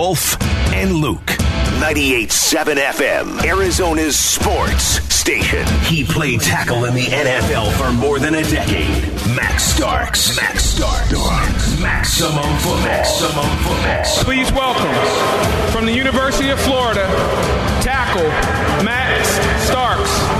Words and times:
Wolf 0.00 0.40
and 0.72 0.94
Luke. 0.94 1.26
98.7 1.76 2.76
FM, 2.76 3.44
Arizona's 3.44 4.18
sports 4.18 4.82
station. 5.14 5.66
He 5.82 6.04
played 6.04 6.40
tackle 6.40 6.86
in 6.86 6.94
the 6.94 7.04
NFL 7.04 7.70
for 7.72 7.92
more 7.92 8.18
than 8.18 8.34
a 8.34 8.42
decade. 8.42 9.04
Max 9.36 9.62
Starks. 9.62 10.34
Max 10.38 10.64
Starks. 10.64 11.78
Maximum 11.78 12.32
football. 12.60 12.80
Maximum 12.80 13.50
football. 13.58 14.24
Please 14.24 14.50
welcome 14.52 15.70
from 15.70 15.84
the 15.84 15.92
University 15.92 16.48
of 16.48 16.58
Florida, 16.58 17.04
tackle 17.82 18.26
Max 18.82 19.28
Starks. 19.66 20.39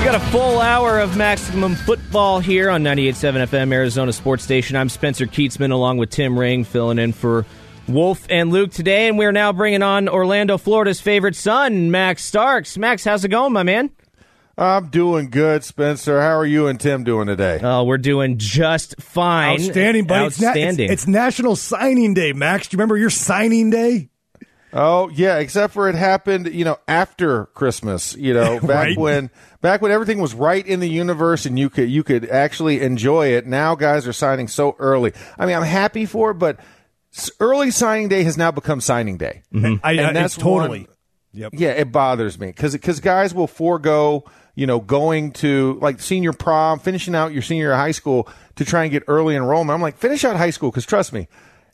We 0.00 0.06
got 0.06 0.14
a 0.14 0.20
full 0.30 0.60
hour 0.60 0.98
of 0.98 1.18
maximum 1.18 1.74
football 1.74 2.40
here 2.40 2.70
on 2.70 2.82
98.7 2.82 3.46
FM 3.48 3.70
Arizona 3.70 4.14
Sports 4.14 4.42
Station. 4.42 4.74
I'm 4.74 4.88
Spencer 4.88 5.26
Kietzman 5.26 5.72
along 5.72 5.98
with 5.98 6.08
Tim 6.08 6.38
Ring 6.38 6.64
filling 6.64 6.98
in 6.98 7.12
for 7.12 7.44
Wolf 7.86 8.26
and 8.30 8.50
Luke 8.50 8.70
today, 8.70 9.08
and 9.08 9.18
we're 9.18 9.30
now 9.30 9.52
bringing 9.52 9.82
on 9.82 10.08
Orlando, 10.08 10.56
Florida's 10.56 11.02
favorite 11.02 11.36
son, 11.36 11.90
Max 11.90 12.24
Starks. 12.24 12.78
Max, 12.78 13.04
how's 13.04 13.26
it 13.26 13.28
going, 13.28 13.52
my 13.52 13.62
man? 13.62 13.90
I'm 14.56 14.88
doing 14.88 15.28
good, 15.28 15.64
Spencer. 15.64 16.20
How 16.20 16.38
are 16.38 16.46
you 16.46 16.66
and 16.66 16.80
Tim 16.80 17.04
doing 17.04 17.26
today? 17.26 17.60
Oh, 17.62 17.84
we're 17.84 17.98
doing 17.98 18.38
just 18.38 19.00
fine. 19.02 19.60
Outstanding, 19.60 20.06
buddy. 20.06 20.26
It's 20.26 20.40
na- 20.40 20.48
Outstanding. 20.48 20.84
It's, 20.90 21.02
it's 21.02 21.08
National 21.08 21.56
Signing 21.56 22.14
Day, 22.14 22.32
Max. 22.32 22.68
Do 22.68 22.74
you 22.74 22.78
remember 22.78 22.96
your 22.96 23.10
signing 23.10 23.70
day? 23.70 24.09
Oh 24.72 25.08
yeah, 25.10 25.38
except 25.38 25.72
for 25.72 25.88
it 25.88 25.94
happened, 25.94 26.52
you 26.52 26.64
know, 26.64 26.78
after 26.86 27.46
Christmas. 27.46 28.14
You 28.16 28.34
know, 28.34 28.60
back 28.60 28.68
Right. 28.88 28.98
when 28.98 29.30
back 29.60 29.82
when 29.82 29.90
everything 29.90 30.20
was 30.20 30.34
right 30.34 30.64
in 30.66 30.80
the 30.80 30.88
universe 30.88 31.46
and 31.46 31.58
you 31.58 31.68
could 31.70 31.90
you 31.90 32.02
could 32.04 32.28
actually 32.30 32.80
enjoy 32.80 33.28
it. 33.28 33.46
Now 33.46 33.74
guys 33.74 34.06
are 34.06 34.12
signing 34.12 34.48
so 34.48 34.76
early. 34.78 35.12
I 35.38 35.46
mean, 35.46 35.56
I'm 35.56 35.62
happy 35.64 36.06
for 36.06 36.30
it, 36.30 36.34
but 36.34 36.58
early 37.40 37.70
signing 37.70 38.08
day 38.08 38.22
has 38.22 38.38
now 38.38 38.50
become 38.52 38.80
signing 38.80 39.16
day. 39.16 39.42
Mm-hmm. 39.52 39.84
I, 39.84 39.92
And 39.94 40.16
that's 40.16 40.36
totally. 40.36 40.80
one- 40.80 40.88
Yep. 41.32 41.52
Yeah, 41.54 41.68
it 41.70 41.92
bothers 41.92 42.40
me 42.40 42.48
because 42.48 42.98
guys 42.98 43.32
will 43.32 43.46
forego 43.46 44.24
you 44.56 44.66
know 44.66 44.80
going 44.80 45.30
to 45.34 45.78
like 45.80 46.00
senior 46.00 46.32
prom, 46.32 46.80
finishing 46.80 47.14
out 47.14 47.32
your 47.32 47.42
senior 47.42 47.72
high 47.72 47.92
school 47.92 48.28
to 48.56 48.64
try 48.64 48.82
and 48.82 48.90
get 48.90 49.04
early 49.06 49.36
enrollment. 49.36 49.72
I'm 49.72 49.80
like, 49.80 49.96
finish 49.96 50.24
out 50.24 50.34
high 50.36 50.50
school 50.50 50.72
because 50.72 50.84
trust 50.86 51.12
me. 51.12 51.28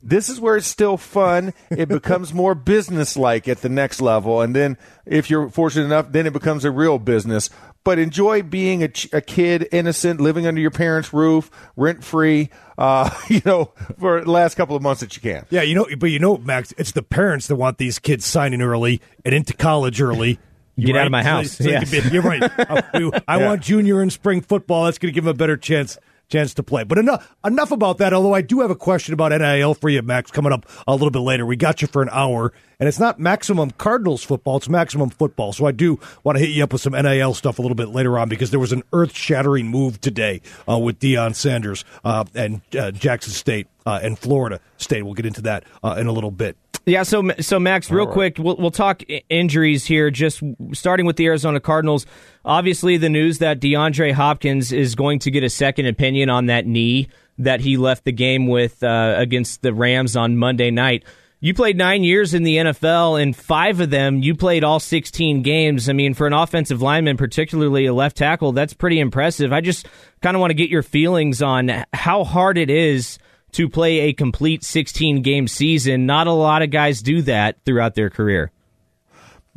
This 0.09 0.29
is 0.29 0.41
where 0.41 0.57
it's 0.57 0.67
still 0.69 0.97
fun. 0.97 1.53
It 1.71 1.89
becomes 1.89 2.33
more 2.33 2.55
business 2.55 3.17
like 3.17 3.49
at 3.49 3.63
the 3.63 3.69
next 3.69 4.01
level. 4.01 4.41
And 4.41 4.55
then, 4.55 4.79
if 5.05 5.29
you're 5.29 5.49
fortunate 5.51 5.87
enough, 5.87 6.13
then 6.13 6.27
it 6.27 6.33
becomes 6.33 6.65
a 6.65 6.71
real 6.71 6.99
business. 7.01 7.51
But 7.83 7.99
enjoy 7.99 8.43
being 8.43 8.83
a, 8.85 8.89
ch- 8.89 9.13
a 9.13 9.21
kid, 9.21 9.69
innocent, 9.73 10.21
living 10.21 10.47
under 10.47 10.61
your 10.61 10.71
parents' 10.71 11.13
roof, 11.13 11.51
rent 11.77 12.05
free, 12.05 12.51
uh, 12.79 13.11
you 13.29 13.41
know, 13.45 13.73
for 13.99 14.21
the 14.23 14.31
last 14.31 14.55
couple 14.55 14.77
of 14.77 14.83
months 14.83 15.01
that 15.01 15.15
you 15.17 15.23
can. 15.23 15.45
Yeah, 15.51 15.63
you 15.63 15.75
know, 15.75 15.87
but 15.99 16.11
you 16.11 16.19
know, 16.21 16.37
Max, 16.39 16.73
it's 16.79 16.93
the 16.93 17.03
parents 17.03 17.47
that 17.49 17.57
want 17.57 17.79
these 17.79 17.99
kids 17.99 18.25
signing 18.25 18.63
early 18.63 19.01
and 19.25 19.35
into 19.35 19.55
college 19.55 20.01
early. 20.01 20.39
Get 20.79 20.89
You're 20.89 20.99
out 20.99 21.07
of 21.07 21.13
my 21.13 21.23
house. 21.25 21.53
so 21.53 21.65
they 21.65 21.71
Yes. 21.71 21.91
be- 21.91 22.11
you're 22.13 22.23
right. 22.23 22.43
Uh, 22.43 22.83
we- 22.95 23.11
I 23.27 23.37
want 23.45 23.63
junior 23.63 24.03
in 24.03 24.11
spring 24.11 24.41
football. 24.43 24.85
That's 24.85 24.99
going 24.99 25.11
to 25.11 25.15
give 25.15 25.25
them 25.25 25.31
a 25.31 25.35
better 25.35 25.57
chance 25.57 25.97
chance 26.29 26.55
to 26.55 26.63
play. 26.63 26.85
But 26.85 26.99
enough 26.99 27.35
enough 27.45 27.71
about 27.71 27.99
that. 27.99 28.13
Although 28.13 28.35
I 28.35 28.43
do 28.43 28.61
have 28.61 28.71
a 28.71 28.77
question 28.77 29.15
about 29.15 29.33
NIL 29.33 29.75
for 29.75 29.89
you, 29.89 30.03
Max, 30.03 30.31
coming 30.31 30.53
up 30.53 30.67
a 30.87 30.93
little 30.93 31.11
bit 31.11 31.21
later. 31.21 31.47
We 31.47 31.57
got 31.57 31.83
you 31.83 31.89
for 31.89 32.03
an 32.03 32.09
hour, 32.11 32.53
and 32.79 32.89
it's 32.89 32.99
not 32.99 33.19
maximum 33.19 33.71
Cardinals 33.73 34.23
football; 34.23 34.57
it's 34.57 34.69
maximum 34.69 35.11
football. 35.11 35.53
So 35.53 35.67
I 35.67 35.73
do 35.73 36.01
want 36.25 36.39
to 36.39 36.45
hit 36.45 36.51
you 36.51 36.65
up 36.65 36.73
with 36.73 36.83
some 36.83 36.93
NIL 36.93 37.35
stuff 37.35 37.59
a 37.59 37.63
little 37.63 37.77
bit 37.77 37.89
later 37.89 38.19
on 38.19 38.29
because 38.29 38.51
there 38.51 38.61
was 38.61 38.73
an 38.73 38.83
earth 38.93 39.15
shattering 39.17 39.69
move 39.69 40.01
today 40.01 40.41
uh, 40.69 40.79
with 40.79 40.99
Deion 40.99 41.35
Sanders 41.35 41.85
uh, 42.05 42.25
and 42.35 42.61
uh, 42.79 42.91
Jackson 42.91 43.33
State 43.33 43.69
uh, 43.85 44.01
and 44.03 44.19
Florida 44.19 44.61
State. 44.77 45.03
We'll 45.03 45.15
get 45.15 45.27
into 45.27 45.43
that 45.43 45.65
uh, 45.83 45.97
in 45.99 46.07
a 46.07 46.13
little 46.13 46.31
bit. 46.31 46.57
Yeah, 46.89 47.03
so 47.03 47.33
so 47.41 47.59
Max, 47.59 47.91
real 47.91 48.07
quick, 48.07 48.39
we'll 48.39 48.57
we'll 48.57 48.71
talk 48.71 49.03
injuries 49.29 49.85
here. 49.85 50.09
Just 50.09 50.41
starting 50.73 51.05
with 51.05 51.17
the 51.17 51.27
Arizona 51.27 51.59
Cardinals. 51.59 52.07
Obviously, 52.45 52.97
the 52.97 53.09
news 53.09 53.39
that 53.39 53.59
DeAndre 53.59 54.13
Hopkins 54.13 54.71
is 54.71 54.95
going 54.95 55.19
to 55.21 55.33
get 55.33 55.43
a 55.43 55.51
second 55.51 55.87
opinion 55.87 56.31
on 56.31 56.47
that 56.47 56.65
knee 56.65 57.09
that 57.39 57.61
he 57.61 57.77
left 57.77 58.05
the 58.05 58.13
game 58.13 58.47
with 58.47 58.85
uh, 58.85 59.17
against 59.19 59.63
the 59.63 59.75
Rams 59.75 60.15
on 60.15 60.37
Monday 60.37 60.71
night. 60.71 61.05
You 61.41 61.55
played 61.55 61.77
nine 61.77 62.05
years 62.05 62.35
in 62.35 62.45
the 62.45 62.57
NFL, 62.57 63.21
and 63.21 63.35
five 63.35 63.81
of 63.81 63.91
them 63.91 64.23
you 64.23 64.37
played 64.37 64.63
all 64.63 64.79
16 64.79 65.43
games. 65.43 65.89
I 65.89 65.93
mean, 65.93 66.15
for 66.15 66.29
an 66.29 66.33
offensive 66.33 66.83
lineman, 66.83 67.17
particularly 67.17 67.87
a 67.87 67.95
left 67.95 68.17
tackle, 68.17 68.53
that's 68.53 68.75
pretty 68.75 69.01
impressive. 69.01 69.53
I 69.53 69.61
just 69.61 69.89
kind 70.23 70.37
of 70.37 70.41
want 70.41 70.51
to 70.51 70.55
get 70.55 70.71
your 70.71 70.85
feelings 70.85 71.43
on 71.43 71.85
how 71.93 72.23
hard 72.23 72.57
it 72.57 72.71
is 72.71 73.19
to 73.57 73.71
play 73.71 74.01
a 74.01 74.13
complete 74.13 74.63
16 74.63 75.23
game 75.23 75.49
season. 75.49 76.05
Not 76.05 76.27
a 76.27 76.33
lot 76.33 76.61
of 76.61 76.71
guys 76.71 77.01
do 77.01 77.23
that 77.23 77.57
throughout 77.65 77.95
their 77.95 78.11
career. 78.11 78.53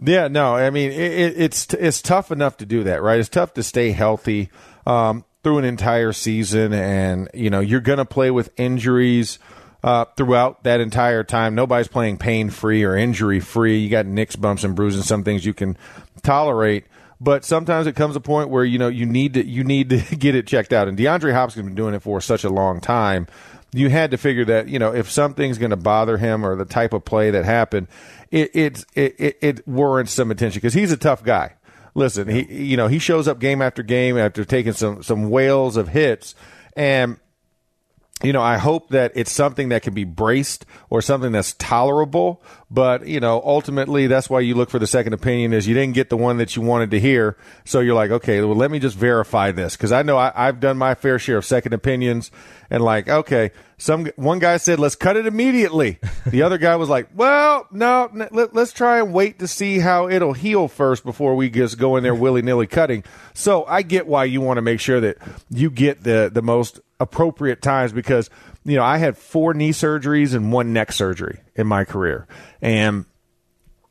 Yeah, 0.01 0.29
no, 0.29 0.55
I 0.55 0.69
mean 0.69 0.91
it, 0.91 1.11
it, 1.11 1.33
it's 1.37 1.73
it's 1.73 2.01
tough 2.01 2.31
enough 2.31 2.55
to 2.57 2.65
do 2.65 2.83
that, 2.83 3.01
right? 3.01 3.19
It's 3.19 3.27
tough 3.27 3.53
to 3.55 3.63
stay 3.63 3.91
healthy 3.91 4.49
um, 4.87 5.25
through 5.43 5.57
an 5.57 5.65
entire 5.65 6.13
season, 6.13 6.71
and 6.71 7.29
you 7.33 7.49
know 7.49 7.59
you're 7.59 7.81
going 7.81 7.97
to 7.97 8.05
play 8.05 8.31
with 8.31 8.49
injuries 8.57 9.39
uh, 9.83 10.05
throughout 10.15 10.63
that 10.63 10.79
entire 10.79 11.25
time. 11.25 11.53
Nobody's 11.53 11.89
playing 11.89 12.17
pain 12.17 12.49
free 12.49 12.85
or 12.85 12.95
injury 12.95 13.41
free. 13.41 13.79
You 13.79 13.89
got 13.89 14.05
nicks, 14.05 14.37
bumps, 14.37 14.63
and 14.63 14.73
bruises. 14.73 15.05
Some 15.05 15.25
things 15.25 15.45
you 15.45 15.53
can 15.53 15.77
tolerate, 16.23 16.85
but 17.19 17.43
sometimes 17.43 17.85
it 17.85 17.97
comes 17.97 18.15
a 18.15 18.21
point 18.21 18.49
where 18.49 18.63
you 18.63 18.77
know 18.79 18.87
you 18.87 19.05
need 19.05 19.33
to 19.33 19.45
you 19.45 19.65
need 19.65 19.89
to 19.89 20.15
get 20.15 20.33
it 20.33 20.47
checked 20.47 20.71
out. 20.71 20.87
And 20.87 20.97
DeAndre 20.97 21.33
Hopkins 21.33 21.55
has 21.55 21.65
been 21.65 21.75
doing 21.75 21.93
it 21.93 22.01
for 22.01 22.21
such 22.21 22.45
a 22.45 22.49
long 22.49 22.79
time. 22.79 23.27
You 23.71 23.89
had 23.89 24.11
to 24.11 24.17
figure 24.17 24.45
that 24.45 24.67
you 24.67 24.79
know 24.79 24.93
if 24.93 25.09
something's 25.11 25.57
going 25.57 25.69
to 25.69 25.77
bother 25.77 26.17
him 26.17 26.45
or 26.45 26.55
the 26.55 26.65
type 26.65 26.93
of 26.93 27.05
play 27.05 27.31
that 27.31 27.45
happened, 27.45 27.87
it 28.31 28.51
it 28.55 28.85
it, 28.95 29.37
it, 29.41 29.67
warrants 29.67 30.11
some 30.11 30.31
attention 30.31 30.57
because 30.57 30.73
he's 30.73 30.91
a 30.91 30.97
tough 30.97 31.23
guy. 31.23 31.53
Listen, 31.93 32.27
he 32.27 32.51
you 32.51 32.77
know 32.77 32.87
he 32.87 32.99
shows 32.99 33.27
up 33.27 33.39
game 33.39 33.61
after 33.61 33.83
game 33.83 34.17
after 34.17 34.43
taking 34.43 34.73
some 34.73 35.03
some 35.03 35.29
whales 35.29 35.77
of 35.77 35.89
hits, 35.89 36.33
and 36.75 37.17
you 38.21 38.33
know, 38.33 38.41
I 38.41 38.57
hope 38.57 38.89
that 38.89 39.13
it's 39.15 39.31
something 39.31 39.69
that 39.69 39.81
can 39.81 39.93
be 39.93 40.03
braced 40.03 40.65
or 40.89 41.01
something 41.01 41.31
that's 41.31 41.53
tolerable. 41.53 42.43
But 42.69 43.07
you 43.07 43.19
know, 43.19 43.41
ultimately, 43.45 44.07
that's 44.07 44.29
why 44.29 44.41
you 44.41 44.55
look 44.55 44.69
for 44.69 44.79
the 44.79 44.87
second 44.87 45.13
opinion. 45.13 45.53
Is 45.53 45.67
you 45.67 45.73
didn't 45.73 45.95
get 45.95 46.09
the 46.09 46.17
one 46.17 46.37
that 46.37 46.55
you 46.55 46.61
wanted 46.61 46.91
to 46.91 46.99
hear, 46.99 47.37
so 47.65 47.79
you're 47.79 47.95
like, 47.95 48.11
okay, 48.11 48.41
well, 48.41 48.55
let 48.55 48.71
me 48.71 48.79
just 48.79 48.97
verify 48.97 49.51
this 49.51 49.77
because 49.77 49.91
I 49.91 50.03
know 50.03 50.17
I, 50.17 50.33
I've 50.35 50.59
done 50.59 50.77
my 50.77 50.95
fair 50.95 51.17
share 51.17 51.37
of 51.37 51.45
second 51.45 51.73
opinions, 51.73 52.29
and 52.69 52.83
like, 52.83 53.07
okay, 53.07 53.51
some 53.77 54.07
one 54.17 54.39
guy 54.39 54.57
said 54.57 54.79
let's 54.79 54.95
cut 54.95 55.15
it 55.15 55.25
immediately. 55.25 55.99
The 56.25 56.43
other 56.43 56.57
guy 56.57 56.75
was 56.75 56.89
like, 56.89 57.07
well, 57.15 57.65
no, 57.71 58.09
let, 58.31 58.53
let's 58.53 58.73
try 58.73 58.99
and 58.99 59.13
wait 59.13 59.39
to 59.39 59.47
see 59.47 59.79
how 59.79 60.09
it'll 60.09 60.33
heal 60.33 60.67
first 60.67 61.03
before 61.03 61.35
we 61.35 61.49
just 61.49 61.79
go 61.79 61.95
in 61.95 62.03
there 62.03 62.13
willy 62.13 62.41
nilly 62.41 62.67
cutting. 62.67 63.03
So 63.33 63.63
I 63.65 63.81
get 63.81 64.05
why 64.05 64.25
you 64.25 64.41
want 64.41 64.57
to 64.57 64.61
make 64.61 64.79
sure 64.79 64.99
that 64.99 65.17
you 65.49 65.71
get 65.71 66.03
the 66.03 66.29
the 66.31 66.41
most 66.41 66.81
appropriate 66.99 67.61
times 67.61 67.93
because 67.93 68.29
you 68.63 68.75
know 68.75 68.83
I 68.83 68.97
had 68.97 69.17
four 69.17 69.53
knee 69.53 69.71
surgeries 69.71 70.33
and 70.33 70.51
one 70.51 70.73
neck 70.73 70.91
surgery 70.91 71.39
in 71.55 71.67
my 71.67 71.85
career, 71.85 72.27
and 72.61 73.05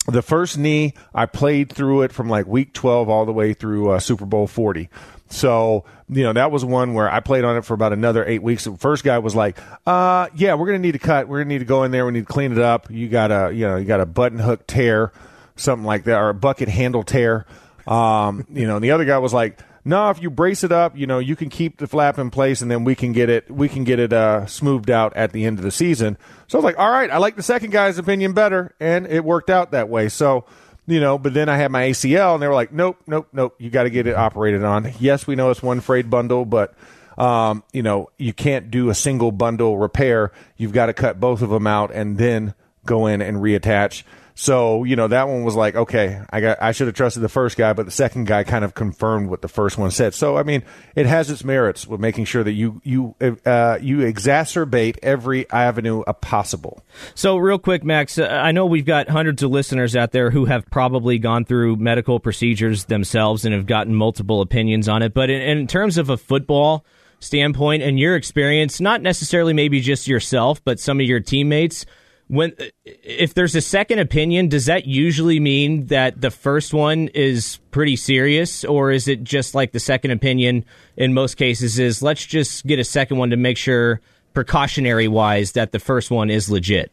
the 0.06 0.22
first 0.22 0.56
knee 0.56 0.94
I 1.14 1.26
played 1.26 1.70
through 1.70 2.02
it 2.02 2.12
from 2.12 2.28
like 2.28 2.46
week 2.46 2.72
12 2.72 3.08
all 3.08 3.26
the 3.26 3.32
way 3.32 3.52
through 3.52 3.91
uh, 3.91 4.00
Super 4.00 4.24
Bowl 4.24 4.46
40. 4.46 4.88
So, 5.30 5.84
you 6.08 6.22
know, 6.22 6.32
that 6.32 6.50
was 6.50 6.64
one 6.64 6.94
where 6.94 7.10
I 7.10 7.20
played 7.20 7.44
on 7.44 7.56
it 7.56 7.64
for 7.64 7.74
about 7.74 7.92
another 7.92 8.24
eight 8.24 8.42
weeks. 8.42 8.64
The 8.64 8.76
first 8.76 9.04
guy 9.04 9.19
was 9.19 9.34
like, 9.34 9.58
uh, 9.86 10.28
yeah, 10.34 10.54
we're 10.54 10.66
going 10.66 10.80
to 10.80 10.86
need 10.86 10.92
to 10.92 10.98
cut. 10.98 11.28
We're 11.28 11.38
going 11.38 11.48
to 11.48 11.54
need 11.54 11.58
to 11.58 11.66
go 11.66 11.84
in 11.84 11.90
there. 11.90 12.06
We 12.06 12.12
need 12.12 12.26
to 12.26 12.32
clean 12.32 12.52
it 12.52 12.58
up. 12.58 12.90
You 12.90 13.08
got 13.08 13.30
a, 13.30 13.52
you 13.52 13.66
know, 13.66 13.76
you 13.76 13.84
got 13.84 14.00
a 14.00 14.06
button 14.06 14.38
hook 14.38 14.66
tear, 14.66 15.12
something 15.56 15.84
like 15.84 16.04
that, 16.04 16.19
or 16.19 16.30
a 16.30 16.34
bucket 16.34 16.70
handle 16.70 17.02
tear. 17.02 17.44
Um, 17.86 18.46
you 18.50 18.66
know, 18.66 18.76
and 18.76 18.84
the 18.84 18.92
other 18.92 19.04
guy 19.04 19.19
was 19.19 19.34
like, 19.34 19.58
no, 19.84 20.11
if 20.11 20.21
you 20.21 20.31
brace 20.31 20.65
it 20.65 20.72
up, 20.72 20.97
you 20.97 21.06
know, 21.06 21.19
you 21.19 21.37
can 21.37 21.49
keep 21.49 21.78
the 21.78 21.87
flap 21.87 22.19
in 22.19 22.31
place 22.31 22.61
and 22.61 22.71
then 22.71 22.84
we 22.84 22.94
can 22.94 23.12
get 23.12 23.28
it, 23.28 23.50
we 23.50 23.69
can 23.69 23.84
get 23.84 23.99
it, 23.99 24.12
uh, 24.12 24.47
smoothed 24.47 24.91
out 24.91 25.16
at 25.16 25.33
the 25.33 25.44
end 25.44 25.59
of 25.59 25.65
the 25.65 25.71
season. 25.71 26.19
So 26.47 26.58
I 26.58 26.61
was 26.61 26.64
like, 26.64 26.79
all 26.79 26.91
right, 26.91 27.11
I 27.11 27.19
like 27.19 27.37
the 27.37 27.43
second 27.43 27.70
guy's 27.70 27.99
opinion 27.99 28.32
better. 28.32 28.75
And 28.81 29.06
it 29.06 29.25
worked 29.25 29.50
out 29.50 29.70
that 29.73 29.88
way. 29.88 30.08
So, 30.08 30.44
you 30.87 31.00
know, 31.00 31.19
but 31.19 31.35
then 31.35 31.49
I 31.49 31.56
had 31.56 31.70
my 31.70 31.91
ACL 31.91 32.35
and 32.35 32.43
they 32.43 32.49
were 32.49 32.55
like, 32.55 32.73
nope, 32.73 32.99
nope, 33.06 33.29
nope, 33.32 33.55
you 33.58 33.70
got 33.70 33.85
to 33.85 33.91
get 33.91 34.06
it 34.06 34.17
operated 34.17 34.64
on. 34.64 34.93
Yes, 34.99 35.26
we 35.26 35.37
know 35.37 35.50
it's 35.50 35.62
one 35.62 35.81
frayed 35.81 36.11
bundle, 36.11 36.44
but, 36.44 36.75
um, 37.17 37.62
you 37.73 37.82
know, 37.82 38.11
you 38.17 38.32
can't 38.32 38.70
do 38.70 38.88
a 38.88 38.94
single 38.94 39.32
bundle 39.32 39.79
repair. 39.79 40.32
You've 40.56 40.73
got 40.73 40.87
to 40.87 40.94
cut 40.94 41.20
both 41.20 41.43
of 41.43 41.50
them 41.50 41.67
out 41.67 41.93
and 41.93 42.17
then 42.17 42.55
go 42.87 43.06
in 43.06 43.20
and 43.20 43.38
reattach. 43.38 44.02
So, 44.40 44.85
you 44.85 44.94
know, 44.94 45.08
that 45.08 45.26
one 45.26 45.43
was 45.43 45.56
like, 45.56 45.75
okay, 45.75 46.23
I 46.31 46.40
got, 46.40 46.62
I 46.62 46.70
should 46.70 46.87
have 46.87 46.94
trusted 46.94 47.25
the 47.25 47.29
first 47.29 47.56
guy, 47.56 47.73
but 47.73 47.87
the 47.87 47.90
second 47.90 48.29
guy 48.29 48.44
kind 48.44 48.64
of 48.64 48.73
confirmed 48.73 49.31
what 49.31 49.43
the 49.43 49.49
first 49.49 49.76
one 49.76 49.90
said. 49.90 50.14
So, 50.14 50.37
I 50.37 50.44
mean, 50.44 50.62
it 50.94 51.06
has 51.06 51.29
its 51.29 51.43
merits 51.43 51.88
with 51.88 51.99
making 51.99 52.26
sure 52.26 52.44
that 52.44 52.52
you, 52.52 52.81
you, 52.85 53.17
uh, 53.20 53.79
you 53.82 53.99
exacerbate 53.99 54.96
every 55.02 55.50
avenue 55.50 56.05
possible. 56.20 56.85
So, 57.17 57.37
real 57.37 57.58
quick, 57.58 57.82
Max, 57.82 58.17
uh, 58.17 58.26
I 58.26 58.52
know 58.52 58.64
we've 58.64 58.87
got 58.87 59.08
hundreds 59.08 59.43
of 59.43 59.50
listeners 59.50 59.96
out 59.96 60.12
there 60.12 60.31
who 60.31 60.44
have 60.44 60.70
probably 60.70 61.19
gone 61.19 61.44
through 61.44 61.75
medical 61.75 62.20
procedures 62.20 62.85
themselves 62.85 63.44
and 63.44 63.52
have 63.52 63.67
gotten 63.67 63.93
multiple 63.93 64.40
opinions 64.40 64.88
on 64.88 65.02
it. 65.02 65.14
But 65.14 65.31
in, 65.31 65.43
in 65.43 65.67
terms 65.67 65.99
of 65.99 66.11
a 66.11 66.17
football, 66.17 66.85
standpoint 67.19 67.82
and 67.82 67.99
your 67.99 68.14
experience, 68.14 68.81
not 68.81 69.02
necessarily 69.02 69.52
maybe 69.52 69.81
just 69.81 70.06
yourself, 70.06 70.62
but 70.64 70.79
some 70.79 71.00
of 71.00 71.06
your 71.06 71.19
teammates, 71.19 71.85
when 72.28 72.52
if 72.84 73.34
there's 73.34 73.54
a 73.54 73.60
second 73.60 73.98
opinion, 73.98 74.48
does 74.48 74.66
that 74.66 74.86
usually 74.86 75.40
mean 75.40 75.86
that 75.86 76.20
the 76.20 76.30
first 76.30 76.72
one 76.72 77.08
is 77.08 77.58
pretty 77.70 77.96
serious, 77.96 78.64
or 78.64 78.90
is 78.90 79.08
it 79.08 79.25
just 79.25 79.54
like 79.54 79.72
the 79.72 79.80
second 79.80 80.10
opinion 80.10 80.64
in 80.96 81.14
most 81.14 81.36
cases 81.36 81.78
is 81.78 82.02
let's 82.02 82.25
just 82.25 82.66
get 82.66 82.78
a 82.78 82.84
second 82.84 83.16
one 83.16 83.30
to 83.30 83.36
make 83.36 83.56
sure 83.56 84.00
precautionary 84.34 85.08
wise 85.08 85.52
that 85.52 85.72
the 85.72 85.78
first 85.78 86.10
one 86.10 86.30
is 86.30 86.50
legit? 86.50 86.92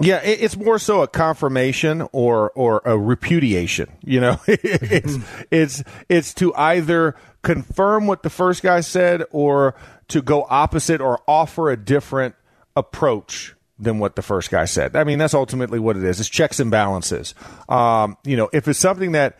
Yeah, 0.00 0.20
it's 0.22 0.56
more 0.56 0.78
so 0.78 1.02
a 1.02 1.08
confirmation 1.08 2.06
or 2.12 2.52
or 2.52 2.82
a 2.84 2.96
repudiation. 2.96 3.90
You 4.04 4.20
know, 4.20 4.40
it's 4.46 5.18
it's 5.50 5.82
it's 6.08 6.34
to 6.34 6.54
either 6.54 7.16
confirm 7.42 8.06
what 8.06 8.22
the 8.22 8.30
first 8.30 8.62
guy 8.62 8.80
said 8.80 9.24
or 9.32 9.74
to 10.06 10.22
go 10.22 10.46
opposite 10.48 11.00
or 11.00 11.20
offer 11.26 11.70
a 11.70 11.76
different 11.76 12.36
approach 12.76 13.56
than 13.78 13.98
what 13.98 14.16
the 14.16 14.22
first 14.22 14.50
guy 14.50 14.64
said. 14.64 14.96
I 14.96 15.04
mean, 15.04 15.18
that's 15.18 15.34
ultimately 15.34 15.78
what 15.78 15.96
it 15.96 16.04
is. 16.04 16.20
It's 16.20 16.28
checks 16.28 16.58
and 16.60 16.70
balances. 16.70 17.34
Um, 17.68 18.16
you 18.24 18.36
know, 18.36 18.50
if 18.52 18.66
it's 18.66 18.78
something 18.78 19.12
that 19.12 19.38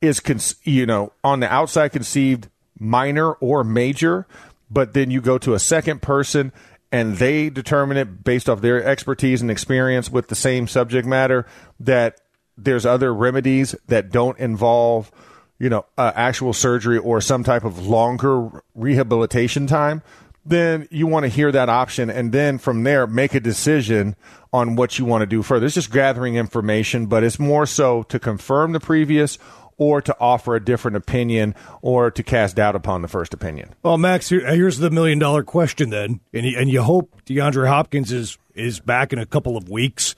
is, 0.00 0.20
con- 0.20 0.40
you 0.62 0.86
know, 0.86 1.12
on 1.22 1.40
the 1.40 1.52
outside 1.52 1.88
conceived 1.88 2.48
minor 2.78 3.32
or 3.32 3.64
major, 3.64 4.26
but 4.70 4.92
then 4.92 5.10
you 5.10 5.20
go 5.20 5.38
to 5.38 5.54
a 5.54 5.58
second 5.58 6.02
person 6.02 6.52
and 6.92 7.16
they 7.16 7.50
determine 7.50 7.96
it 7.96 8.22
based 8.22 8.48
off 8.48 8.60
their 8.60 8.82
expertise 8.84 9.42
and 9.42 9.50
experience 9.50 10.10
with 10.10 10.28
the 10.28 10.36
same 10.36 10.68
subject 10.68 11.06
matter 11.06 11.46
that 11.80 12.20
there's 12.56 12.86
other 12.86 13.12
remedies 13.12 13.74
that 13.88 14.10
don't 14.10 14.38
involve 14.38 15.10
you 15.58 15.68
know 15.68 15.84
uh, 15.98 16.12
actual 16.14 16.52
surgery 16.52 16.98
or 16.98 17.20
some 17.20 17.42
type 17.42 17.64
of 17.64 17.86
longer 17.86 18.62
rehabilitation 18.74 19.66
time 19.66 20.02
then 20.46 20.86
you 20.90 21.06
want 21.06 21.24
to 21.24 21.28
hear 21.28 21.50
that 21.50 21.68
option 21.68 22.10
and 22.10 22.32
then 22.32 22.58
from 22.58 22.82
there 22.82 23.06
make 23.06 23.34
a 23.34 23.40
decision 23.40 24.14
on 24.52 24.76
what 24.76 24.98
you 24.98 25.04
want 25.04 25.22
to 25.22 25.26
do 25.26 25.42
further 25.42 25.66
it's 25.66 25.74
just 25.74 25.92
gathering 25.92 26.36
information 26.36 27.06
but 27.06 27.24
it's 27.24 27.38
more 27.38 27.66
so 27.66 28.02
to 28.04 28.18
confirm 28.18 28.72
the 28.72 28.80
previous 28.80 29.38
or 29.76 30.00
to 30.00 30.16
offer 30.20 30.54
a 30.54 30.64
different 30.64 30.96
opinion 30.96 31.54
or 31.82 32.10
to 32.10 32.22
cast 32.22 32.56
doubt 32.56 32.76
upon 32.76 33.02
the 33.02 33.08
first 33.08 33.34
opinion. 33.34 33.74
Well, 33.82 33.98
Max, 33.98 34.28
here's 34.28 34.78
the 34.78 34.90
million 34.90 35.18
dollar 35.18 35.42
question 35.42 35.90
then, 35.90 36.20
and 36.32 36.46
you, 36.46 36.58
and 36.58 36.70
you 36.70 36.82
hope 36.82 37.22
DeAndre 37.26 37.68
Hopkins 37.68 38.12
is 38.12 38.38
is 38.54 38.78
back 38.78 39.12
in 39.12 39.18
a 39.18 39.26
couple 39.26 39.56
of 39.56 39.68
weeks, 39.68 40.14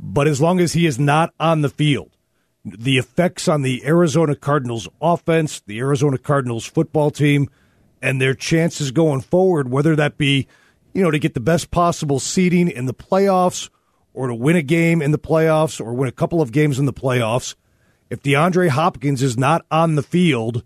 but 0.00 0.26
as 0.26 0.40
long 0.40 0.58
as 0.58 0.72
he 0.72 0.84
is 0.86 0.98
not 0.98 1.32
on 1.38 1.60
the 1.60 1.68
field, 1.68 2.10
the 2.64 2.98
effects 2.98 3.46
on 3.46 3.62
the 3.62 3.84
Arizona 3.86 4.34
Cardinals 4.34 4.88
offense, 5.00 5.60
the 5.60 5.78
Arizona 5.78 6.18
Cardinals 6.18 6.66
football 6.66 7.10
team, 7.12 7.48
and 8.02 8.20
their 8.20 8.34
chances 8.34 8.90
going 8.90 9.20
forward, 9.20 9.70
whether 9.70 9.96
that 9.96 10.18
be, 10.18 10.46
you 10.92 11.02
know, 11.02 11.10
to 11.10 11.18
get 11.18 11.34
the 11.34 11.40
best 11.40 11.70
possible 11.70 12.20
seeding 12.20 12.68
in 12.68 12.86
the 12.86 12.94
playoffs 12.94 13.70
or 14.14 14.28
to 14.28 14.34
win 14.34 14.56
a 14.56 14.62
game 14.62 15.02
in 15.02 15.10
the 15.10 15.18
playoffs 15.18 15.80
or 15.80 15.92
win 15.92 16.08
a 16.08 16.12
couple 16.12 16.40
of 16.40 16.52
games 16.52 16.78
in 16.78 16.86
the 16.86 16.92
playoffs– 16.92 17.54
if 18.10 18.22
DeAndre 18.22 18.68
Hopkins 18.68 19.22
is 19.22 19.36
not 19.36 19.66
on 19.70 19.94
the 19.94 20.02
field, 20.02 20.64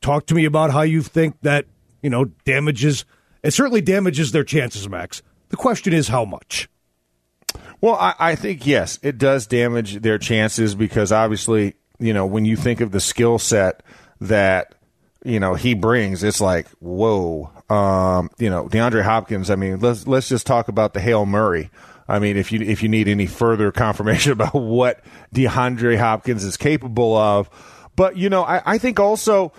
talk 0.00 0.26
to 0.26 0.34
me 0.34 0.44
about 0.44 0.72
how 0.72 0.82
you 0.82 1.02
think 1.02 1.36
that, 1.42 1.66
you 2.02 2.10
know, 2.10 2.26
damages 2.44 3.04
it 3.42 3.52
certainly 3.52 3.80
damages 3.80 4.32
their 4.32 4.42
chances, 4.42 4.88
Max. 4.88 5.22
The 5.50 5.56
question 5.56 5.92
is 5.92 6.08
how 6.08 6.24
much. 6.24 6.68
Well, 7.80 7.94
I, 7.94 8.14
I 8.18 8.34
think 8.34 8.66
yes, 8.66 8.98
it 9.02 9.18
does 9.18 9.46
damage 9.46 10.00
their 10.00 10.18
chances 10.18 10.74
because 10.74 11.12
obviously, 11.12 11.74
you 12.00 12.12
know, 12.12 12.26
when 12.26 12.44
you 12.44 12.56
think 12.56 12.80
of 12.80 12.90
the 12.90 12.98
skill 12.98 13.38
set 13.38 13.84
that 14.20 14.74
you 15.26 15.40
know 15.40 15.54
he 15.54 15.74
brings, 15.74 16.22
it's 16.22 16.40
like 16.40 16.68
whoa. 16.78 17.50
Um, 17.68 18.30
you 18.38 18.48
know, 18.48 18.68
DeAndre 18.68 19.02
Hopkins. 19.02 19.50
I 19.50 19.56
mean, 19.56 19.80
let's 19.80 20.06
let's 20.06 20.28
just 20.28 20.46
talk 20.46 20.68
about 20.68 20.94
the 20.94 21.00
Hale 21.00 21.26
Murray. 21.26 21.70
I 22.08 22.18
mean, 22.18 22.36
if 22.36 22.52
you 22.52 22.60
if 22.60 22.82
you 22.82 22.88
need 22.88 23.08
any 23.08 23.26
further 23.26 23.72
confirmation 23.72 24.32
about 24.32 24.54
what 24.54 25.04
DeAndre 25.34 25.98
Hopkins 25.98 26.44
is 26.44 26.56
capable 26.56 27.16
of, 27.16 27.50
but 27.96 28.16
you 28.16 28.30
know, 28.30 28.44
I, 28.44 28.62
I 28.64 28.78
think 28.78 29.00
also, 29.00 29.52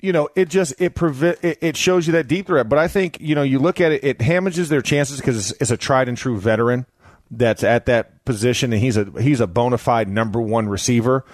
you 0.00 0.12
know, 0.12 0.28
it 0.34 0.48
just 0.48 0.74
it, 0.80 0.94
previ- 0.94 1.42
it, 1.44 1.58
it 1.60 1.76
shows 1.76 2.06
you 2.06 2.12
that 2.14 2.26
deep 2.26 2.46
threat. 2.46 2.68
But 2.68 2.80
I 2.80 2.88
think 2.88 3.20
you 3.20 3.34
know, 3.34 3.42
you 3.42 3.60
look 3.60 3.80
at 3.80 3.92
it, 3.92 4.02
it 4.02 4.18
damages 4.18 4.68
their 4.68 4.82
chances 4.82 5.20
because 5.20 5.50
it's, 5.50 5.60
it's 5.60 5.70
a 5.70 5.76
tried 5.76 6.08
and 6.08 6.18
true 6.18 6.40
veteran 6.40 6.86
that's 7.30 7.62
at 7.62 7.86
that 7.86 8.24
position, 8.24 8.72
and 8.72 8.82
he's 8.82 8.96
a 8.96 9.04
he's 9.20 9.40
a 9.40 9.46
bona 9.46 9.78
fide 9.78 10.08
number 10.08 10.40
one 10.40 10.68
receiver. 10.68 11.24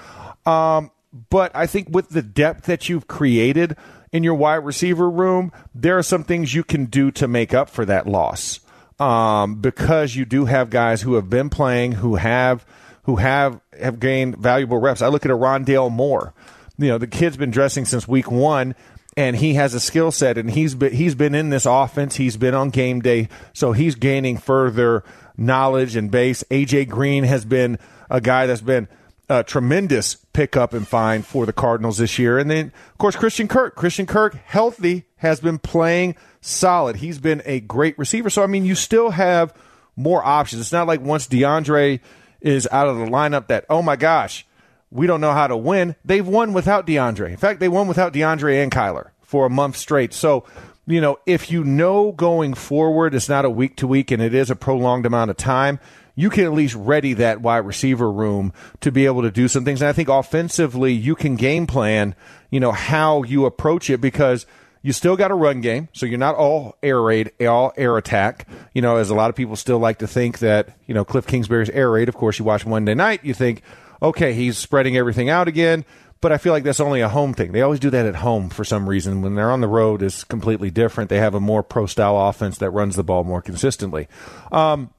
Um, 0.45 0.91
but 1.31 1.51
I 1.55 1.67
think 1.67 1.89
with 1.91 2.11
the 2.11 2.23
depth 2.23 2.67
that 2.67 2.89
you've 2.89 3.09
created 3.09 3.77
in 4.13 4.23
your 4.23 4.35
wide 4.35 4.57
receiver 4.57 5.11
room, 5.11 5.53
there 5.75 5.99
are 5.99 6.03
some 6.03 6.25
things 6.25 6.55
you 6.55 6.65
can 6.65 6.87
do 6.87 7.11
to 7.13 7.29
make 7.29 7.55
up 7.55 7.69
for 7.69 7.85
that 7.85 8.07
loss 8.07 8.61
um, 9.01 9.57
because 9.57 10.15
you 10.15 10.25
do 10.25 10.45
have 10.45 10.71
guys 10.71 11.03
who 11.03 11.15
have 11.15 11.31
been 11.31 11.51
playing, 11.51 11.93
who 11.93 12.17
have 12.17 12.65
who 13.05 13.17
have 13.17 13.61
have 13.81 13.99
gained 13.99 14.37
valuable 14.37 14.79
reps. 14.79 15.03
I 15.03 15.09
look 15.09 15.25
at 15.25 15.31
a 15.31 15.37
Rondale 15.37 15.91
Moore. 15.91 16.35
You 16.79 16.89
know, 16.89 16.99
the 16.99 17.07
kid's 17.07 17.37
been 17.37 17.51
dressing 17.51 17.85
since 17.87 18.07
week 18.07 18.31
one, 18.31 18.75
and 19.17 19.37
he 19.37 19.55
has 19.55 19.75
a 19.75 19.81
skill 19.81 20.11
set, 20.11 20.39
and 20.39 20.51
he's 20.51 20.75
been, 20.75 20.93
he's 20.93 21.15
been 21.15 21.35
in 21.35 21.51
this 21.51 21.67
offense. 21.67 22.17
He's 22.17 22.37
been 22.37 22.55
on 22.55 22.71
game 22.71 23.01
day, 23.01 23.29
so 23.53 23.73
he's 23.73 23.95
gaining 23.95 24.37
further 24.37 25.03
knowledge 25.37 25.97
and 25.97 26.11
base. 26.11 26.45
AJ 26.51 26.89
Green 26.89 27.25
has 27.25 27.45
been 27.45 27.79
a 28.11 28.21
guy 28.21 28.47
that's 28.47 28.61
been 28.61 28.89
a 29.31 29.45
tremendous 29.45 30.17
pickup 30.33 30.75
and 30.75 30.87
find 30.87 31.25
for 31.25 31.47
the 31.47 31.53
Cardinals 31.53 31.99
this 31.99 32.19
year. 32.19 32.37
And 32.37 32.51
then, 32.51 32.73
of 32.91 32.99
course, 32.99 33.15
Christian 33.15 33.47
Kirk. 33.47 33.77
Christian 33.77 34.05
Kirk, 34.05 34.35
healthy, 34.35 35.05
has 35.19 35.39
been 35.39 35.59
playing 35.59 36.17
solid. 36.41 36.97
He's 36.97 37.21
been 37.21 37.41
a 37.45 37.61
great 37.61 37.97
receiver. 37.97 38.29
So, 38.29 38.43
I 38.43 38.49
mean, 38.49 38.65
you 38.65 38.75
still 38.75 39.11
have 39.11 39.55
more 39.95 40.25
options. 40.25 40.61
It's 40.61 40.73
not 40.73 40.89
like 40.89 41.01
once 41.01 41.29
DeAndre 41.29 42.01
is 42.41 42.67
out 42.73 42.89
of 42.89 42.99
the 42.99 43.05
lineup 43.05 43.47
that, 43.47 43.67
oh 43.71 43.83
my 43.83 43.95
gosh, 43.95 44.45
we 44.91 45.07
don't 45.07 45.21
know 45.21 45.33
how 45.33 45.47
to 45.47 45.57
win. 45.57 45.95
They've 46.05 46.27
won 46.27 46.53
without 46.53 46.85
DeAndre. 46.85 47.31
In 47.31 47.37
fact, 47.37 47.61
they 47.61 47.69
won 47.69 47.87
without 47.87 48.13
DeAndre 48.13 48.61
and 48.61 48.73
Kyler 48.73 49.11
for 49.23 49.47
a 49.47 49.51
month 49.51 49.77
straight. 49.77 50.13
So, 50.13 50.45
you 50.87 51.01
know, 51.01 51.21
if 51.25 51.53
you 51.53 51.63
know 51.63 52.11
going 52.11 52.55
forward 52.55 53.15
it's 53.15 53.29
not 53.29 53.45
a 53.45 53.51
week 53.51 53.77
to 53.77 53.87
week 53.87 54.11
and 54.11 54.21
it 54.21 54.35
is 54.35 54.51
a 54.51 54.57
prolonged 54.57 55.07
amount 55.07 55.31
of 55.31 55.37
time, 55.37 55.79
you 56.21 56.31
can 56.31 56.45
at 56.45 56.53
least 56.53 56.75
ready 56.75 57.15
that 57.15 57.41
wide 57.41 57.59
receiver 57.59 58.11
room 58.11 58.53
to 58.81 58.93
be 58.93 59.07
able 59.07 59.23
to 59.23 59.31
do 59.31 59.49
some 59.49 59.65
things. 59.65 59.81
And 59.81 59.89
I 59.89 59.93
think 59.93 60.09
offensively, 60.09 60.93
you 60.93 61.15
can 61.15 61.37
game 61.37 61.67
plan, 61.67 62.15
you 62.51 62.61
know, 62.61 62.73
how 62.73 63.23
you 63.23 63.47
approach 63.47 63.91
it 63.91 64.01
because– 64.01 64.47
you 64.83 64.93
still 64.93 65.17
got 65.17 65.31
a 65.31 65.35
run 65.35 65.61
game, 65.61 65.89
so 65.93 66.07
you're 66.07 66.19
not 66.19 66.37
all 66.37 66.77
air 66.83 67.01
raid, 67.01 67.33
all 67.43 67.73
air 67.77 67.97
attack. 67.99 68.49
You 68.73 68.81
know, 68.81 68.97
as 68.97 69.11
a 69.11 69.15
lot 69.15 69.29
of 69.29 69.37
people 69.37 69.57
still 69.57 69.79
like 69.79 69.99
to 69.99 70.07
think 70.07 70.39
that 70.39 70.77
you 70.87 70.95
know 70.95 71.05
Cliff 71.05 71.27
Kingsbury's 71.27 71.71
air 71.71 71.91
raid. 71.91 72.09
Of 72.09 72.15
course, 72.15 72.39
you 72.39 72.45
watch 72.45 72.65
Monday 72.65 72.95
night, 72.95 73.25
you 73.25 73.35
think, 73.35 73.63
okay, 74.01 74.33
he's 74.33 74.57
spreading 74.57 74.97
everything 74.97 75.29
out 75.29 75.49
again. 75.49 75.85
But 76.23 76.33
I 76.33 76.39
feel 76.39 76.53
like 76.53 76.65
that's 76.65 76.81
only 76.81 77.01
a 77.01 77.09
home 77.09 77.33
thing. 77.33 77.53
They 77.53 77.63
always 77.63 77.81
do 77.81 77.89
that 77.91 78.05
at 78.05 78.17
home 78.17 78.51
for 78.51 78.63
some 78.63 78.87
reason. 78.87 79.23
When 79.23 79.37
they're 79.37 79.51
on 79.51 79.63
the 79.63 79.69
road, 79.69 80.03
it's 80.03 80.23
completely 80.23 80.71
different. 80.71 81.09
They 81.09 81.19
have 81.19 81.35
a 81.35 81.41
more 81.41 81.63
pro 81.63 81.87
style 81.87 82.29
offense 82.29 82.59
that 82.59 82.71
runs 82.71 82.97
the 82.97 83.05
ball 83.05 83.25
more 83.25 83.41
consistently. 83.41 84.07
Um, 84.53 84.91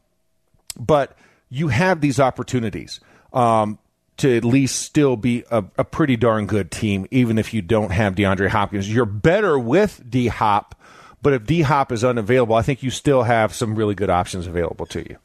but 0.80 1.16
you 1.52 1.68
have 1.68 2.02
these 2.02 2.20
opportunities. 2.20 3.00
Um, 3.32 3.78
to 4.18 4.38
at 4.38 4.46
least 4.46 4.82
still 4.82 5.16
be 5.16 5.44
a, 5.50 5.64
a, 5.78 5.84
pretty 5.84 6.16
darn 6.16 6.46
good 6.46 6.70
team, 6.70 7.08
even 7.10 7.40
if 7.40 7.56
you 7.56 7.62
don't 7.62 7.92
have 7.92 8.14
DeAndre 8.14 8.50
Hopkins. 8.50 8.94
You're 8.94 9.06
better 9.06 9.58
with 9.58 10.04
D 10.08 10.28
Hop, 10.28 10.76
but 11.24 11.34
if 11.34 11.46
D 11.46 11.62
Hop 11.62 11.92
is 11.92 12.04
unavailable, 12.04 12.54
I 12.54 12.62
think 12.62 12.84
you 12.84 12.92
still 12.92 13.24
have 13.24 13.52
some 13.54 13.74
really 13.74 13.96
good 13.96 14.12
options 14.12 14.46
available 14.46 14.86
to 14.88 15.00
you. 15.00 15.18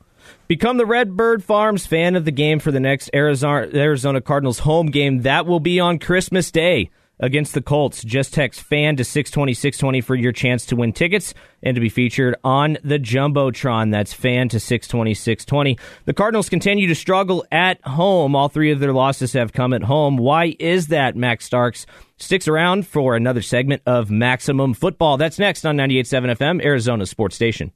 Become 0.48 0.78
the 0.78 0.86
Redbird 0.86 1.44
Farms 1.44 1.84
fan 1.84 2.16
of 2.16 2.24
the 2.24 2.30
game 2.30 2.58
for 2.58 2.70
the 2.70 2.80
next 2.80 3.10
Arizona, 3.12 3.68
Arizona 3.74 4.20
Cardinals 4.22 4.60
home 4.60 4.86
game. 4.86 5.22
That 5.22 5.44
will 5.44 5.60
be 5.60 5.78
on 5.78 5.98
Christmas 5.98 6.50
Day 6.50 6.90
against 7.18 7.54
the 7.54 7.62
Colts. 7.62 8.02
Just 8.04 8.34
text 8.34 8.62
fan 8.62 8.96
to 8.96 9.04
620 9.04 9.54
620 9.54 10.00
for 10.00 10.14
your 10.14 10.32
chance 10.32 10.66
to 10.66 10.76
win 10.76 10.92
tickets 10.92 11.34
and 11.62 11.74
to 11.74 11.80
be 11.80 11.88
featured 11.88 12.36
on 12.44 12.78
the 12.84 12.98
Jumbotron. 12.98 13.90
That's 13.90 14.12
fan 14.12 14.48
to 14.50 14.60
620 14.60 15.14
620. 15.14 15.78
The 16.04 16.14
Cardinals 16.14 16.48
continue 16.48 16.86
to 16.88 16.94
struggle 16.94 17.44
at 17.50 17.84
home. 17.86 18.34
All 18.34 18.48
three 18.48 18.70
of 18.70 18.80
their 18.80 18.92
losses 18.92 19.32
have 19.32 19.52
come 19.52 19.72
at 19.72 19.82
home. 19.82 20.16
Why 20.16 20.56
is 20.58 20.88
that, 20.88 21.16
Max 21.16 21.44
Starks? 21.44 21.86
Sticks 22.18 22.48
around 22.48 22.86
for 22.86 23.14
another 23.14 23.42
segment 23.42 23.82
of 23.86 24.10
Maximum 24.10 24.74
Football. 24.74 25.16
That's 25.16 25.38
next 25.38 25.66
on 25.66 25.76
98.7 25.76 26.36
FM, 26.36 26.64
Arizona 26.64 27.04
Sports 27.04 27.36
Station. 27.36 27.72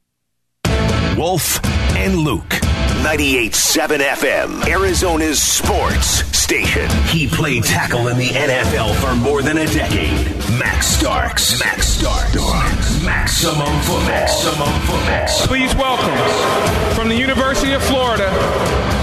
Wolf 1.15 1.63
and 1.95 2.17
Luke. 2.17 2.70
98.7 2.99 3.99
FM, 3.99 4.67
Arizona's 4.67 5.41
sports 5.41 6.05
station. 6.37 6.87
He 7.07 7.27
played 7.27 7.63
tackle 7.63 8.09
in 8.09 8.17
the 8.17 8.27
NFL 8.27 8.93
for 8.95 9.15
more 9.15 9.41
than 9.41 9.57
a 9.57 9.65
decade. 9.65 10.27
Max 10.59 10.87
Starks. 10.87 11.59
Max 11.59 11.87
Starks. 11.87 13.03
Maximum 13.03 13.55
football. 13.81 14.05
Maximum 14.05 14.73
football. 14.81 15.47
Please 15.47 15.73
welcome 15.75 16.95
from 16.95 17.09
the 17.09 17.15
University 17.15 17.73
of 17.73 17.81
Florida, 17.83 18.29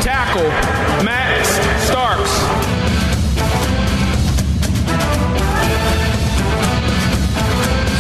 tackle 0.03 0.49
Max 1.05 1.49
Starks. 1.89 2.69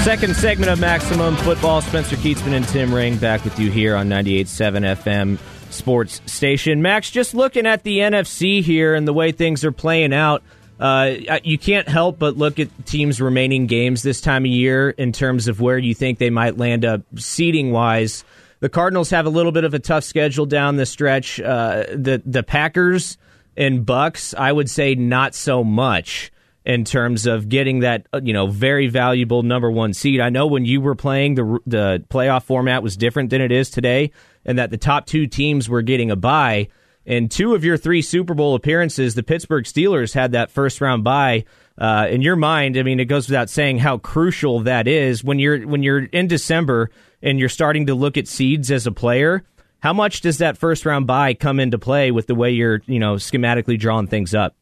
Second 0.04 0.36
segment 0.36 0.70
of 0.70 0.78
Maximum 0.80 1.36
Football. 1.36 1.82
Spencer 1.82 2.16
Kietzman 2.16 2.52
and 2.52 2.66
Tim 2.68 2.94
Ring 2.94 3.18
back 3.18 3.44
with 3.44 3.58
you 3.58 3.70
here 3.70 3.94
on 3.94 4.08
98.7 4.08 4.96
FM 4.96 5.38
Sports 5.70 6.20
Station. 6.26 6.82
Max, 6.82 7.10
just 7.10 7.34
looking 7.34 7.66
at 7.66 7.82
the 7.82 7.98
NFC 7.98 8.62
here 8.62 8.94
and 8.94 9.06
the 9.06 9.12
way 9.12 9.32
things 9.32 9.64
are 9.64 9.72
playing 9.72 10.12
out, 10.12 10.42
uh, 10.80 11.14
you 11.42 11.58
can't 11.58 11.88
help 11.88 12.18
but 12.18 12.36
look 12.36 12.58
at 12.58 12.68
teams' 12.86 13.20
remaining 13.20 13.66
games 13.66 14.02
this 14.02 14.20
time 14.20 14.44
of 14.44 14.50
year 14.50 14.90
in 14.90 15.12
terms 15.12 15.48
of 15.48 15.60
where 15.60 15.78
you 15.78 15.94
think 15.94 16.18
they 16.18 16.30
might 16.30 16.56
land 16.56 16.84
up 16.84 17.02
seeding 17.16 17.72
wise. 17.72 18.24
The 18.60 18.68
Cardinals 18.68 19.10
have 19.10 19.26
a 19.26 19.30
little 19.30 19.52
bit 19.52 19.64
of 19.64 19.74
a 19.74 19.78
tough 19.78 20.04
schedule 20.04 20.46
down 20.46 20.76
the 20.76 20.86
stretch. 20.86 21.40
Uh, 21.40 21.84
the 21.90 22.22
the 22.24 22.42
Packers 22.42 23.18
and 23.56 23.84
Bucks, 23.84 24.34
I 24.34 24.52
would 24.52 24.70
say, 24.70 24.94
not 24.94 25.34
so 25.34 25.64
much 25.64 26.32
in 26.64 26.84
terms 26.84 27.26
of 27.26 27.48
getting 27.48 27.80
that 27.80 28.06
uh, 28.12 28.20
you 28.22 28.32
know 28.32 28.46
very 28.46 28.86
valuable 28.88 29.42
number 29.42 29.70
one 29.70 29.94
seed. 29.94 30.20
I 30.20 30.28
know 30.28 30.46
when 30.46 30.64
you 30.64 30.80
were 30.80 30.94
playing 30.94 31.34
the 31.34 31.58
the 31.66 32.04
playoff 32.08 32.44
format 32.44 32.82
was 32.82 32.96
different 32.96 33.30
than 33.30 33.40
it 33.40 33.50
is 33.50 33.70
today, 33.70 34.12
and 34.44 34.58
that 34.58 34.70
the 34.70 34.76
top 34.76 35.06
two 35.06 35.26
teams 35.26 35.68
were 35.68 35.82
getting 35.82 36.10
a 36.10 36.16
bye. 36.16 36.68
In 37.04 37.28
two 37.28 37.54
of 37.54 37.64
your 37.64 37.76
three 37.78 38.02
Super 38.02 38.34
Bowl 38.34 38.54
appearances, 38.54 39.14
the 39.14 39.22
Pittsburgh 39.22 39.64
Steelers 39.64 40.12
had 40.12 40.32
that 40.32 40.50
first 40.50 40.80
round 40.80 41.04
bye. 41.04 41.44
Uh, 41.78 42.06
in 42.10 42.22
your 42.22 42.36
mind, 42.36 42.76
I 42.76 42.82
mean, 42.82 43.00
it 43.00 43.06
goes 43.06 43.28
without 43.28 43.48
saying 43.48 43.78
how 43.78 43.98
crucial 43.98 44.60
that 44.60 44.86
is 44.86 45.24
when 45.24 45.38
you're 45.38 45.66
when 45.66 45.82
you're 45.82 46.04
in 46.04 46.26
December 46.26 46.90
and 47.22 47.38
you're 47.38 47.48
starting 47.48 47.86
to 47.86 47.94
look 47.94 48.16
at 48.16 48.28
seeds 48.28 48.70
as 48.70 48.86
a 48.86 48.92
player. 48.92 49.44
How 49.80 49.92
much 49.92 50.20
does 50.20 50.38
that 50.38 50.58
first 50.58 50.84
round 50.84 51.06
bye 51.06 51.34
come 51.34 51.60
into 51.60 51.78
play 51.78 52.10
with 52.10 52.26
the 52.26 52.34
way 52.34 52.50
you're 52.50 52.82
you 52.86 52.98
know 52.98 53.14
schematically 53.14 53.78
drawing 53.78 54.08
things 54.08 54.34
up? 54.34 54.54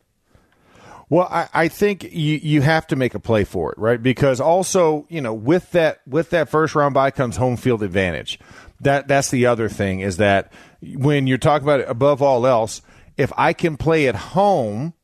Well, 1.08 1.28
I, 1.30 1.48
I 1.54 1.68
think 1.68 2.02
you, 2.02 2.40
you 2.42 2.62
have 2.62 2.86
to 2.88 2.96
make 2.96 3.14
a 3.14 3.20
play 3.20 3.44
for 3.44 3.72
it, 3.72 3.78
right? 3.78 4.02
Because 4.02 4.40
also, 4.40 5.06
you 5.08 5.20
know, 5.20 5.34
with 5.34 5.70
that 5.72 6.00
with 6.06 6.30
that 6.30 6.48
first 6.48 6.74
round 6.74 6.94
bye 6.94 7.12
comes 7.12 7.36
home 7.36 7.56
field 7.56 7.82
advantage. 7.82 8.40
That 8.80 9.06
that's 9.08 9.30
the 9.30 9.46
other 9.46 9.68
thing 9.68 10.00
is 10.00 10.16
that 10.16 10.52
when 10.82 11.26
you're 11.26 11.38
talking 11.38 11.66
about 11.66 11.80
it 11.80 11.88
above 11.88 12.22
all 12.22 12.46
else, 12.46 12.82
if 13.16 13.32
I 13.36 13.52
can 13.52 13.76
play 13.76 14.08
at 14.08 14.16
home, 14.16 14.94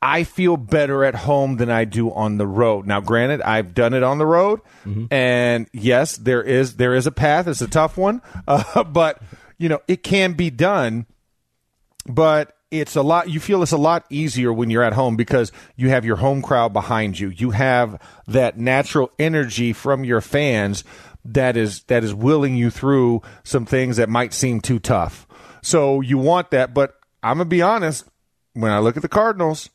I 0.00 0.24
feel 0.24 0.58
better 0.58 1.02
at 1.04 1.14
home 1.14 1.56
than 1.56 1.70
I 1.70 1.86
do 1.86 2.12
on 2.12 2.36
the 2.36 2.46
road. 2.46 2.86
Now, 2.86 3.00
granted, 3.00 3.40
I've 3.40 3.72
done 3.72 3.94
it 3.94 4.02
on 4.02 4.18
the 4.18 4.26
road, 4.26 4.60
mm-hmm. 4.84 5.06
and 5.10 5.66
yes, 5.72 6.18
there 6.18 6.42
is 6.42 6.76
there 6.76 6.94
is 6.94 7.06
a 7.06 7.12
path. 7.12 7.48
It's 7.48 7.62
a 7.62 7.66
tough 7.66 7.96
one, 7.96 8.20
uh, 8.46 8.84
but 8.84 9.22
you 9.56 9.70
know 9.70 9.80
it 9.88 10.02
can 10.02 10.34
be 10.34 10.50
done. 10.50 11.06
But 12.06 12.53
it's 12.70 12.96
a 12.96 13.02
lot 13.02 13.28
you 13.30 13.40
feel 13.40 13.62
it's 13.62 13.72
a 13.72 13.76
lot 13.76 14.04
easier 14.10 14.52
when 14.52 14.70
you're 14.70 14.82
at 14.82 14.92
home 14.92 15.16
because 15.16 15.52
you 15.76 15.90
have 15.90 16.04
your 16.04 16.16
home 16.16 16.42
crowd 16.42 16.72
behind 16.72 17.18
you. 17.18 17.28
You 17.28 17.50
have 17.50 18.00
that 18.26 18.58
natural 18.58 19.10
energy 19.18 19.72
from 19.72 20.04
your 20.04 20.20
fans 20.20 20.84
that 21.24 21.56
is 21.56 21.82
that 21.84 22.04
is 22.04 22.12
willing 22.14 22.56
you 22.56 22.70
through 22.70 23.22
some 23.44 23.64
things 23.64 23.96
that 23.96 24.08
might 24.08 24.32
seem 24.32 24.60
too 24.60 24.78
tough. 24.78 25.26
So 25.62 26.00
you 26.00 26.18
want 26.18 26.50
that 26.50 26.74
but 26.74 26.94
i'm 27.22 27.38
gonna 27.38 27.46
be 27.46 27.62
honest 27.62 28.04
when 28.52 28.70
i 28.70 28.78
look 28.78 28.96
at 28.96 29.02
the 29.02 29.08
cardinals 29.08 29.70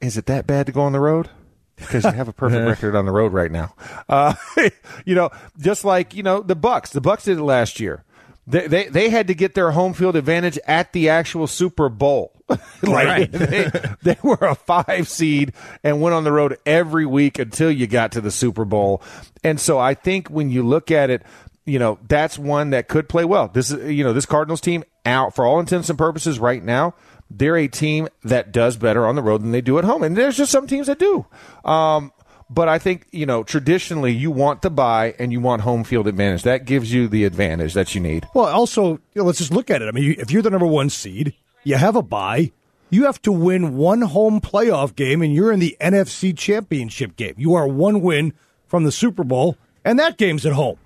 is 0.00 0.16
it 0.16 0.26
that 0.26 0.46
bad 0.46 0.66
to 0.66 0.72
go 0.72 0.82
on 0.82 0.92
the 0.92 1.00
road? 1.00 1.28
Because 1.76 2.04
you 2.04 2.10
have 2.10 2.28
a 2.28 2.32
perfect 2.32 2.66
record 2.68 2.96
on 2.96 3.06
the 3.06 3.12
road 3.12 3.32
right 3.32 3.50
now. 3.50 3.74
Uh, 4.08 4.34
you 5.04 5.14
know 5.14 5.30
just 5.58 5.84
like 5.84 6.14
you 6.14 6.22
know 6.22 6.40
the 6.40 6.56
bucks. 6.56 6.90
The 6.90 7.00
bucks 7.00 7.24
did 7.24 7.38
it 7.38 7.42
last 7.42 7.80
year 7.80 8.04
they, 8.48 8.66
they, 8.66 8.88
they 8.88 9.10
had 9.10 9.26
to 9.26 9.34
get 9.34 9.54
their 9.54 9.70
home 9.72 9.92
field 9.92 10.16
advantage 10.16 10.58
at 10.66 10.92
the 10.94 11.10
actual 11.10 11.46
Super 11.46 11.88
Bowl. 11.90 12.32
like 12.82 13.30
they, 13.32 13.70
they 14.02 14.16
were 14.22 14.38
a 14.40 14.54
five 14.54 15.06
seed 15.06 15.52
and 15.84 16.00
went 16.00 16.14
on 16.14 16.24
the 16.24 16.32
road 16.32 16.56
every 16.64 17.04
week 17.04 17.38
until 17.38 17.70
you 17.70 17.86
got 17.86 18.12
to 18.12 18.22
the 18.22 18.30
Super 18.30 18.64
Bowl. 18.64 19.02
And 19.44 19.60
so 19.60 19.78
I 19.78 19.92
think 19.92 20.28
when 20.28 20.48
you 20.48 20.62
look 20.62 20.90
at 20.90 21.10
it, 21.10 21.22
you 21.66 21.78
know, 21.78 21.98
that's 22.08 22.38
one 22.38 22.70
that 22.70 22.88
could 22.88 23.06
play 23.06 23.26
well. 23.26 23.48
This 23.48 23.70
is, 23.70 23.92
you 23.92 24.02
know, 24.02 24.14
this 24.14 24.24
Cardinals 24.24 24.62
team 24.62 24.82
out 25.04 25.34
for 25.34 25.44
all 25.44 25.60
intents 25.60 25.90
and 25.90 25.98
purposes 25.98 26.38
right 26.38 26.64
now. 26.64 26.94
They're 27.30 27.58
a 27.58 27.68
team 27.68 28.08
that 28.24 28.52
does 28.52 28.78
better 28.78 29.06
on 29.06 29.14
the 29.14 29.22
road 29.22 29.42
than 29.42 29.52
they 29.52 29.60
do 29.60 29.78
at 29.78 29.84
home. 29.84 30.02
And 30.02 30.16
there's 30.16 30.38
just 30.38 30.50
some 30.50 30.66
teams 30.66 30.86
that 30.86 30.98
do. 30.98 31.26
Um, 31.66 32.12
but 32.50 32.68
I 32.68 32.78
think, 32.78 33.06
you 33.12 33.26
know, 33.26 33.42
traditionally 33.42 34.12
you 34.12 34.30
want 34.30 34.62
to 34.62 34.70
buy 34.70 35.14
and 35.18 35.32
you 35.32 35.40
want 35.40 35.62
home 35.62 35.84
field 35.84 36.06
advantage. 36.06 36.42
That 36.42 36.64
gives 36.64 36.92
you 36.92 37.08
the 37.08 37.24
advantage 37.24 37.74
that 37.74 37.94
you 37.94 38.00
need. 38.00 38.26
Well, 38.34 38.46
also, 38.46 38.92
you 38.92 39.00
know, 39.16 39.24
let's 39.24 39.38
just 39.38 39.52
look 39.52 39.70
at 39.70 39.82
it. 39.82 39.88
I 39.88 39.90
mean, 39.90 40.16
if 40.18 40.30
you're 40.30 40.42
the 40.42 40.50
number 40.50 40.66
one 40.66 40.90
seed, 40.90 41.34
you 41.64 41.76
have 41.76 41.96
a 41.96 42.02
buy. 42.02 42.52
You 42.90 43.04
have 43.04 43.20
to 43.22 43.32
win 43.32 43.76
one 43.76 44.00
home 44.00 44.40
playoff 44.40 44.96
game, 44.96 45.20
and 45.20 45.34
you're 45.34 45.52
in 45.52 45.60
the 45.60 45.76
NFC 45.78 46.36
Championship 46.36 47.16
game. 47.16 47.34
You 47.36 47.54
are 47.54 47.68
one 47.68 48.00
win 48.00 48.32
from 48.66 48.84
the 48.84 48.92
Super 48.92 49.24
Bowl, 49.24 49.58
and 49.84 49.98
that 49.98 50.16
game's 50.16 50.46
at 50.46 50.54
home. 50.54 50.78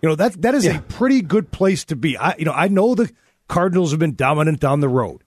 You 0.00 0.08
know 0.08 0.14
that 0.16 0.40
that 0.42 0.54
is 0.54 0.64
yeah. 0.64 0.78
a 0.78 0.82
pretty 0.82 1.20
good 1.20 1.52
place 1.52 1.84
to 1.84 1.96
be. 1.96 2.16
I 2.16 2.34
you 2.38 2.44
know 2.44 2.52
I 2.52 2.68
know 2.68 2.94
the 2.94 3.10
Cardinals 3.48 3.90
have 3.90 4.00
been 4.00 4.14
dominant 4.14 4.60
down 4.60 4.80
the 4.80 4.88
road, 4.88 5.22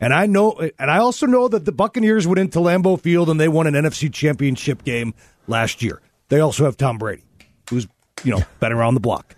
and 0.00 0.14
I 0.14 0.26
know, 0.26 0.52
and 0.78 0.90
I 0.90 0.98
also 0.98 1.26
know 1.26 1.46
that 1.48 1.66
the 1.66 1.72
Buccaneers 1.72 2.26
went 2.26 2.38
into 2.38 2.58
Lambeau 2.58 2.98
Field 2.98 3.28
and 3.28 3.38
they 3.38 3.48
won 3.48 3.66
an 3.66 3.74
NFC 3.74 4.12
Championship 4.12 4.82
game 4.82 5.12
last 5.46 5.82
year. 5.82 6.00
They 6.28 6.40
also 6.40 6.64
have 6.64 6.78
Tom 6.78 6.96
Brady, 6.96 7.24
who's 7.68 7.86
you 8.24 8.30
know 8.32 8.42
been 8.60 8.72
around 8.72 8.94
the 8.94 9.00
block. 9.00 9.36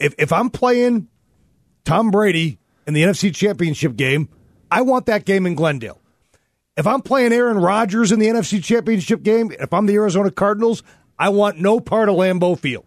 If 0.00 0.14
if 0.18 0.32
I'm 0.32 0.50
playing 0.50 1.06
Tom 1.84 2.10
Brady 2.10 2.58
in 2.88 2.94
the 2.94 3.04
NFC 3.04 3.32
Championship 3.32 3.94
game, 3.94 4.28
I 4.70 4.82
want 4.82 5.06
that 5.06 5.24
game 5.24 5.46
in 5.46 5.54
Glendale. 5.54 6.00
If 6.76 6.86
I'm 6.86 7.02
playing 7.02 7.32
Aaron 7.32 7.58
Rodgers 7.58 8.10
in 8.10 8.18
the 8.18 8.26
NFC 8.26 8.62
Championship 8.62 9.22
game, 9.22 9.52
if 9.52 9.72
I'm 9.72 9.86
the 9.86 9.94
Arizona 9.94 10.30
Cardinals, 10.30 10.82
I 11.18 11.28
want 11.28 11.58
no 11.58 11.78
part 11.78 12.08
of 12.08 12.16
Lambeau 12.16 12.58
Field. 12.58 12.86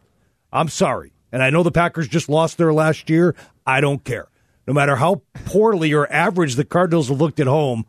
I'm 0.52 0.68
sorry. 0.68 1.14
And 1.32 1.42
I 1.42 1.52
know 1.52 1.64
the 1.64 1.72
Packers 1.72 2.08
just 2.08 2.28
lost 2.28 2.58
there 2.58 2.74
last 2.74 3.10
year. 3.10 3.36
I 3.66 3.82
don't 3.82 4.04
care 4.04 4.28
no 4.68 4.74
matter 4.74 4.96
how 4.96 5.22
poorly 5.46 5.94
or 5.94 6.12
average 6.12 6.56
the 6.56 6.66
Cardinals 6.66 7.10
have 7.10 7.20
looked 7.20 7.40
at 7.40 7.48
home, 7.48 7.86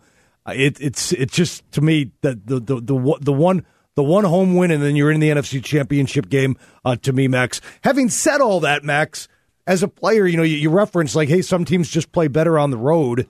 uh, 0.46 0.52
it, 0.54 0.80
it's 0.80 1.12
it's 1.12 1.34
just 1.34 1.70
to 1.72 1.80
me 1.80 2.10
that 2.22 2.46
the, 2.46 2.60
the 2.60 2.80
the 2.80 3.18
the 3.20 3.32
one 3.32 3.64
the 3.94 4.02
one 4.02 4.24
home 4.24 4.56
win 4.56 4.70
and 4.70 4.82
then 4.82 4.96
you're 4.96 5.10
in 5.10 5.20
the 5.20 5.30
NFC 5.30 5.62
Championship 5.62 6.28
game. 6.28 6.56
Uh, 6.84 6.96
to 6.96 7.12
me, 7.12 7.28
Max. 7.28 7.60
Having 7.82 8.10
said 8.10 8.40
all 8.40 8.60
that, 8.60 8.84
Max, 8.84 9.28
as 9.66 9.82
a 9.82 9.88
player, 9.88 10.26
you 10.26 10.36
know 10.36 10.42
you, 10.42 10.56
you 10.56 10.70
reference 10.70 11.14
like, 11.14 11.28
hey, 11.28 11.42
some 11.42 11.64
teams 11.64 11.88
just 11.88 12.12
play 12.12 12.28
better 12.28 12.58
on 12.58 12.70
the 12.70 12.76
road. 12.76 13.26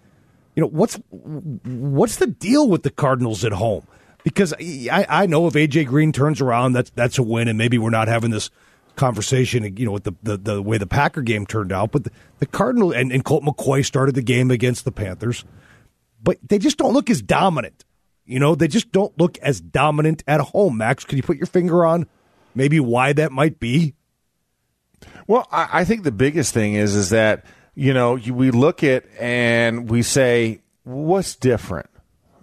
You 0.56 0.62
know 0.62 0.68
what's 0.68 0.98
what's 1.10 2.16
the 2.16 2.26
deal 2.26 2.68
with 2.68 2.82
the 2.82 2.90
Cardinals 2.90 3.44
at 3.44 3.52
home? 3.52 3.86
Because 4.22 4.54
I, 4.58 5.04
I 5.08 5.26
know 5.26 5.46
if 5.46 5.54
AJ 5.54 5.86
Green 5.86 6.10
turns 6.10 6.40
around, 6.40 6.72
that's 6.72 6.90
that's 6.90 7.18
a 7.18 7.22
win, 7.22 7.46
and 7.46 7.58
maybe 7.58 7.76
we're 7.76 7.90
not 7.90 8.08
having 8.08 8.30
this 8.30 8.50
conversation, 8.96 9.76
you 9.76 9.86
know, 9.86 9.92
with 9.92 10.04
the, 10.04 10.14
the, 10.22 10.36
the 10.36 10.62
way 10.62 10.78
the 10.78 10.86
Packer 10.86 11.22
game 11.22 11.46
turned 11.46 11.72
out. 11.72 11.92
But 11.92 12.04
the, 12.04 12.10
the 12.38 12.46
Cardinal 12.46 12.92
and, 12.92 13.12
and 13.12 13.24
Colt 13.24 13.44
McCoy 13.44 13.84
started 13.84 14.14
the 14.14 14.22
game 14.22 14.50
against 14.50 14.84
the 14.84 14.92
Panthers, 14.92 15.44
but 16.22 16.38
they 16.42 16.58
just 16.58 16.78
don't 16.78 16.92
look 16.92 17.10
as 17.10 17.22
dominant. 17.22 17.84
You 18.24 18.38
know, 18.38 18.54
they 18.54 18.68
just 18.68 18.90
don't 18.90 19.16
look 19.18 19.36
as 19.38 19.60
dominant 19.60 20.24
at 20.26 20.40
home. 20.40 20.78
Max, 20.78 21.04
can 21.04 21.16
you 21.16 21.22
put 21.22 21.36
your 21.36 21.46
finger 21.46 21.84
on 21.84 22.06
maybe 22.54 22.80
why 22.80 23.12
that 23.12 23.32
might 23.32 23.60
be? 23.60 23.94
Well, 25.26 25.46
I, 25.50 25.68
I 25.72 25.84
think 25.84 26.04
the 26.04 26.12
biggest 26.12 26.54
thing 26.54 26.74
is 26.74 26.94
is 26.94 27.10
that 27.10 27.44
you 27.74 27.92
know 27.92 28.16
you, 28.16 28.34
we 28.34 28.50
look 28.50 28.82
at 28.82 29.04
and 29.18 29.90
we 29.90 30.02
say 30.02 30.62
what's 30.84 31.36
different. 31.36 31.90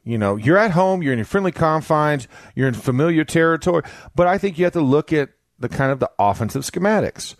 You 0.03 0.17
know, 0.17 0.35
you're 0.35 0.57
at 0.57 0.71
home, 0.71 1.03
you're 1.03 1.13
in 1.13 1.19
your 1.19 1.25
friendly 1.25 1.51
confines, 1.51 2.27
you're 2.55 2.67
in 2.67 2.73
familiar 2.73 3.23
territory, 3.23 3.83
but 4.15 4.27
I 4.27 4.39
think 4.39 4.57
you 4.57 4.65
have 4.65 4.73
to 4.73 4.81
look 4.81 5.13
at 5.13 5.29
the 5.61 5.69
kind 5.69 5.91
of 5.91 5.99
the 5.99 6.11
offensive 6.19 6.63
schematics. 6.63 7.35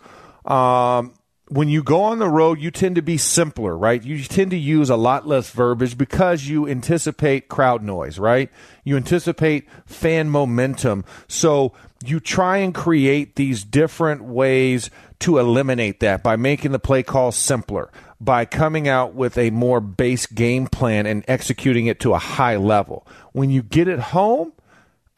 Um, 0.50 1.14
when 1.48 1.68
you 1.68 1.82
go 1.82 2.02
on 2.02 2.18
the 2.18 2.28
road, 2.28 2.60
you 2.60 2.70
tend 2.70 2.96
to 2.96 3.02
be 3.02 3.18
simpler, 3.18 3.76
right? 3.76 4.02
You 4.02 4.22
tend 4.24 4.52
to 4.52 4.56
use 4.56 4.88
a 4.88 4.96
lot 4.96 5.26
less 5.26 5.50
verbiage 5.50 5.98
because 5.98 6.48
you 6.48 6.66
anticipate 6.66 7.48
crowd 7.48 7.82
noise, 7.82 8.18
right? 8.18 8.50
You 8.84 8.96
anticipate 8.96 9.68
fan 9.84 10.30
momentum. 10.30 11.04
So 11.28 11.74
you 12.04 12.20
try 12.20 12.58
and 12.58 12.74
create 12.74 13.36
these 13.36 13.64
different 13.64 14.24
ways 14.24 14.88
to 15.20 15.38
eliminate 15.38 16.00
that 16.00 16.22
by 16.22 16.36
making 16.36 16.72
the 16.72 16.78
play 16.78 17.02
call 17.02 17.32
simpler, 17.32 17.90
by 18.18 18.44
coming 18.44 18.88
out 18.88 19.14
with 19.14 19.36
a 19.36 19.50
more 19.50 19.80
base 19.80 20.26
game 20.26 20.66
plan 20.66 21.04
and 21.06 21.22
executing 21.28 21.86
it 21.86 22.00
to 22.00 22.14
a 22.14 22.18
high 22.18 22.56
level. 22.56 23.06
When 23.32 23.50
you 23.50 23.62
get 23.62 23.88
it 23.88 23.98
home, 23.98 24.52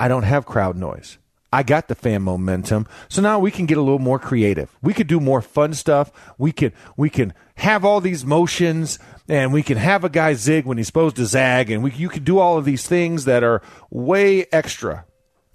I 0.01 0.09
don't 0.09 0.25
have 0.25 0.47
crowd 0.47 0.77
noise. 0.77 1.19
I 1.55 1.63
got 1.63 1.87
the 1.87 1.95
fan 1.95 2.23
momentum. 2.23 2.89
So 3.09 3.23
now 3.23 3.39
we 3.39 3.53
can 3.53 3.67
get 3.67 3.79
a 3.79 3.81
little 3.81 4.01
more 4.01 4.19
creative. 4.19 4.77
We 4.83 4.93
could 4.93 5.07
do 5.07 5.21
more 5.21 5.41
fun 5.41 5.73
stuff. 5.73 6.11
We 6.37 6.51
can 6.51 6.73
we 6.97 7.09
can 7.09 7.33
have 7.55 7.85
all 7.85 8.01
these 8.01 8.25
motions 8.25 8.99
and 9.29 9.53
we 9.53 9.63
can 9.63 9.77
have 9.77 10.03
a 10.03 10.09
guy 10.09 10.35
zig 10.35 10.67
when 10.67 10.79
he's 10.79 10.89
supposed 10.89 11.15
to 11.15 11.27
zag 11.27 11.71
and 11.71 11.81
we 11.85 11.93
you 11.93 12.09
can 12.09 12.25
do 12.25 12.41
all 12.41 12.59
of 12.59 12.65
these 12.65 12.89
things 12.89 13.25
that 13.27 13.45
are 13.45 13.63
way 13.89 14.47
extra. 14.51 15.05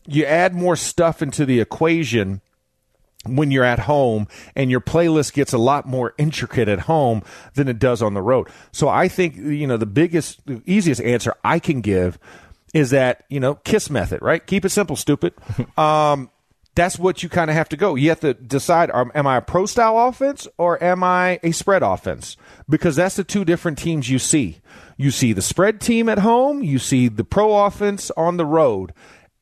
You 0.08 0.24
add 0.24 0.56
more 0.56 0.77
stuff 0.77 1.22
into 1.22 1.46
the 1.46 1.60
equation 1.60 2.39
when 3.25 3.51
you're 3.51 3.65
at 3.65 3.79
home 3.79 4.29
and 4.56 4.72
your 4.72 4.79
playlist 4.79 5.34
gets 5.34 5.51
a 5.51 5.58
lot 5.58 5.86
more 5.86 6.13
intricate 6.18 6.70
at 6.70 6.79
home 6.79 7.24
than 7.56 7.68
it 7.68 7.77
does 7.77 8.01
on 8.01 8.13
the 8.13 8.22
road. 8.22 8.48
So 8.72 8.88
I 8.88 9.10
think 9.10 9.36
you 9.36 9.68
know 9.68 9.75
the 9.75 9.86
biggest 9.86 10.46
the 10.46 10.62
easiest 10.65 11.01
answer 11.01 11.34
I 11.44 11.60
can 11.60 11.82
give 11.82 12.18
is 12.74 12.92
that 12.92 13.26
you 13.30 13.40
know 13.40 13.56
kiss 13.56 13.90
method, 13.90 14.22
right? 14.22 14.46
Keep 14.46 14.66
it 14.66 14.70
simple, 14.70 14.96
stupid. 14.96 15.34
Um, 15.78 16.30
that's 16.76 16.98
what 16.98 17.24
you 17.24 17.30
kind 17.30 17.50
of 17.50 17.58
have 17.58 17.68
to 17.70 17.78
go. 17.78 17.96
You 17.96 18.10
have 18.10 18.22
to 18.22 18.34
decide: 18.34 18.90
um, 18.92 19.12
Am 19.14 19.28
I 19.28 19.38
a 19.38 19.42
pro 19.42 19.66
style 19.66 19.98
offense 20.08 20.48
or 20.58 20.82
am 20.82 21.04
I 21.04 21.40
a 21.44 21.52
spread 21.52 21.84
offense? 21.84 22.38
Because 22.70 22.96
that's 22.96 23.16
the 23.16 23.24
two 23.24 23.44
different 23.44 23.78
teams 23.78 24.10
you 24.10 24.20
see. 24.20 24.60
You 24.96 25.12
see 25.12 25.34
the 25.34 25.42
spread 25.42 25.82
team 25.82 26.08
at 26.08 26.20
home. 26.20 26.64
You 26.64 26.80
see 26.80 27.08
the 27.08 27.24
pro 27.24 27.66
offense 27.66 28.12
on 28.16 28.38
the 28.38 28.46
road. 28.46 28.94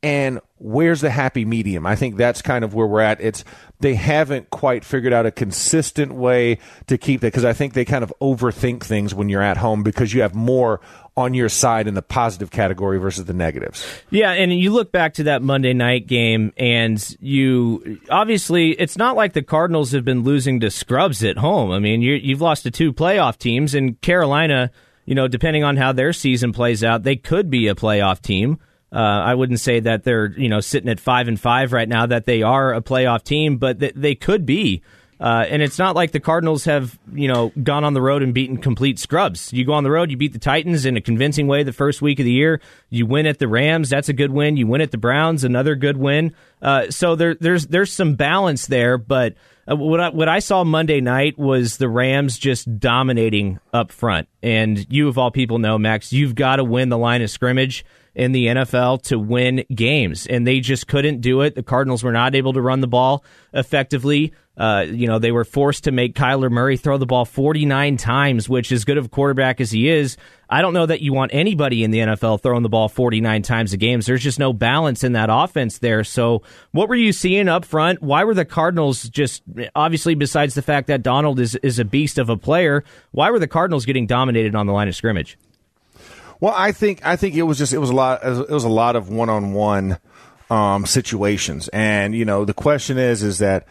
And 0.04 0.40
where's 0.58 1.02
the 1.02 1.10
happy 1.10 1.44
medium? 1.44 1.86
I 1.86 1.96
think 1.96 2.18
that's 2.18 2.42
kind 2.42 2.64
of 2.64 2.74
where 2.74 2.88
we're 2.88 3.02
at. 3.02 3.20
It's 3.20 3.44
they 3.80 3.96
haven't 3.96 4.50
quite 4.50 4.86
figured 4.86 5.14
out 5.14 5.26
a 5.26 5.32
consistent 5.32 6.14
way 6.14 6.60
to 6.88 6.98
keep 6.98 7.22
that 7.22 7.28
because 7.28 7.46
I 7.46 7.54
think 7.54 7.74
they 7.74 7.86
kind 7.86 8.04
of 8.04 8.14
overthink 8.22 8.84
things 8.84 9.14
when 9.14 9.30
you're 9.30 9.42
at 9.42 9.58
home 9.58 9.84
because 9.84 10.14
you 10.14 10.22
have 10.22 10.36
more 10.36 10.82
on 11.18 11.34
your 11.34 11.50
side 11.50 11.88
in 11.88 11.96
the 11.96 12.02
positive 12.04 12.52
category 12.52 13.00
versus 13.00 13.26
the 13.26 13.34
negatives. 13.34 13.84
Yeah, 14.12 14.32
and 14.32 14.54
you 14.54 14.72
look 14.72 14.92
back 14.92 15.16
to 15.16 15.24
that 15.24 15.42
Monday 15.42 15.74
night 15.74 16.06
game, 16.06 16.54
and 16.56 17.04
you 17.20 18.00
obviously 18.10 18.72
it's 18.72 18.98
not 18.98 19.16
like 19.16 19.34
the 19.34 19.42
Cardinals 19.42 19.92
have 19.92 20.06
been 20.06 20.24
losing 20.24 20.60
to 20.60 20.70
scrubs 20.70 21.24
at 21.24 21.38
home. 21.38 21.72
I 21.72 21.80
mean, 21.80 22.04
you, 22.04 22.34
have 22.34 22.42
lost 22.42 22.64
to 22.64 22.72
two 22.72 22.94
playoff 22.94 23.38
teams, 23.38 23.74
and 23.74 24.00
Carolina. 24.00 24.72
You 25.06 25.16
know, 25.16 25.30
depending 25.30 25.64
on 25.64 25.78
how 25.78 25.94
their 25.94 26.12
season 26.12 26.52
plays 26.52 26.84
out, 26.84 27.04
they 27.04 27.16
could 27.16 27.50
be 27.50 27.70
a 27.70 27.76
playoff 27.76 28.22
team. 28.22 28.60
Uh, 28.92 28.98
I 28.98 29.36
wouldn't 29.36 29.62
say 29.62 29.80
that 29.80 30.04
they're 30.04 30.34
you 30.38 30.50
know 30.50 30.60
sitting 30.60 30.90
at 30.90 31.00
five 31.00 31.30
and 31.30 31.40
five 31.40 31.72
right 31.72 31.88
now 31.88 32.06
that 32.06 32.26
they 32.26 32.44
are 32.44 32.74
a 32.74 32.82
playoff 32.82 33.24
team, 33.24 33.58
but 33.58 33.80
th- 33.80 33.94
they 33.96 34.16
could 34.16 34.46
be. 34.46 34.84
Uh, 35.20 35.46
and 35.50 35.62
it's 35.62 35.80
not 35.80 35.96
like 35.96 36.12
the 36.12 36.20
Cardinals 36.20 36.66
have, 36.66 36.98
you 37.14 37.28
know, 37.28 37.52
gone 37.64 37.84
on 37.84 37.94
the 37.94 38.02
road 38.02 38.22
and 38.22 38.34
beaten 38.34 38.58
complete 38.58 39.00
scrubs. 39.00 39.52
You 39.52 39.66
go 39.66 39.74
on 39.74 39.84
the 39.84 39.90
road, 39.92 40.12
you 40.12 40.18
beat 40.18 40.34
the 40.34 40.40
Titans 40.40 40.86
in 40.86 40.96
a 40.96 41.02
convincing 41.02 41.48
way 41.48 41.64
the 41.64 41.74
first 41.74 42.02
week 42.02 42.20
of 42.20 42.26
the 42.26 42.32
year. 42.32 42.62
You 42.90 43.06
win 43.08 43.26
at 43.26 43.40
the 43.40 43.48
Rams, 43.48 43.90
that's 43.90 44.10
a 44.10 44.14
good 44.14 44.32
win. 44.32 44.58
You 44.58 44.68
win 44.68 44.82
at 44.82 44.92
the 44.92 44.98
Browns, 44.98 45.44
another 45.44 45.76
good 45.76 45.98
win. 45.98 46.36
Uh, 46.62 46.92
so 46.92 47.16
there, 47.16 47.36
there's 47.36 47.68
there's 47.68 47.92
some 47.92 48.16
balance 48.16 48.68
there. 48.68 48.98
But 48.98 49.36
uh, 49.70 49.76
what 49.76 50.00
I, 50.00 50.10
what 50.10 50.30
I 50.30 50.40
saw 50.40 50.64
Monday 50.64 51.02
night 51.02 51.38
was 51.38 51.78
the 51.78 51.90
Rams 51.90 52.38
just 52.38 52.80
dominating 52.80 53.60
up 53.74 53.92
front. 53.92 54.28
And 54.44 54.86
you, 54.92 55.08
of 55.08 55.18
all 55.18 55.32
people, 55.32 55.58
know 55.58 55.78
Max, 55.78 56.14
you've 56.14 56.36
got 56.36 56.58
to 56.58 56.64
win 56.64 56.90
the 56.90 56.98
line 56.98 57.22
of 57.22 57.30
scrimmage 57.32 57.86
in 58.18 58.32
the 58.32 58.48
NFL 58.48 59.04
to 59.04 59.20
win 59.20 59.64
games, 59.74 60.26
and 60.26 60.46
they 60.46 60.60
just 60.60 60.88
couldn't 60.88 61.22
do 61.22 61.42
it. 61.42 61.54
The 61.54 61.62
Cardinals 61.62 62.04
were 62.04 62.12
not 62.12 62.34
able 62.34 62.52
to 62.54 62.62
run 62.62 62.82
the 62.82 62.88
ball 62.88 63.24
effectively. 63.54 64.34
Uh, 64.58 64.86
you 64.90 65.06
know, 65.06 65.20
they 65.20 65.32
were 65.32 65.46
forced 65.46 65.84
to 65.84 65.92
make 65.92 66.16
Kyler 66.16 66.50
Murray 66.50 66.78
throw 66.78 66.98
the 66.98 67.06
ball 67.06 67.26
49 67.26 67.96
times, 67.98 68.50
which, 68.50 68.72
as 68.72 68.86
good 68.86 68.98
of 68.98 69.06
a 69.06 69.10
quarterback 69.10 69.62
as 69.62 69.70
he 69.70 69.88
is, 69.88 70.18
I 70.50 70.64
don't 70.64 70.74
know 70.74 70.88
that 70.88 71.02
you 71.02 71.14
want 71.14 71.32
anybody 71.32 71.84
in 71.84 71.92
the 71.92 72.00
NFL 72.00 72.42
throwing 72.42 72.64
the 72.64 72.70
ball 72.70 72.90
49 72.90 73.44
times 73.44 73.74
a 73.74 73.78
game. 73.78 74.02
There's 74.02 74.24
just 74.24 74.40
no 74.40 74.52
balance 74.52 75.04
in 75.04 75.12
that 75.12 75.30
offense 75.32 75.78
there. 75.78 76.04
So, 76.04 76.42
what 76.72 76.90
were 76.90 76.96
you 76.96 77.14
seeing 77.14 77.48
up 77.48 77.66
front? 77.66 78.02
Why 78.02 78.24
were 78.24 78.34
the 78.34 78.46
Cardinals 78.46 79.04
just, 79.10 79.44
obviously, 79.76 80.16
besides 80.16 80.56
the 80.56 80.64
fact 80.64 80.88
that 80.88 81.04
Donald 81.04 81.40
is, 81.40 81.54
is 81.58 81.78
a 81.78 81.86
beast 81.86 82.18
of 82.18 82.28
a 82.30 82.38
player, 82.38 82.84
why 83.12 83.30
were 83.30 83.38
the 83.38 83.48
Cardinals 83.48 83.86
getting 83.86 84.08
dominated 84.08 84.56
on 84.56 84.66
the 84.66 84.74
line 84.74 84.88
of 84.88 84.96
scrimmage? 84.96 85.38
Well, 86.40 86.54
I 86.56 86.72
think 86.72 87.06
I 87.06 87.16
think 87.16 87.36
it 87.36 87.44
was 87.44 87.58
just 87.58 87.74
it 87.74 87.80
was 87.80 87.90
a 87.90 87.96
lot 87.96 88.24
it 88.24 88.50
was 88.50 88.64
a 88.64 88.70
lot 88.70 88.96
of 88.96 89.10
one 89.10 89.30
on 89.30 89.54
one 89.54 89.98
situations, 90.86 91.68
and 91.70 92.16
you 92.16 92.26
know 92.26 92.46
the 92.46 92.54
question 92.54 92.98
is 92.98 93.24
is 93.24 93.40
that 93.40 93.68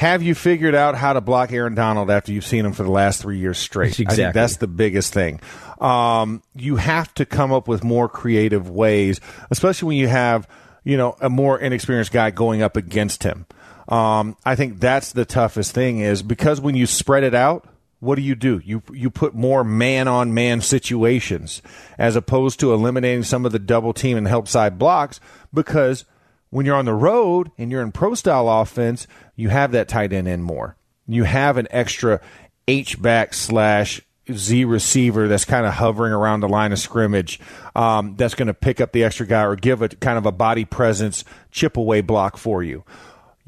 have 0.00 0.22
you 0.22 0.34
figured 0.34 0.74
out 0.74 0.94
how 0.94 1.12
to 1.12 1.20
block 1.20 1.52
Aaron 1.52 1.74
Donald 1.74 2.10
after 2.10 2.32
you've 2.32 2.46
seen 2.46 2.64
him 2.64 2.72
for 2.72 2.84
the 2.84 2.90
last 2.90 3.20
three 3.20 3.38
years 3.38 3.58
straight? 3.58 4.00
Exactly. 4.00 4.24
I 4.24 4.26
think 4.28 4.34
that's 4.34 4.56
the 4.56 4.66
biggest 4.66 5.12
thing. 5.12 5.40
Um, 5.78 6.42
you 6.54 6.76
have 6.76 7.12
to 7.14 7.26
come 7.26 7.52
up 7.52 7.68
with 7.68 7.84
more 7.84 8.08
creative 8.08 8.70
ways, 8.70 9.20
especially 9.50 9.88
when 9.88 9.96
you 9.98 10.08
have 10.08 10.48
you 10.84 10.96
know 10.96 11.16
a 11.20 11.28
more 11.28 11.58
inexperienced 11.58 12.12
guy 12.12 12.30
going 12.30 12.62
up 12.62 12.76
against 12.76 13.22
him. 13.22 13.46
Um, 13.88 14.36
I 14.44 14.54
think 14.54 14.78
that's 14.78 15.12
the 15.12 15.24
toughest 15.24 15.74
thing 15.74 15.98
is 15.98 16.22
because 16.22 16.60
when 16.60 16.76
you 16.76 16.86
spread 16.86 17.24
it 17.24 17.34
out, 17.34 17.66
what 18.00 18.16
do 18.16 18.22
you 18.22 18.34
do? 18.34 18.60
You 18.64 18.82
you 18.92 19.10
put 19.10 19.34
more 19.34 19.62
man 19.62 20.08
on 20.08 20.34
man 20.34 20.62
situations 20.62 21.62
as 21.98 22.16
opposed 22.16 22.58
to 22.60 22.72
eliminating 22.72 23.22
some 23.22 23.46
of 23.46 23.52
the 23.52 23.58
double 23.58 23.92
team 23.92 24.16
and 24.16 24.26
help 24.26 24.48
side 24.48 24.78
blocks 24.78 25.20
because 25.52 26.04
when 26.48 26.66
you're 26.66 26.76
on 26.76 26.86
the 26.86 26.94
road 26.94 27.50
and 27.56 27.70
you're 27.70 27.82
in 27.82 27.92
pro 27.92 28.14
style 28.14 28.48
offense, 28.48 29.06
you 29.36 29.50
have 29.50 29.72
that 29.72 29.88
tight 29.88 30.12
end 30.12 30.28
in 30.28 30.42
more. 30.42 30.76
You 31.06 31.24
have 31.24 31.56
an 31.58 31.68
extra 31.70 32.20
H 32.66 33.00
back 33.00 33.34
slash 33.34 34.00
Z 34.32 34.64
receiver 34.64 35.28
that's 35.28 35.44
kind 35.44 35.66
of 35.66 35.74
hovering 35.74 36.12
around 36.12 36.40
the 36.40 36.48
line 36.48 36.72
of 36.72 36.78
scrimmage 36.78 37.40
um, 37.74 38.14
that's 38.16 38.34
going 38.34 38.48
to 38.48 38.54
pick 38.54 38.80
up 38.80 38.92
the 38.92 39.04
extra 39.04 39.26
guy 39.26 39.44
or 39.44 39.56
give 39.56 39.82
it 39.82 40.00
kind 40.00 40.18
of 40.18 40.26
a 40.26 40.32
body 40.32 40.64
presence 40.64 41.24
chip 41.50 41.76
away 41.76 42.00
block 42.00 42.36
for 42.36 42.62
you. 42.62 42.84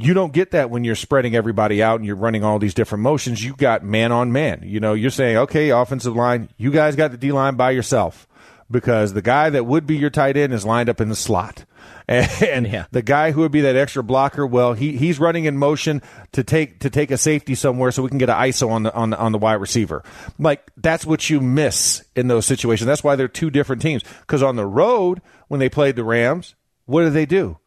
You 0.02 0.14
don't 0.14 0.32
get 0.32 0.50
that 0.52 0.70
when 0.70 0.84
you're 0.84 0.94
spreading 0.94 1.34
everybody 1.36 1.82
out 1.82 1.96
and 1.96 2.06
you're 2.06 2.16
running 2.16 2.44
all 2.44 2.58
these 2.58 2.74
different 2.74 3.02
motions. 3.02 3.44
You 3.44 3.54
got 3.54 3.84
man 3.84 4.12
on 4.12 4.32
man. 4.32 4.62
You 4.64 4.80
know, 4.80 4.94
you're 4.94 5.10
saying, 5.10 5.36
okay, 5.36 5.70
offensive 5.70 6.16
line, 6.16 6.48
you 6.56 6.70
guys 6.70 6.96
got 6.96 7.12
the 7.12 7.16
D 7.16 7.32
line 7.32 7.54
by 7.54 7.70
yourself 7.70 8.26
because 8.70 9.12
the 9.12 9.22
guy 9.22 9.50
that 9.50 9.66
would 9.66 9.86
be 9.86 9.96
your 9.96 10.10
tight 10.10 10.36
end 10.36 10.52
is 10.52 10.64
lined 10.64 10.88
up 10.88 11.00
in 11.00 11.08
the 11.08 11.16
slot. 11.16 11.64
And, 12.08 12.66
yeah. 12.66 12.86
the 12.90 13.00
guy 13.00 13.30
who 13.30 13.40
would 13.42 13.52
be 13.52 13.62
that 13.62 13.76
extra 13.76 14.02
blocker, 14.02 14.46
well, 14.46 14.74
he, 14.74 14.96
he's 14.98 15.18
running 15.18 15.44
in 15.44 15.56
motion 15.56 16.02
to 16.32 16.42
take 16.42 16.80
to 16.80 16.90
take 16.90 17.10
a 17.10 17.16
safety 17.16 17.54
somewhere 17.54 17.90
so 17.90 18.02
we 18.02 18.08
can 18.10 18.18
get 18.18 18.28
an 18.28 18.36
ISO 18.36 18.68
on 18.70 18.82
the 18.82 18.92
on 18.92 19.10
the, 19.10 19.18
on 19.18 19.32
the 19.32 19.38
wide 19.38 19.54
receiver. 19.54 20.02
Like 20.38 20.70
that's 20.76 21.06
what 21.06 21.30
you 21.30 21.40
miss 21.40 22.04
in 22.14 22.26
those 22.26 22.44
situations. 22.44 22.86
That's 22.86 23.04
why 23.04 23.16
they're 23.16 23.28
two 23.28 23.50
different 23.50 23.80
teams. 23.80 24.02
Because 24.20 24.42
on 24.42 24.56
the 24.56 24.66
road, 24.66 25.22
when 25.48 25.60
they 25.60 25.70
played 25.70 25.96
the 25.96 26.04
Rams, 26.04 26.54
what 26.84 27.02
did 27.02 27.14
they 27.14 27.24
do? 27.24 27.58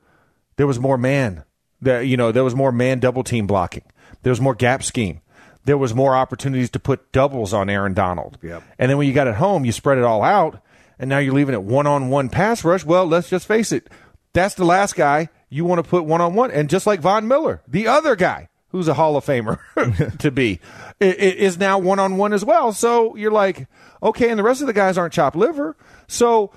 There 0.57 0.67
was 0.67 0.79
more 0.79 0.97
man 0.97 1.43
there, 1.85 2.03
you 2.03 2.17
know, 2.17 2.31
there 2.31 2.43
was 2.43 2.55
more 2.55 2.71
man 2.71 2.99
double 2.99 3.23
team 3.23 3.47
blocking. 3.47 3.83
There 4.23 4.31
was 4.31 4.41
more 4.41 4.55
gap 4.55 4.83
scheme. 4.83 5.21
There 5.63 5.77
was 5.77 5.95
more 5.95 6.15
opportunities 6.15 6.69
to 6.71 6.79
put 6.79 7.11
doubles 7.11 7.53
on 7.53 7.69
Aaron 7.69 7.93
Donald. 7.93 8.37
Yep. 8.41 8.63
And 8.77 8.89
then 8.89 8.97
when 8.97 9.07
you 9.07 9.13
got 9.13 9.27
it 9.27 9.35
home, 9.35 9.65
you 9.65 9.71
spread 9.71 9.97
it 9.97 10.03
all 10.03 10.21
out, 10.21 10.61
and 10.99 11.09
now 11.09 11.17
you're 11.17 11.33
leaving 11.33 11.55
it 11.55 11.63
one 11.63 11.87
on 11.87 12.09
one 12.09 12.29
pass 12.29 12.63
rush. 12.63 12.83
Well, 12.83 13.05
let's 13.05 13.29
just 13.29 13.47
face 13.47 13.71
it, 13.71 13.89
that's 14.33 14.55
the 14.55 14.65
last 14.65 14.95
guy 14.95 15.29
you 15.49 15.63
want 15.65 15.83
to 15.83 15.89
put 15.89 16.05
one 16.05 16.21
on 16.21 16.35
one. 16.35 16.51
And 16.51 16.69
just 16.69 16.85
like 16.85 16.99
Von 16.99 17.27
Miller, 17.27 17.61
the 17.67 17.87
other 17.87 18.15
guy 18.15 18.49
who's 18.69 18.87
a 18.87 18.93
Hall 18.93 19.15
of 19.15 19.25
Famer 19.25 20.17
to 20.19 20.31
be, 20.31 20.59
is 20.99 21.57
now 21.57 21.79
one 21.79 21.99
on 21.99 22.17
one 22.17 22.33
as 22.33 22.43
well. 22.43 22.73
So 22.73 23.15
you're 23.15 23.31
like, 23.31 23.67
okay, 24.03 24.29
and 24.29 24.37
the 24.37 24.43
rest 24.43 24.61
of 24.61 24.67
the 24.67 24.73
guys 24.73 24.97
aren't 24.97 25.13
chopped 25.13 25.35
liver. 25.35 25.77
So 26.07 26.51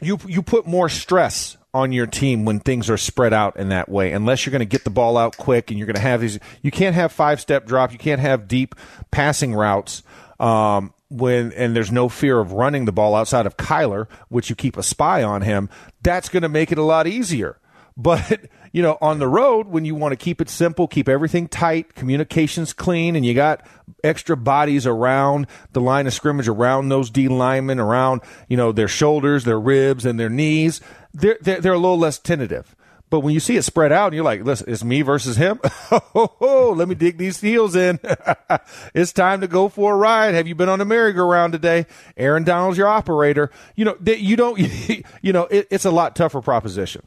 you 0.00 0.18
you 0.26 0.42
put 0.42 0.66
more 0.66 0.88
stress 0.88 1.56
on 1.72 1.92
your 1.92 2.06
team 2.06 2.44
when 2.44 2.60
things 2.60 2.90
are 2.90 2.96
spread 2.96 3.32
out 3.32 3.56
in 3.56 3.68
that 3.68 3.88
way. 3.88 4.12
Unless 4.12 4.44
you're 4.44 4.50
going 4.50 4.60
to 4.60 4.66
get 4.66 4.84
the 4.84 4.90
ball 4.90 5.16
out 5.16 5.36
quick 5.36 5.70
and 5.70 5.78
you're 5.78 5.86
going 5.86 5.94
to 5.96 6.00
have 6.00 6.20
these 6.20 6.38
you 6.62 6.70
can't 6.70 6.94
have 6.94 7.12
five 7.12 7.40
step 7.40 7.66
drop 7.66 7.92
you 7.92 7.98
can't 7.98 8.20
have 8.20 8.48
deep 8.48 8.74
passing 9.10 9.54
routes 9.54 10.02
um, 10.38 10.92
when 11.08 11.52
and 11.52 11.76
there's 11.76 11.92
no 11.92 12.08
fear 12.08 12.38
of 12.40 12.52
running 12.52 12.84
the 12.84 12.92
ball 12.92 13.14
outside 13.14 13.46
of 13.46 13.56
Kyler 13.56 14.08
which 14.28 14.50
you 14.50 14.56
keep 14.56 14.76
a 14.76 14.82
spy 14.82 15.22
on 15.22 15.42
him 15.42 15.68
that's 16.02 16.28
going 16.28 16.42
to 16.42 16.48
make 16.48 16.72
it 16.72 16.78
a 16.78 16.82
lot 16.82 17.06
easier. 17.06 17.56
But 17.96 18.46
you 18.72 18.82
know 18.82 18.98
on 19.00 19.18
the 19.18 19.28
road 19.28 19.66
when 19.66 19.84
you 19.84 19.94
want 19.94 20.12
to 20.12 20.16
keep 20.16 20.40
it 20.40 20.48
simple 20.48 20.86
keep 20.86 21.08
everything 21.08 21.48
tight 21.48 21.94
communications 21.94 22.72
clean 22.72 23.16
and 23.16 23.26
you 23.26 23.34
got 23.34 23.66
extra 24.04 24.36
bodies 24.36 24.86
around 24.86 25.46
the 25.72 25.80
line 25.80 26.06
of 26.06 26.14
scrimmage 26.14 26.48
around 26.48 26.88
those 26.88 27.10
D 27.10 27.28
linemen 27.28 27.80
around 27.80 28.22
you 28.48 28.56
know 28.56 28.72
their 28.72 28.88
shoulders 28.88 29.44
their 29.44 29.60
ribs 29.60 30.06
and 30.06 30.18
their 30.18 30.30
knees 30.30 30.80
they're, 31.12 31.38
they're, 31.40 31.60
they're 31.60 31.72
a 31.72 31.78
little 31.78 31.98
less 31.98 32.18
tentative. 32.18 32.74
But 33.10 33.20
when 33.20 33.34
you 33.34 33.40
see 33.40 33.56
it 33.56 33.62
spread 33.62 33.90
out 33.90 34.06
and 34.06 34.14
you're 34.14 34.24
like, 34.24 34.44
listen, 34.44 34.70
it's 34.70 34.84
me 34.84 35.02
versus 35.02 35.36
him. 35.36 35.60
oh, 36.14 36.72
let 36.76 36.88
me 36.88 36.94
dig 36.94 37.18
these 37.18 37.40
heels 37.40 37.74
in. 37.74 37.98
it's 38.94 39.12
time 39.12 39.40
to 39.40 39.48
go 39.48 39.68
for 39.68 39.94
a 39.94 39.96
ride. 39.96 40.34
Have 40.34 40.46
you 40.46 40.54
been 40.54 40.68
on 40.68 40.80
a 40.80 40.84
merry-go-round 40.84 41.52
today? 41.52 41.86
Aaron 42.16 42.44
Donald's 42.44 42.78
your 42.78 42.86
operator. 42.86 43.50
You 43.74 43.84
know, 43.84 43.96
you 44.06 44.36
don't, 44.36 44.58
you 45.22 45.32
know, 45.32 45.46
it, 45.46 45.66
it's 45.70 45.84
a 45.84 45.90
lot 45.90 46.14
tougher 46.14 46.40
proposition. 46.40 47.02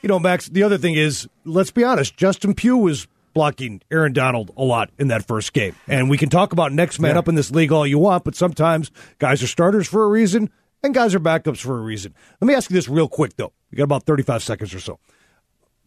You 0.00 0.08
know, 0.08 0.18
Max, 0.18 0.48
the 0.48 0.62
other 0.62 0.78
thing 0.78 0.94
is, 0.94 1.28
let's 1.44 1.70
be 1.70 1.84
honest, 1.84 2.16
Justin 2.16 2.54
Pugh 2.54 2.78
was 2.78 3.06
blocking 3.34 3.82
Aaron 3.90 4.14
Donald 4.14 4.50
a 4.56 4.62
lot 4.62 4.90
in 4.98 5.08
that 5.08 5.26
first 5.26 5.52
game. 5.52 5.74
And 5.88 6.08
we 6.08 6.16
can 6.16 6.30
talk 6.30 6.52
about 6.52 6.72
next 6.72 7.00
man 7.00 7.16
yeah. 7.16 7.18
up 7.18 7.28
in 7.28 7.34
this 7.34 7.50
league 7.50 7.72
all 7.72 7.86
you 7.86 7.98
want, 7.98 8.24
but 8.24 8.34
sometimes 8.34 8.90
guys 9.18 9.42
are 9.42 9.46
starters 9.46 9.88
for 9.88 10.04
a 10.04 10.08
reason 10.08 10.50
and 10.84 10.94
guys 10.94 11.14
are 11.14 11.20
backups 11.20 11.58
for 11.58 11.78
a 11.78 11.82
reason. 11.82 12.14
Let 12.40 12.46
me 12.46 12.54
ask 12.54 12.70
you 12.70 12.74
this 12.74 12.88
real 12.88 13.08
quick, 13.08 13.36
though. 13.36 13.52
We 13.70 13.76
got 13.76 13.84
about 13.84 14.04
35 14.04 14.42
seconds 14.42 14.74
or 14.74 14.80
so. 14.80 15.00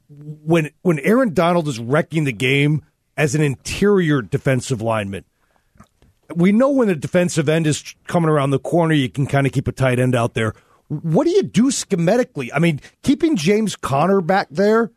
When 0.10 0.72
when 0.82 1.00
Aaron 1.00 1.34
Donald 1.34 1.68
is 1.68 1.80
wrecking 1.80 2.24
the 2.24 2.34
game 2.34 2.84
as 3.16 3.36
an 3.36 3.42
interior 3.42 4.22
defensive 4.22 4.82
lineman, 4.82 5.26
we 6.36 6.52
know 6.52 6.70
when 6.70 6.88
the 6.88 6.96
defensive 6.96 7.48
end 7.48 7.68
is 7.68 7.96
coming 8.08 8.30
around 8.30 8.52
the 8.52 8.60
corner, 8.60 8.94
you 8.94 9.10
can 9.10 9.28
kind 9.28 9.46
of 9.46 9.54
keep 9.54 9.68
a 9.68 9.72
tight 9.72 10.00
end 10.00 10.16
out 10.16 10.34
there. 10.34 10.54
What 10.88 11.26
do 11.26 11.32
you 11.32 11.44
do 11.44 11.66
schematically? 11.66 12.50
I 12.54 12.60
mean, 12.60 12.80
keeping 13.04 13.36
James 13.36 13.76
Conner 13.76 14.22
back 14.22 14.48
there. 14.50 14.92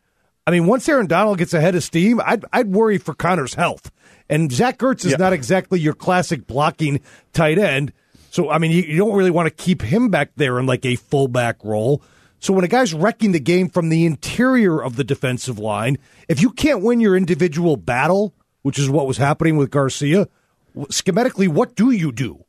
I 0.47 0.51
mean, 0.51 0.65
once 0.65 0.87
Aaron 0.89 1.07
Donald 1.07 1.37
gets 1.37 1.53
ahead 1.53 1.75
of 1.75 1.83
steam, 1.83 2.19
I'd, 2.23 2.45
I'd 2.51 2.71
worry 2.71 2.97
for 2.97 3.13
Conner's 3.13 3.53
health. 3.53 3.91
And 4.29 4.51
Zach 4.51 4.79
Ertz 4.79 5.05
is 5.05 5.11
yeah. 5.11 5.17
not 5.17 5.33
exactly 5.33 5.79
your 5.79 5.93
classic 5.93 6.47
blocking 6.47 7.01
tight 7.33 7.59
end. 7.59 7.93
So, 8.31 8.49
I 8.49 8.59
mean, 8.59 8.71
you, 8.71 8.81
you 8.83 8.97
don't 8.97 9.13
really 9.13 9.29
want 9.29 9.47
to 9.47 9.63
keep 9.63 9.81
him 9.81 10.07
back 10.09 10.31
there 10.37 10.57
in 10.57 10.65
like 10.65 10.85
a 10.85 10.95
fullback 10.95 11.63
role. 11.65 12.01
So 12.39 12.53
when 12.53 12.63
a 12.63 12.69
guy's 12.69 12.93
wrecking 12.93 13.33
the 13.33 13.41
game 13.41 13.69
from 13.69 13.89
the 13.89 14.05
interior 14.05 14.81
of 14.81 14.95
the 14.95 15.03
defensive 15.03 15.59
line, 15.59 15.97
if 16.29 16.41
you 16.41 16.51
can't 16.51 16.81
win 16.81 17.01
your 17.01 17.15
individual 17.15 17.75
battle, 17.75 18.33
which 18.61 18.79
is 18.79 18.89
what 18.89 19.05
was 19.05 19.17
happening 19.17 19.57
with 19.57 19.69
Garcia, 19.69 20.29
schematically, 20.75 21.49
what 21.49 21.75
do 21.75 21.91
you 21.91 22.13
do? 22.13 22.45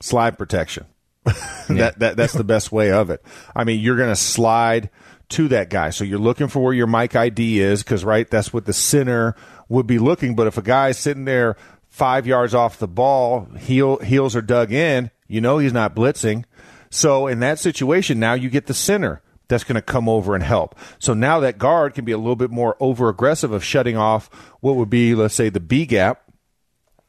Slide 0.00 0.36
protection. 0.36 0.86
that, 1.68 1.94
that 2.00 2.16
that's 2.16 2.32
the 2.32 2.44
best 2.44 2.72
way 2.72 2.90
of 2.90 3.10
it. 3.10 3.24
I 3.54 3.62
mean, 3.62 3.80
you're 3.80 3.96
going 3.96 4.08
to 4.08 4.16
slide 4.16 4.90
to 5.30 5.48
that 5.48 5.70
guy. 5.70 5.90
So 5.90 6.02
you're 6.02 6.18
looking 6.18 6.48
for 6.48 6.60
where 6.60 6.72
your 6.72 6.86
Mike 6.88 7.14
ID 7.14 7.60
is 7.60 7.84
because 7.84 8.04
right, 8.04 8.28
that's 8.28 8.52
what 8.52 8.64
the 8.64 8.72
center 8.72 9.36
would 9.68 9.86
be 9.86 9.98
looking. 9.98 10.34
But 10.34 10.48
if 10.48 10.58
a 10.58 10.62
guy's 10.62 10.98
sitting 10.98 11.26
there 11.26 11.56
five 11.98 12.28
yards 12.28 12.54
off 12.54 12.78
the 12.78 12.86
ball, 12.86 13.48
heel, 13.58 13.98
heels 13.98 14.36
are 14.36 14.40
dug 14.40 14.72
in, 14.72 15.10
you 15.26 15.40
know 15.40 15.58
he's 15.58 15.72
not 15.72 15.96
blitzing. 15.96 16.44
So 16.90 17.26
in 17.26 17.40
that 17.40 17.58
situation, 17.58 18.20
now 18.20 18.34
you 18.34 18.48
get 18.48 18.66
the 18.66 18.72
center 18.72 19.20
that's 19.48 19.64
going 19.64 19.74
to 19.74 19.82
come 19.82 20.08
over 20.08 20.36
and 20.36 20.44
help. 20.44 20.78
So 21.00 21.12
now 21.12 21.40
that 21.40 21.58
guard 21.58 21.94
can 21.94 22.04
be 22.04 22.12
a 22.12 22.18
little 22.18 22.36
bit 22.36 22.52
more 22.52 22.76
over 22.78 23.08
aggressive 23.08 23.50
of 23.50 23.64
shutting 23.64 23.96
off 23.96 24.30
what 24.60 24.76
would 24.76 24.88
be, 24.88 25.16
let's 25.16 25.34
say, 25.34 25.48
the 25.48 25.58
B 25.58 25.86
gap 25.86 26.22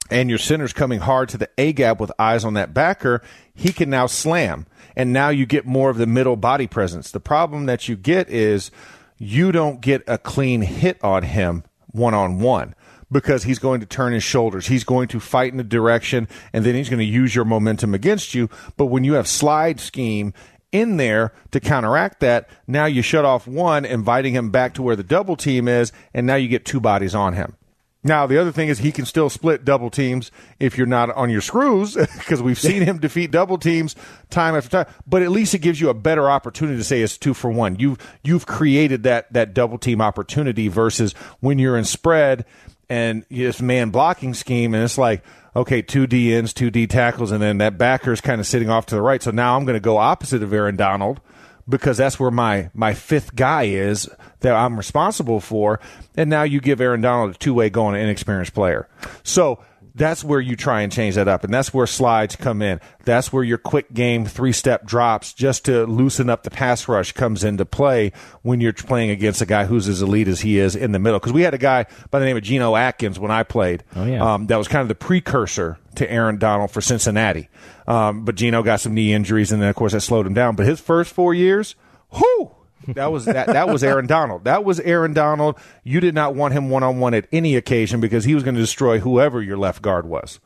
and 0.10 0.28
your 0.28 0.39
center's 0.39 0.73
coming 0.73 1.02
hard 1.02 1.30
to 1.30 1.38
the 1.38 1.49
A 1.60 1.71
gap 1.71 1.99
with 1.99 2.12
eyes 2.17 2.43
on 2.43 2.56
that 2.56 2.73
backer, 2.73 3.21
he 3.54 3.71
can 3.71 3.91
now 3.91 4.08
slam. 4.08 4.65
And 4.95 5.13
now 5.13 5.30
you 5.30 5.45
get 5.45 5.67
more 5.67 5.91
of 5.91 5.97
the 5.97 6.08
middle 6.08 6.36
body 6.36 6.65
presence. 6.65 7.12
The 7.12 7.19
problem 7.19 7.67
that 7.67 7.88
you 7.88 7.95
get 7.95 8.28
is 8.30 8.71
you 9.19 9.52
don't 9.52 9.82
get 9.82 10.02
a 10.08 10.17
clean 10.17 10.62
hit 10.62 10.97
on 11.04 11.21
him 11.23 11.63
one 11.91 12.15
on 12.15 12.39
one 12.39 12.73
because 13.12 13.43
he's 13.43 13.60
going 13.60 13.80
to 13.80 13.86
turn 13.86 14.13
his 14.13 14.24
shoulders. 14.24 14.67
He's 14.67 14.84
going 14.84 15.08
to 15.10 15.19
fight 15.19 15.54
in 15.54 15.60
a 15.60 15.63
direction 15.63 16.28
and 16.54 16.65
then 16.65 16.76
he's 16.76 16.89
going 16.89 17.00
to 17.00 17.06
use 17.06 17.36
your 17.36 17.45
momentum 17.45 17.93
against 17.93 18.34
you. 18.34 18.50
But 18.78 18.86
when 18.88 19.04
you 19.04 19.13
have 19.13 19.28
slide 19.28 19.80
scheme 19.80 20.34
in 20.72 20.98
there 20.98 21.34
to 21.52 21.60
counteract 21.60 22.19
that, 22.19 22.50
now 22.67 22.86
you 22.86 23.02
shut 23.02 23.26
off 23.26 23.48
one, 23.48 23.86
inviting 23.86 24.34
him 24.34 24.52
back 24.52 24.74
to 24.76 24.84
where 24.84 24.95
the 24.95 25.04
double 25.04 25.36
team 25.36 25.67
is, 25.67 25.91
and 26.13 26.28
now 26.28 26.36
you 26.36 26.48
get 26.48 26.65
two 26.65 26.80
bodies 26.80 27.15
on 27.15 27.34
him. 27.34 27.56
Now, 28.02 28.28
the 28.28 28.38
other 28.38 28.54
thing 28.54 28.69
is 28.69 28.80
he 28.80 28.93
can 28.93 29.06
still 29.06 29.30
split 29.30 29.65
double 29.65 29.89
teams 29.89 30.32
if 30.58 30.78
you're 30.78 30.88
not 30.88 31.12
on 31.12 31.30
your 31.30 31.41
screws, 31.41 31.95
because 32.17 32.41
we've 32.41 32.60
seen 32.60 32.82
him 32.82 32.98
defeat 32.98 33.32
double 33.32 33.58
teams 33.58 33.93
time 34.30 34.56
after 34.56 34.69
time. 34.69 34.86
But 35.06 35.22
at 35.22 35.32
least 35.32 35.54
it 35.54 35.60
gives 35.60 35.82
you 35.82 35.89
a 35.89 35.93
better 35.93 36.30
opportunity 36.30 36.78
to 36.78 36.84
say 36.84 37.02
it's 37.02 37.17
two 37.17 37.34
for 37.34 37.52
one. 37.52 37.78
You've 37.78 37.98
you've 38.24 38.45
created 38.45 39.04
that 39.04 39.32
that 39.34 39.54
double 39.54 39.78
team 39.78 40.00
opportunity 40.00 40.69
versus 40.69 41.12
when 41.41 41.60
you're 41.60 41.78
in 41.78 41.84
spread 41.84 42.45
and 42.89 43.25
this 43.30 43.62
man 43.62 43.89
blocking 43.89 44.34
scheme, 44.34 44.73
and 44.73 44.84
it's 44.84 44.97
like 44.97 45.23
okay, 45.56 45.82
two 45.82 46.08
D 46.08 46.34
ends, 46.34 46.54
two 46.54 46.71
D 46.71 46.88
tackles, 46.88 47.32
and 47.32 47.41
then 47.41 47.58
that 47.60 47.78
backer 47.78 48.12
is 48.12 48.21
kind 48.21 48.39
of 48.39 48.47
sitting 48.47 48.69
off 48.69 48.86
to 48.88 48.95
the 48.95 49.02
right. 49.02 49.21
So 49.21 49.32
now 49.32 49.56
I'm 49.56 49.65
going 49.65 49.75
to 49.75 49.80
go 49.80 49.97
opposite 49.97 50.43
of 50.43 50.54
Aaron 50.54 50.75
Donald 50.75 51.21
because 51.67 51.97
that's 51.97 52.19
where 52.19 52.32
my 52.32 52.69
my 52.73 52.93
fifth 52.93 53.36
guy 53.36 53.63
is 53.63 54.10
that 54.41 54.56
I'm 54.56 54.78
responsible 54.78 55.39
for. 55.39 55.80
And 56.15 56.30
now 56.30 56.43
you 56.43 56.60
give 56.60 56.82
Aaron 56.82 57.02
Donald 57.02 57.36
a 57.36 57.38
two 57.38 57.54
way 57.54 57.69
going, 57.69 57.95
an 57.95 58.02
inexperienced 58.02 58.54
player. 58.54 58.88
So 59.23 59.63
that's 59.95 60.23
where 60.23 60.39
you 60.39 60.56
try 60.56 60.82
and 60.82 60.91
change 60.91 61.15
that 61.15 61.28
up. 61.28 61.43
And 61.43 61.54
that's 61.54 61.73
where 61.73 61.88
slides 61.88 62.36
come 62.36 62.62
in. 62.62 62.80
That's 63.06 63.34
where 63.34 63.43
your 63.43 63.58
quick 63.58 63.93
game 63.93 64.25
three 64.25 64.52
step 64.52 64.86
drops 64.86 65.34
just 65.34 65.65
to 65.65 65.86
loosen 65.86 66.30
up 66.30 66.43
the 66.43 66.49
pass 66.49 66.88
rush 66.88 67.12
comes 67.12 67.43
into 67.43 67.65
play 67.65 68.12
when 68.41 68.62
you're 68.62 68.73
playing 68.73 69.10
against 69.10 69.41
a 69.41 69.45
guy 69.45 69.65
who's 69.65 69.88
as 69.88 70.02
elite 70.02 70.28
as 70.28 70.41
he 70.41 70.60
is 70.60 70.75
in 70.75 70.91
the 70.91 70.99
middle. 70.99 71.19
Because 71.19 71.34
we 71.34 71.41
had 71.41 71.54
a 71.54 71.60
guy 71.60 71.86
by 72.12 72.19
the 72.19 72.25
name 72.25 72.38
of 72.38 72.43
Geno 72.43 72.75
Atkins 72.75 73.19
when 73.19 73.32
I 73.32 73.43
played. 73.43 73.84
Oh, 73.95 74.06
yeah. 74.06 74.34
Um, 74.34 74.47
that 74.47 74.58
was 74.58 74.67
kind 74.67 74.82
of 74.82 74.88
the 74.88 74.95
precursor 74.95 75.78
to 75.95 76.10
Aaron 76.12 76.38
Donald 76.38 76.71
for 76.71 76.82
Cincinnati. 76.82 77.49
Um, 77.88 78.25
but 78.25 78.36
Geno 78.36 78.63
got 78.63 78.80
some 78.80 78.93
knee 78.93 79.13
injuries, 79.13 79.52
and 79.52 79.62
then, 79.62 79.69
of 79.69 79.75
course, 79.75 79.93
that 79.93 80.02
slowed 80.02 80.28
him 80.28 80.34
down. 80.34 80.56
But 80.56 80.65
his 80.67 80.80
first 80.80 81.12
four 81.13 81.34
years, 81.34 81.75
whoo! 82.12 82.52
That 82.88 83.12
was 83.12 83.26
that. 83.26 83.48
That 83.48 83.70
was 83.70 83.84
Aaron 83.84 84.08
Donald. 84.08 84.46
That 84.46 84.63
was 84.63 84.80
Aaron 84.80 85.13
Donald. 85.13 85.58
You 85.84 86.00
did 86.00 86.15
not 86.15 86.36
want 86.36 86.54
him 86.54 86.70
one 86.70 86.84
on 86.84 87.00
one 87.00 87.13
at 87.13 87.28
any 87.32 87.56
occasion 87.56 88.00
because 88.00 88.24
he 88.24 88.34
was 88.34 88.44
going 88.44 88.56
to 88.56 88.62
destroy 88.62 89.00
whoever 89.00 89.42
your 89.42 89.58
left 89.58 89.82
guard 89.82 90.06
was. 90.06 90.39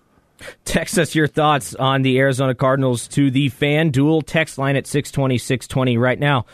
Text 0.66 0.98
us 0.98 1.16
your 1.16 1.28
thoughts 1.28 1.76
on 1.76 2.02
the 2.02 2.18
Arizona 2.20 2.56
Cardinals 2.56 3.08
to 3.10 3.32
the 3.32 3.50
FanDuel 3.50 4.24
text 4.26 4.58
line 4.58 4.76
at 4.76 4.88
620 4.88 5.38
620 5.38 5.98
right 5.98 6.20
now. 6.20 6.46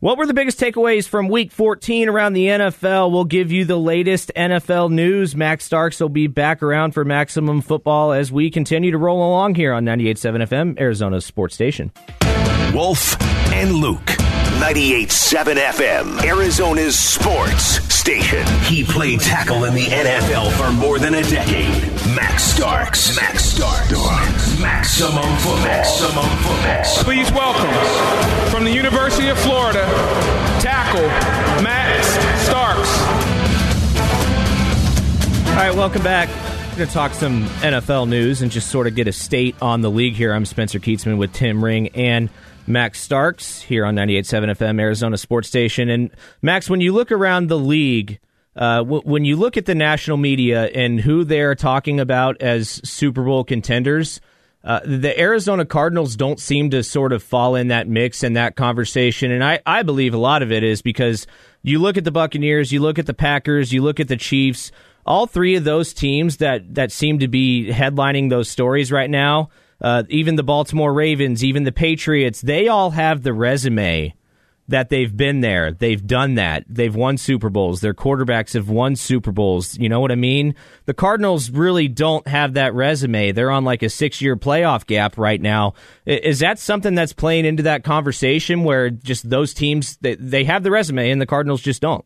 What 0.00 0.18
were 0.18 0.26
the 0.26 0.34
biggest 0.34 0.60
takeaways 0.60 1.08
from 1.08 1.28
week 1.28 1.50
14 1.52 2.10
around 2.10 2.34
the 2.34 2.46
NFL? 2.46 3.10
We'll 3.10 3.24
give 3.24 3.50
you 3.50 3.64
the 3.64 3.78
latest 3.78 4.30
NFL 4.36 4.90
news. 4.90 5.34
Max 5.34 5.64
Starks 5.64 6.00
will 6.00 6.10
be 6.10 6.26
back 6.26 6.62
around 6.62 6.92
for 6.92 7.04
Maximum 7.04 7.62
Football 7.62 8.12
as 8.12 8.30
we 8.30 8.50
continue 8.50 8.90
to 8.90 8.98
roll 8.98 9.26
along 9.26 9.54
here 9.54 9.72
on 9.72 9.84
98.7 9.86 10.46
FM, 10.48 10.78
Arizona's 10.78 11.24
sports 11.24 11.54
station. 11.54 11.92
Wolf 12.74 13.20
and 13.52 13.72
Luke. 13.72 14.35
98.7 14.56 15.56
FM, 15.56 16.24
Arizona's 16.24 16.98
sports 16.98 17.62
station. 17.94 18.44
He 18.62 18.84
played 18.84 19.20
tackle 19.20 19.64
in 19.64 19.74
the 19.74 19.84
NFL 19.84 20.50
for 20.52 20.72
more 20.72 20.98
than 20.98 21.14
a 21.14 21.22
decade. 21.22 21.68
Max 22.16 22.42
Starks. 22.42 23.14
Max 23.16 23.44
Starks. 23.44 24.58
Maximum 24.58 25.12
football. 25.36 25.62
Maximum 25.62 26.24
football. 26.38 27.04
Please 27.04 27.30
welcome 27.32 28.50
from 28.50 28.64
the 28.64 28.70
University 28.70 29.28
of 29.28 29.38
Florida, 29.38 29.84
tackle 30.60 31.06
Max 31.62 32.06
Starks. 32.46 32.98
All 35.50 35.56
right, 35.56 35.74
welcome 35.74 36.02
back. 36.02 36.30
We're 36.70 36.78
going 36.78 36.88
to 36.88 36.94
talk 36.94 37.12
some 37.12 37.44
NFL 37.60 38.08
news 38.08 38.40
and 38.40 38.50
just 38.50 38.70
sort 38.70 38.86
of 38.86 38.94
get 38.94 39.06
a 39.06 39.12
state 39.12 39.54
on 39.60 39.82
the 39.82 39.90
league 39.90 40.14
here. 40.14 40.32
I'm 40.32 40.46
Spencer 40.46 40.78
Kietzman 40.78 41.18
with 41.18 41.34
Tim 41.34 41.62
Ring 41.62 41.88
and 41.88 42.30
Max 42.66 43.00
Starks 43.00 43.62
here 43.62 43.84
on 43.84 43.94
98.7 43.94 44.56
FM, 44.56 44.80
Arizona 44.80 45.16
Sports 45.16 45.48
Station. 45.48 45.88
And 45.88 46.10
Max, 46.42 46.68
when 46.68 46.80
you 46.80 46.92
look 46.92 47.12
around 47.12 47.48
the 47.48 47.58
league, 47.58 48.18
uh, 48.56 48.78
w- 48.78 49.02
when 49.04 49.24
you 49.24 49.36
look 49.36 49.56
at 49.56 49.66
the 49.66 49.74
national 49.74 50.16
media 50.16 50.66
and 50.66 51.00
who 51.00 51.24
they're 51.24 51.54
talking 51.54 52.00
about 52.00 52.40
as 52.40 52.80
Super 52.84 53.22
Bowl 53.22 53.44
contenders, 53.44 54.20
uh, 54.64 54.80
the 54.84 55.18
Arizona 55.18 55.64
Cardinals 55.64 56.16
don't 56.16 56.40
seem 56.40 56.70
to 56.70 56.82
sort 56.82 57.12
of 57.12 57.22
fall 57.22 57.54
in 57.54 57.68
that 57.68 57.86
mix 57.86 58.24
and 58.24 58.36
that 58.36 58.56
conversation. 58.56 59.30
And 59.30 59.44
I, 59.44 59.60
I 59.64 59.84
believe 59.84 60.12
a 60.12 60.18
lot 60.18 60.42
of 60.42 60.50
it 60.50 60.64
is 60.64 60.82
because 60.82 61.26
you 61.62 61.78
look 61.78 61.96
at 61.96 62.04
the 62.04 62.10
Buccaneers, 62.10 62.72
you 62.72 62.80
look 62.80 62.98
at 62.98 63.06
the 63.06 63.14
Packers, 63.14 63.72
you 63.72 63.82
look 63.82 64.00
at 64.00 64.08
the 64.08 64.16
Chiefs, 64.16 64.72
all 65.04 65.26
three 65.26 65.54
of 65.54 65.62
those 65.62 65.92
teams 65.92 66.38
that, 66.38 66.74
that 66.74 66.90
seem 66.90 67.20
to 67.20 67.28
be 67.28 67.70
headlining 67.70 68.28
those 68.28 68.48
stories 68.48 68.90
right 68.90 69.08
now 69.08 69.50
uh, 69.80 70.04
even 70.08 70.36
the 70.36 70.42
Baltimore 70.42 70.92
Ravens, 70.92 71.44
even 71.44 71.64
the 71.64 71.72
Patriots, 71.72 72.40
they 72.40 72.68
all 72.68 72.90
have 72.90 73.22
the 73.22 73.32
resume 73.32 74.14
that 74.68 74.88
they've 74.88 75.16
been 75.16 75.40
there. 75.40 75.72
They've 75.72 76.04
done 76.04 76.34
that. 76.34 76.64
They've 76.68 76.94
won 76.94 77.18
Super 77.18 77.48
Bowls. 77.50 77.80
Their 77.80 77.94
quarterbacks 77.94 78.54
have 78.54 78.68
won 78.68 78.96
Super 78.96 79.30
Bowls. 79.30 79.78
You 79.78 79.88
know 79.88 80.00
what 80.00 80.10
I 80.10 80.16
mean? 80.16 80.54
The 80.86 80.94
Cardinals 80.94 81.50
really 81.50 81.88
don't 81.88 82.26
have 82.26 82.54
that 82.54 82.74
resume. 82.74 83.32
They're 83.32 83.50
on 83.50 83.64
like 83.64 83.82
a 83.82 83.88
six 83.88 84.20
year 84.20 84.36
playoff 84.36 84.86
gap 84.86 85.18
right 85.18 85.40
now. 85.40 85.74
Is 86.04 86.40
that 86.40 86.58
something 86.58 86.94
that's 86.94 87.12
playing 87.12 87.44
into 87.44 87.62
that 87.64 87.84
conversation 87.84 88.64
where 88.64 88.90
just 88.90 89.28
those 89.30 89.54
teams, 89.54 89.98
they, 89.98 90.16
they 90.16 90.44
have 90.44 90.62
the 90.62 90.70
resume 90.70 91.10
and 91.10 91.20
the 91.20 91.26
Cardinals 91.26 91.62
just 91.62 91.80
don't? 91.80 92.04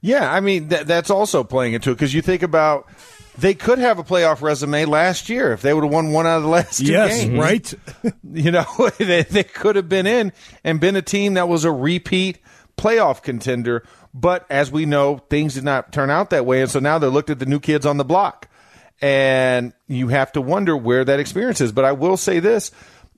Yeah, 0.00 0.32
I 0.32 0.40
mean, 0.40 0.68
th- 0.70 0.86
that's 0.86 1.10
also 1.10 1.44
playing 1.44 1.74
into 1.74 1.90
it 1.90 1.94
because 1.94 2.14
you 2.14 2.22
think 2.22 2.42
about 2.42 2.88
they 3.38 3.54
could 3.54 3.78
have 3.78 3.98
a 3.98 4.04
playoff 4.04 4.42
resume 4.42 4.84
last 4.84 5.28
year 5.28 5.52
if 5.52 5.62
they 5.62 5.72
would 5.72 5.84
have 5.84 5.92
won 5.92 6.12
one 6.12 6.26
out 6.26 6.38
of 6.38 6.42
the 6.42 6.48
last 6.48 6.78
two 6.78 6.92
yes, 6.92 7.24
games. 7.24 7.38
right? 7.38 7.74
you 8.32 8.50
know, 8.50 8.64
they, 8.98 9.22
they 9.22 9.44
could 9.44 9.76
have 9.76 9.88
been 9.88 10.06
in 10.06 10.32
and 10.64 10.80
been 10.80 10.96
a 10.96 11.02
team 11.02 11.34
that 11.34 11.48
was 11.48 11.64
a 11.64 11.72
repeat 11.72 12.38
playoff 12.76 13.22
contender. 13.22 13.84
But 14.12 14.46
as 14.50 14.72
we 14.72 14.86
know, 14.86 15.18
things 15.18 15.54
did 15.54 15.64
not 15.64 15.92
turn 15.92 16.10
out 16.10 16.30
that 16.30 16.46
way. 16.46 16.62
And 16.62 16.70
so 16.70 16.80
now 16.80 16.98
they're 16.98 17.10
looked 17.10 17.30
at 17.30 17.38
the 17.38 17.46
new 17.46 17.60
kids 17.60 17.86
on 17.86 17.96
the 17.96 18.04
block. 18.04 18.48
And 19.02 19.72
you 19.86 20.08
have 20.08 20.32
to 20.32 20.42
wonder 20.42 20.76
where 20.76 21.04
that 21.04 21.20
experience 21.20 21.60
is. 21.60 21.72
But 21.72 21.86
I 21.86 21.92
will 21.92 22.18
say 22.18 22.38
this 22.38 22.70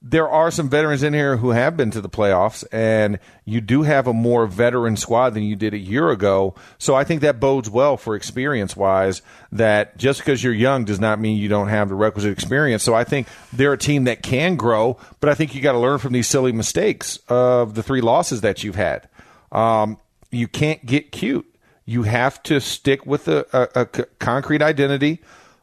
there 0.04 0.28
are 0.28 0.50
some 0.50 0.68
veterans 0.68 1.04
in 1.04 1.14
here 1.14 1.36
who 1.36 1.50
have 1.50 1.76
been 1.76 1.92
to 1.92 2.00
the 2.00 2.08
playoffs, 2.08 2.64
and 2.72 3.20
you 3.44 3.60
do 3.60 3.82
have 3.82 4.08
a 4.08 4.12
more 4.12 4.46
veteran 4.46 4.96
squad 4.96 5.30
than 5.30 5.44
you 5.44 5.54
did 5.54 5.74
a 5.74 5.78
year 5.78 6.10
ago. 6.10 6.56
So 6.78 6.96
I 6.96 7.04
think 7.04 7.20
that 7.20 7.38
bodes 7.38 7.70
well 7.70 7.96
for 7.96 8.16
experience 8.16 8.76
wise. 8.76 9.22
That 9.52 9.96
just 9.96 10.20
because 10.20 10.42
you're 10.42 10.52
young 10.52 10.84
does 10.84 10.98
not 10.98 11.20
mean 11.20 11.38
you 11.38 11.48
don't 11.48 11.68
have 11.68 11.88
the 11.88 11.94
requisite 11.94 12.32
experience. 12.32 12.82
So 12.82 12.94
I 12.94 13.04
think 13.04 13.28
they're 13.52 13.74
a 13.74 13.78
team 13.78 14.04
that 14.04 14.22
can 14.22 14.56
grow, 14.56 14.98
but 15.20 15.30
I 15.30 15.34
think 15.34 15.54
you 15.54 15.60
got 15.60 15.72
to 15.72 15.78
learn 15.78 15.98
from 15.98 16.12
these 16.12 16.26
silly 16.26 16.52
mistakes 16.52 17.18
of 17.28 17.74
the 17.74 17.82
three 17.82 18.00
losses 18.00 18.40
that 18.40 18.64
you've 18.64 18.74
had. 18.74 19.08
Um, 19.52 19.98
you 20.32 20.48
can't 20.48 20.84
get 20.84 21.12
cute. 21.12 21.46
You 21.84 22.02
have 22.04 22.42
to 22.44 22.60
stick 22.60 23.06
with 23.06 23.28
a, 23.28 23.46
a, 23.52 23.82
a 23.82 23.86
concrete 24.18 24.62
identity. 24.62 25.20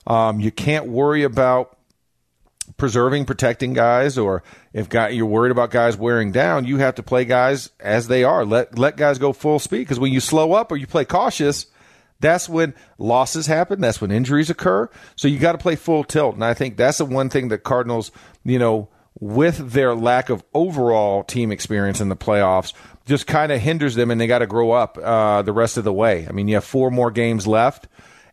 Um, 0.07 0.39
you 0.39 0.51
can't 0.51 0.87
worry 0.87 1.23
about 1.23 1.78
preserving, 2.77 3.25
protecting 3.25 3.73
guys, 3.73 4.17
or 4.17 4.43
if 4.73 4.89
guy, 4.89 5.09
you're 5.09 5.25
worried 5.25 5.51
about 5.51 5.71
guys 5.71 5.97
wearing 5.97 6.31
down, 6.31 6.65
you 6.65 6.77
have 6.77 6.95
to 6.95 7.03
play 7.03 7.25
guys 7.25 7.71
as 7.79 8.07
they 8.07 8.23
are. 8.23 8.45
Let 8.45 8.77
let 8.77 8.97
guys 8.97 9.17
go 9.17 9.33
full 9.33 9.59
speed 9.59 9.79
because 9.79 9.99
when 9.99 10.11
you 10.11 10.19
slow 10.19 10.53
up 10.53 10.71
or 10.71 10.77
you 10.77 10.87
play 10.87 11.05
cautious, 11.05 11.67
that's 12.19 12.49
when 12.49 12.73
losses 12.97 13.47
happen. 13.47 13.81
That's 13.81 14.01
when 14.01 14.11
injuries 14.11 14.49
occur. 14.49 14.89
So 15.15 15.27
you 15.27 15.39
got 15.39 15.53
to 15.53 15.57
play 15.57 15.75
full 15.75 16.03
tilt, 16.03 16.35
and 16.35 16.43
I 16.43 16.53
think 16.53 16.77
that's 16.77 16.99
the 16.99 17.05
one 17.05 17.29
thing 17.29 17.49
that 17.49 17.63
Cardinals, 17.63 18.11
you 18.43 18.59
know, 18.59 18.89
with 19.19 19.71
their 19.71 19.95
lack 19.95 20.29
of 20.29 20.43
overall 20.53 21.23
team 21.23 21.51
experience 21.51 21.99
in 21.99 22.09
the 22.09 22.15
playoffs 22.15 22.73
just 23.05 23.27
kind 23.27 23.51
of 23.51 23.59
hinders 23.59 23.95
them 23.95 24.11
and 24.11 24.21
they 24.21 24.27
got 24.27 24.39
to 24.39 24.47
grow 24.47 24.71
up 24.71 24.97
uh, 24.97 25.41
the 25.41 25.51
rest 25.51 25.77
of 25.77 25.83
the 25.83 25.91
way. 25.91 26.27
I 26.29 26.31
mean, 26.31 26.47
you 26.47 26.55
have 26.55 26.63
four 26.63 26.91
more 26.91 27.11
games 27.11 27.47
left 27.47 27.87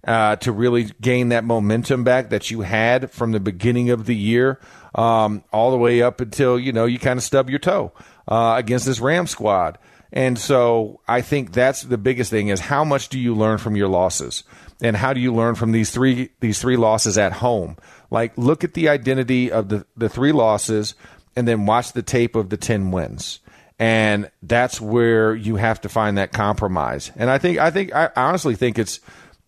uh, 0.07 0.37
to 0.37 0.53
really 0.53 0.85
gain 1.01 1.31
that 1.31 1.45
momentum 1.45 2.05
back 2.05 2.31
that 2.31 2.51
you 2.51 2.61
had 2.61 3.11
from 3.11 3.33
the 3.33 3.41
beginning 3.41 3.91
of 3.91 4.07
the 4.07 4.15
year 4.15 4.61
um, 4.95 5.43
all 5.53 5.71
the 5.71 5.77
way 5.77 6.01
up 6.01 6.21
until, 6.21 6.59
you 6.59 6.73
know, 6.73 6.87
you 6.87 6.99
kind 6.99 7.19
of 7.19 7.23
stub 7.23 7.51
your 7.51 7.59
toe 7.59 7.93
uh, 8.29 8.55
against 8.57 8.87
this 8.87 9.01
Ram 9.01 9.27
squad. 9.27 9.79
And 10.13 10.39
so 10.39 11.01
I 11.09 11.21
think 11.21 11.53
that's 11.53 11.83
the 11.83 11.99
biggest 11.99 12.31
thing 12.31 12.49
is 12.49 12.61
how 12.61 12.85
much 12.85 13.09
do 13.09 13.19
you 13.19 13.35
learn 13.35 13.59
from 13.59 13.77
your 13.77 13.89
losses? 13.89 14.45
And 14.81 14.97
how 14.97 15.13
do 15.13 15.21
you 15.21 15.35
learn 15.35 15.55
from 15.55 15.73
these 15.73 15.91
three 15.91 16.31
these 16.41 16.61
three 16.61 16.77
losses 16.77 17.19
at 17.19 17.33
home? 17.33 17.77
Like 18.11 18.37
look 18.39 18.63
at 18.63 18.75
the 18.75 18.89
identity 18.89 19.51
of 19.51 19.69
the, 19.69 19.87
the 19.97 20.09
three 20.09 20.33
losses 20.33 20.95
and 21.35 21.49
then 21.49 21.67
watch 21.67 21.93
the 21.93 22.03
tape 22.03 22.37
of 22.37 22.51
the 22.51 22.57
10 22.57 22.93
wins. 22.93 23.41
And 23.79 24.31
that's 24.43 24.81
where 24.81 25.35
you 25.35 25.57
have 25.57 25.81
to 25.83 25.89
find 25.89 26.17
that 26.17 26.33
compromise. 26.33 27.11
And 27.17 27.29
I 27.29 27.37
think 27.39 27.59
I 27.59 27.71
think 27.71 27.95
I 27.95 28.11
honestly 28.17 28.55
think 28.55 28.79
it's 28.79 29.01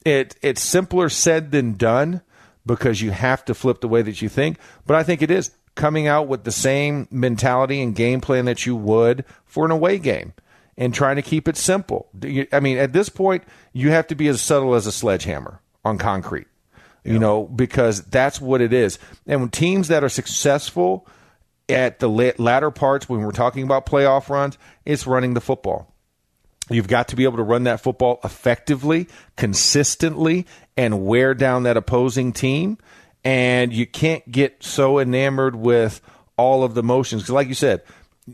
it 0.05 0.37
it's 0.43 0.63
simpler 0.63 1.09
said 1.09 1.51
than 1.51 1.75
done 1.75 2.23
because 2.67 3.01
you 3.01 3.11
have 3.11 3.45
to 3.47 3.55
flip 3.55 3.81
the 3.81 3.89
way 3.89 4.03
that 4.03 4.23
you 4.23 4.29
think. 4.29 4.59
But 4.87 4.97
I 4.97 5.03
think 5.03 5.23
it 5.23 5.31
is 5.31 5.51
coming 5.75 6.07
out 6.07 6.29
with 6.29 6.45
the 6.45 6.53
same 6.53 7.09
mentality 7.11 7.81
and 7.81 7.95
game 7.95 8.21
plan 8.21 8.45
that 8.45 8.67
you 8.67 8.77
would 8.77 9.25
for 9.45 9.65
an 9.65 9.71
away 9.71 9.99
game 9.99 10.35
and 10.77 10.95
trying 10.95 11.17
to 11.17 11.23
keep 11.23 11.49
it 11.49 11.57
simple. 11.57 12.09
I 12.53 12.61
mean, 12.61 12.79
at 12.79 12.93
this 12.93 13.09
point, 13.09 13.45
you 13.73 13.91
have 13.91 14.07
to 14.09 14.15
be 14.15 14.29
as 14.29 14.41
subtle 14.41 14.75
as 14.75 14.87
a 14.87 14.93
sledgehammer 14.93 15.61
on 15.85 15.99
concrete, 15.99 16.47
you 17.05 17.19
know, 17.19 17.47
because 17.47 18.03
that's 18.03 18.41
what 18.41 18.61
it 18.61 18.73
is. 18.73 18.99
And 19.27 19.41
when 19.41 19.51
teams 19.51 19.89
that 19.89 20.05
are 20.05 20.09
successful 20.09 21.07
at 21.69 21.99
the 21.99 22.09
latter 22.09 22.71
parts, 22.71 23.09
when 23.09 23.23
we're 23.23 23.33
talking 23.33 23.63
about 23.63 23.87
playoff 23.87 24.29
runs, 24.29 24.59
it's 24.85 25.07
running 25.07 25.35
the 25.35 25.41
football. 25.41 25.93
You've 26.71 26.89
got 26.89 27.09
to 27.09 27.17
be 27.17 27.25
able 27.25 27.39
to 27.39 27.43
run 27.43 27.65
that 27.65 27.81
football 27.81 28.21
effectively, 28.25 29.09
consistently, 29.37 30.47
and 30.77 31.07
wear 31.07 31.35
down 31.35 31.63
that 31.65 31.77
opposing 31.77 32.33
team. 32.33 32.79
And 33.25 33.73
you 33.73 33.87
can't 33.87 34.31
get 34.31 34.63
so 34.63 34.99
enamored 34.99 35.57
with 35.57 36.01
all 36.37 36.63
of 36.65 36.75
the 36.75 36.83
motions. 36.83 37.23
Because, 37.23 37.35
like 37.35 37.49
you 37.49 37.55
said, 37.55 37.83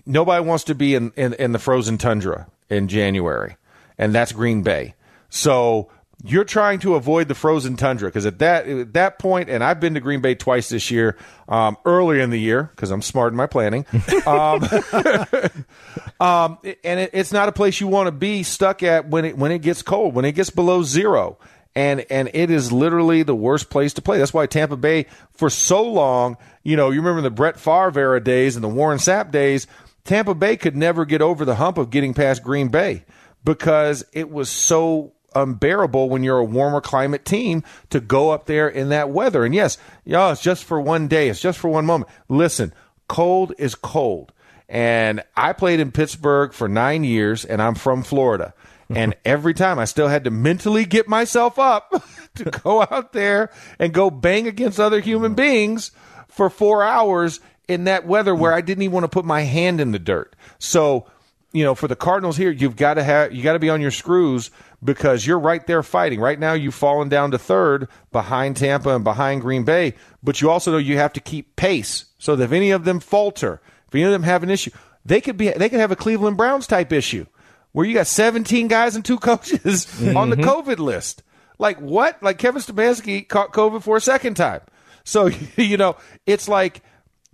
nobody 0.06 0.44
wants 0.44 0.64
to 0.64 0.74
be 0.74 0.94
in, 0.94 1.12
in, 1.16 1.34
in 1.34 1.52
the 1.52 1.58
frozen 1.58 1.98
tundra 1.98 2.46
in 2.68 2.88
January, 2.88 3.56
and 3.98 4.14
that's 4.14 4.32
Green 4.32 4.62
Bay. 4.62 4.94
So 5.30 5.90
you're 6.26 6.44
trying 6.44 6.78
to 6.78 6.94
avoid 6.94 7.28
the 7.28 7.34
frozen 7.34 7.76
tundra 7.76 8.08
because 8.08 8.24
at 8.24 8.38
that 8.38 8.66
at 8.66 8.94
that 8.94 9.18
point, 9.18 9.50
and 9.50 9.62
I've 9.62 9.78
been 9.78 9.92
to 9.92 10.00
Green 10.00 10.22
Bay 10.22 10.34
twice 10.34 10.70
this 10.70 10.90
year, 10.90 11.18
um, 11.48 11.76
earlier 11.84 12.22
in 12.22 12.30
the 12.30 12.40
year 12.40 12.70
because 12.74 12.90
I'm 12.90 13.02
smart 13.02 13.32
in 13.32 13.36
my 13.36 13.46
planning. 13.46 13.86
Um, 14.26 14.62
um, 16.20 16.58
and 16.82 17.00
it, 17.00 17.10
it's 17.12 17.32
not 17.32 17.48
a 17.48 17.52
place 17.52 17.78
you 17.78 17.88
want 17.88 18.06
to 18.06 18.12
be 18.12 18.42
stuck 18.42 18.82
at 18.82 19.08
when 19.08 19.24
it 19.26 19.36
when 19.36 19.52
it 19.52 19.58
gets 19.58 19.82
cold, 19.82 20.14
when 20.14 20.24
it 20.24 20.32
gets 20.32 20.48
below 20.48 20.82
zero, 20.82 21.38
and 21.74 22.06
and 22.10 22.30
it 22.32 22.50
is 22.50 22.72
literally 22.72 23.22
the 23.22 23.34
worst 23.34 23.68
place 23.68 23.92
to 23.94 24.02
play. 24.02 24.18
That's 24.18 24.32
why 24.32 24.46
Tampa 24.46 24.76
Bay 24.76 25.06
for 25.32 25.50
so 25.50 25.82
long, 25.82 26.38
you 26.62 26.76
know, 26.76 26.90
you 26.90 27.00
remember 27.00 27.20
the 27.20 27.30
Brett 27.30 27.58
Favre 27.58 27.98
era 27.98 28.22
days 28.22 28.56
and 28.56 28.64
the 28.64 28.68
Warren 28.68 28.98
Sapp 28.98 29.30
days. 29.30 29.66
Tampa 30.04 30.34
Bay 30.34 30.56
could 30.56 30.76
never 30.76 31.04
get 31.04 31.20
over 31.20 31.44
the 31.44 31.56
hump 31.56 31.76
of 31.76 31.90
getting 31.90 32.14
past 32.14 32.42
Green 32.42 32.68
Bay 32.68 33.04
because 33.44 34.04
it 34.12 34.30
was 34.30 34.48
so 34.48 35.13
unbearable 35.34 36.08
when 36.08 36.22
you're 36.22 36.38
a 36.38 36.44
warmer 36.44 36.80
climate 36.80 37.24
team 37.24 37.62
to 37.90 38.00
go 38.00 38.30
up 38.30 38.46
there 38.46 38.68
in 38.68 38.88
that 38.90 39.10
weather. 39.10 39.44
And 39.44 39.54
yes, 39.54 39.78
yeah, 40.04 40.32
it's 40.32 40.42
just 40.42 40.64
for 40.64 40.80
one 40.80 41.08
day, 41.08 41.28
it's 41.28 41.40
just 41.40 41.58
for 41.58 41.68
one 41.68 41.86
moment. 41.86 42.10
Listen, 42.28 42.72
cold 43.08 43.52
is 43.58 43.74
cold. 43.74 44.32
And 44.68 45.22
I 45.36 45.52
played 45.52 45.80
in 45.80 45.92
Pittsburgh 45.92 46.52
for 46.52 46.68
nine 46.68 47.04
years, 47.04 47.44
and 47.44 47.60
I'm 47.60 47.74
from 47.74 48.02
Florida. 48.02 48.54
Mm-hmm. 48.84 48.96
And 48.96 49.16
every 49.24 49.54
time 49.54 49.78
I 49.78 49.84
still 49.84 50.08
had 50.08 50.24
to 50.24 50.30
mentally 50.30 50.84
get 50.84 51.08
myself 51.08 51.58
up 51.58 51.92
to 52.36 52.44
go 52.44 52.82
out 52.82 53.12
there 53.12 53.50
and 53.78 53.92
go 53.92 54.10
bang 54.10 54.46
against 54.46 54.80
other 54.80 55.00
human 55.00 55.32
mm-hmm. 55.32 55.42
beings 55.42 55.90
for 56.28 56.50
four 56.50 56.82
hours 56.82 57.40
in 57.68 57.84
that 57.84 58.06
weather 58.06 58.34
where 58.34 58.50
mm-hmm. 58.50 58.58
I 58.58 58.62
didn't 58.62 58.82
even 58.82 58.92
want 58.92 59.04
to 59.04 59.08
put 59.08 59.24
my 59.24 59.42
hand 59.42 59.80
in 59.80 59.92
the 59.92 59.98
dirt. 59.98 60.34
So, 60.58 61.06
you 61.54 61.62
know, 61.62 61.76
for 61.76 61.86
the 61.86 61.94
Cardinals 61.94 62.36
here, 62.36 62.50
you've 62.50 62.74
got 62.74 62.94
to 62.94 63.04
have 63.04 63.32
you 63.32 63.42
got 63.42 63.52
to 63.52 63.60
be 63.60 63.70
on 63.70 63.80
your 63.80 63.92
screws 63.92 64.50
because 64.82 65.24
you're 65.24 65.38
right 65.38 65.64
there 65.68 65.84
fighting. 65.84 66.20
Right 66.20 66.38
now, 66.38 66.52
you've 66.52 66.74
fallen 66.74 67.08
down 67.08 67.30
to 67.30 67.38
third 67.38 67.88
behind 68.10 68.56
Tampa 68.56 68.94
and 68.94 69.04
behind 69.04 69.40
Green 69.40 69.62
Bay, 69.62 69.94
but 70.20 70.40
you 70.40 70.50
also 70.50 70.72
know 70.72 70.78
you 70.78 70.96
have 70.96 71.12
to 71.12 71.20
keep 71.20 71.54
pace 71.54 72.06
so 72.18 72.34
that 72.34 72.44
if 72.44 72.52
any 72.52 72.72
of 72.72 72.84
them 72.84 72.98
falter, 72.98 73.60
if 73.86 73.94
any 73.94 74.02
of 74.02 74.10
them 74.10 74.24
have 74.24 74.42
an 74.42 74.50
issue, 74.50 74.72
they 75.04 75.20
could 75.20 75.36
be 75.36 75.48
they 75.50 75.68
could 75.68 75.78
have 75.78 75.92
a 75.92 75.96
Cleveland 75.96 76.36
Browns 76.36 76.66
type 76.66 76.92
issue 76.92 77.24
where 77.70 77.86
you 77.86 77.94
got 77.94 78.08
17 78.08 78.66
guys 78.66 78.96
and 78.96 79.04
two 79.04 79.18
coaches 79.18 79.86
mm-hmm. 79.86 80.16
on 80.16 80.30
the 80.30 80.36
COVID 80.36 80.78
list. 80.78 81.22
Like 81.58 81.78
what? 81.78 82.20
Like 82.20 82.38
Kevin 82.38 82.62
Stefanski 82.62 83.28
caught 83.28 83.52
COVID 83.52 83.84
for 83.84 83.96
a 83.96 84.00
second 84.00 84.34
time. 84.34 84.62
So 85.04 85.26
you 85.56 85.76
know, 85.76 85.96
it's 86.26 86.48
like 86.48 86.82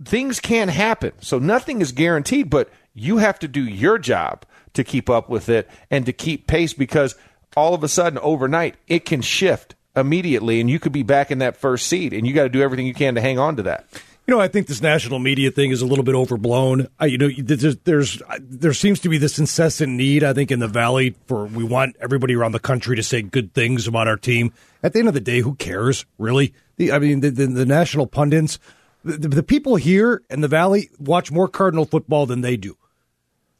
things 0.03 0.39
can 0.39 0.67
happen. 0.67 1.13
So 1.21 1.39
nothing 1.39 1.81
is 1.81 1.91
guaranteed, 1.91 2.51
but 2.51 2.69
you 2.93 3.17
have 3.17 3.39
to 3.39 3.47
do 3.47 3.63
your 3.63 3.97
job 3.97 4.45
to 4.73 4.83
keep 4.83 5.09
up 5.09 5.29
with 5.29 5.49
it 5.49 5.69
and 5.89 6.05
to 6.05 6.13
keep 6.13 6.47
pace 6.47 6.73
because 6.73 7.15
all 7.55 7.73
of 7.73 7.83
a 7.83 7.87
sudden 7.87 8.19
overnight 8.19 8.75
it 8.87 9.05
can 9.05 9.21
shift 9.21 9.75
immediately 9.95 10.61
and 10.61 10.69
you 10.69 10.79
could 10.79 10.91
be 10.91 11.03
back 11.03 11.31
in 11.31 11.39
that 11.39 11.57
first 11.57 11.87
seat 11.87 12.13
and 12.13 12.25
you 12.25 12.33
got 12.33 12.43
to 12.43 12.49
do 12.49 12.61
everything 12.61 12.87
you 12.87 12.93
can 12.93 13.15
to 13.15 13.21
hang 13.21 13.39
on 13.39 13.55
to 13.57 13.63
that. 13.63 13.85
You 14.27 14.35
know, 14.35 14.39
I 14.39 14.47
think 14.47 14.67
this 14.67 14.81
national 14.81 15.17
media 15.17 15.49
thing 15.49 15.71
is 15.71 15.81
a 15.81 15.85
little 15.85 16.05
bit 16.05 16.13
overblown. 16.13 16.87
I, 16.99 17.07
you 17.07 17.17
know, 17.17 17.29
there's, 17.37 17.75
there's 17.77 18.21
there 18.39 18.71
seems 18.71 18.99
to 19.01 19.09
be 19.09 19.17
this 19.17 19.39
incessant 19.39 19.91
need, 19.91 20.23
I 20.23 20.31
think, 20.33 20.51
in 20.51 20.59
the 20.59 20.67
valley 20.67 21.15
for 21.25 21.45
we 21.45 21.63
want 21.63 21.95
everybody 21.99 22.35
around 22.35 22.51
the 22.51 22.59
country 22.59 22.95
to 22.95 23.03
say 23.03 23.23
good 23.23 23.53
things 23.53 23.87
about 23.87 24.07
our 24.07 24.17
team. 24.17 24.53
At 24.83 24.93
the 24.93 24.99
end 24.99 25.07
of 25.07 25.15
the 25.15 25.21
day, 25.21 25.39
who 25.39 25.55
cares, 25.55 26.05
really? 26.19 26.53
The, 26.77 26.91
I 26.91 26.99
mean, 26.99 27.21
the, 27.21 27.31
the, 27.31 27.47
the 27.47 27.65
national 27.65 28.07
pundits, 28.07 28.59
the, 29.03 29.27
the 29.27 29.43
people 29.43 29.75
here 29.75 30.21
in 30.29 30.41
the 30.41 30.47
valley 30.47 30.91
watch 30.99 31.31
more 31.31 31.47
Cardinal 31.47 31.85
football 31.85 32.27
than 32.27 32.41
they 32.41 32.57
do. 32.57 32.77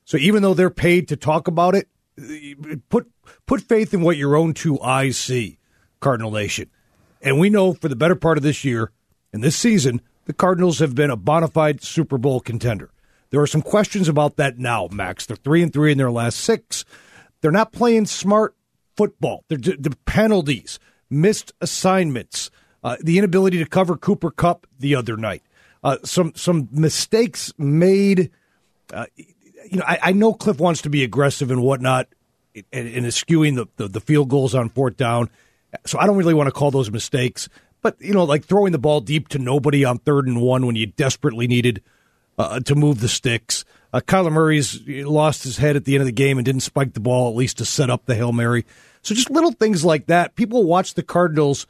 So 0.06 0.18
even 0.18 0.42
though 0.42 0.54
they're 0.54 0.70
paid 0.70 1.08
to 1.10 1.16
talk 1.16 1.48
about 1.48 1.76
it, 1.76 1.88
put 2.90 3.10
put 3.46 3.62
faith 3.62 3.94
in 3.94 4.02
what 4.02 4.18
your 4.18 4.36
own 4.36 4.54
two 4.54 4.80
eyes 4.82 5.18
see, 5.18 5.58
Cardinal 6.00 6.32
Nation. 6.32 6.70
And 7.22 7.40
we 7.40 7.50
know 7.50 7.74
for 7.74 7.88
the 7.88 7.96
better 7.96 8.16
part 8.16 8.38
of 8.38 8.44
this 8.44 8.64
year 8.64 8.92
and 9.32 9.44
this 9.44 9.56
season, 9.56 10.02
the 10.26 10.34
Cardinals 10.34 10.80
have 10.80 10.96
been 10.96 11.10
a 11.10 11.16
bona 11.16 11.48
fide 11.48 11.84
Super 11.84 12.18
Bowl 12.18 12.40
contender. 12.40 12.90
There 13.30 13.42
are 13.42 13.48
some 13.48 13.62
questions 13.62 14.10
about 14.10 14.36
that 14.36 14.58
now, 14.58 14.90
Max. 14.92 15.26
They're 15.26 15.38
three 15.38 15.64
and 15.64 15.72
three 15.72 15.92
in 15.92 15.98
their 15.98 16.12
last 16.12 16.40
six. 16.40 16.84
They're 17.42 17.52
not 17.52 17.72
playing 17.72 18.06
smart 18.08 18.56
football. 18.98 19.46
They're 19.48 19.58
the 19.58 19.96
penalties, 20.06 20.80
missed 21.10 21.54
assignments, 21.62 22.52
uh, 22.84 22.98
the 23.02 23.18
inability 23.18 23.58
to 23.60 23.66
cover 23.66 23.96
Cooper 23.96 24.32
Kupp 24.32 24.68
the 24.80 24.96
other 24.96 25.16
night, 25.16 25.44
uh, 25.84 25.98
some 26.04 26.34
some 26.36 26.68
mistakes 26.72 27.54
made. 27.58 28.32
Uh, 28.94 29.06
you 29.72 29.80
know, 29.80 29.86
I, 29.88 30.00
I, 30.04 30.12
know 30.12 30.34
Cliff 30.34 30.60
wants 30.60 30.82
to 30.84 30.90
be 30.90 31.04
aggressive 31.04 31.50
and 31.50 31.62
whatnot, 31.62 32.08
and, 32.54 32.66
and 32.74 33.06
is 33.06 33.16
skewing 33.16 33.56
the, 33.56 33.68
the, 33.78 33.88
the 33.88 34.02
field 34.02 34.30
goals 34.30 34.54
on 34.54 34.70
fourth 34.70 34.98
down. 34.98 35.30
So 35.86 35.98
I 35.98 36.06
don't 36.06 36.18
really 36.18 36.34
want 36.34 36.48
to 36.48 36.52
call 36.52 36.72
those 36.72 36.92
mistakes. 36.92 37.48
But 37.82 37.96
you 38.00 38.14
know, 38.14 38.26
like 38.26 38.46
throwing 38.46 38.74
the 38.74 38.78
ball 38.78 39.02
deep 39.02 39.30
to 39.30 39.40
nobody 39.40 39.86
on 39.86 39.98
third 39.98 40.28
and 40.28 40.42
one 40.42 40.66
when 40.66 40.76
you 40.76 40.88
desperately 40.88 41.48
needed 41.48 41.82
uh, 42.38 42.60
to 42.60 42.76
move 42.76 43.00
the 43.00 43.08
sticks. 43.08 43.66
Uh, 43.94 44.02
Kyler 44.02 44.32
Murray's 44.32 44.86
lost 44.88 45.44
his 45.44 45.58
head 45.58 45.76
at 45.76 45.86
the 45.86 45.96
end 45.96 46.02
of 46.02 46.06
the 46.06 46.12
game 46.12 46.38
and 46.38 46.46
didn't 46.46 46.62
spike 46.62 46.94
the 46.94 47.00
ball 47.00 47.30
at 47.30 47.36
least 47.36 47.58
to 47.58 47.66
set 47.66 47.90
up 47.90 48.06
the 48.06 48.16
hail 48.16 48.32
mary. 48.32 48.66
So 49.02 49.16
just 49.16 49.32
little 49.32 49.52
things 49.52 49.84
like 49.84 50.08
that. 50.08 50.36
People 50.36 50.64
watch 50.64 50.94
the 50.94 51.04
Cardinals 51.04 51.66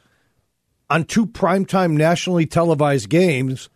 on 0.90 1.04
two 1.04 1.26
primetime 1.26 1.92
nationally 1.92 2.46
televised 2.46 3.08
games, 3.08 3.70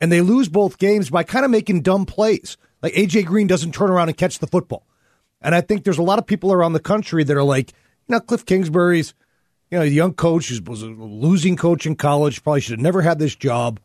and 0.00 0.10
they 0.10 0.20
lose 0.20 0.48
both 0.48 0.78
games 0.78 1.10
by 1.10 1.22
kind 1.22 1.44
of 1.44 1.50
making 1.50 1.82
dumb 1.82 2.04
plays. 2.04 2.56
Like 2.86 2.94
AJ 2.94 3.26
Green 3.26 3.48
doesn't 3.48 3.74
turn 3.74 3.90
around 3.90 4.10
and 4.10 4.16
catch 4.16 4.38
the 4.38 4.46
football. 4.46 4.86
And 5.40 5.56
I 5.56 5.60
think 5.60 5.82
there's 5.82 5.98
a 5.98 6.04
lot 6.04 6.20
of 6.20 6.26
people 6.26 6.52
around 6.52 6.72
the 6.72 6.78
country 6.78 7.24
that 7.24 7.36
are 7.36 7.42
like, 7.42 7.72
you 7.72 8.12
know, 8.12 8.20
Cliff 8.20 8.46
Kingsbury's, 8.46 9.12
you 9.72 9.78
know, 9.78 9.82
a 9.82 9.88
young 9.88 10.14
coach 10.14 10.50
who 10.50 10.62
was 10.62 10.82
a 10.82 10.86
losing 10.86 11.56
coach 11.56 11.84
in 11.84 11.96
college, 11.96 12.44
probably 12.44 12.60
should 12.60 12.74
have 12.74 12.80
never 12.80 13.02
had 13.02 13.18
this 13.18 13.34
job. 13.34 13.80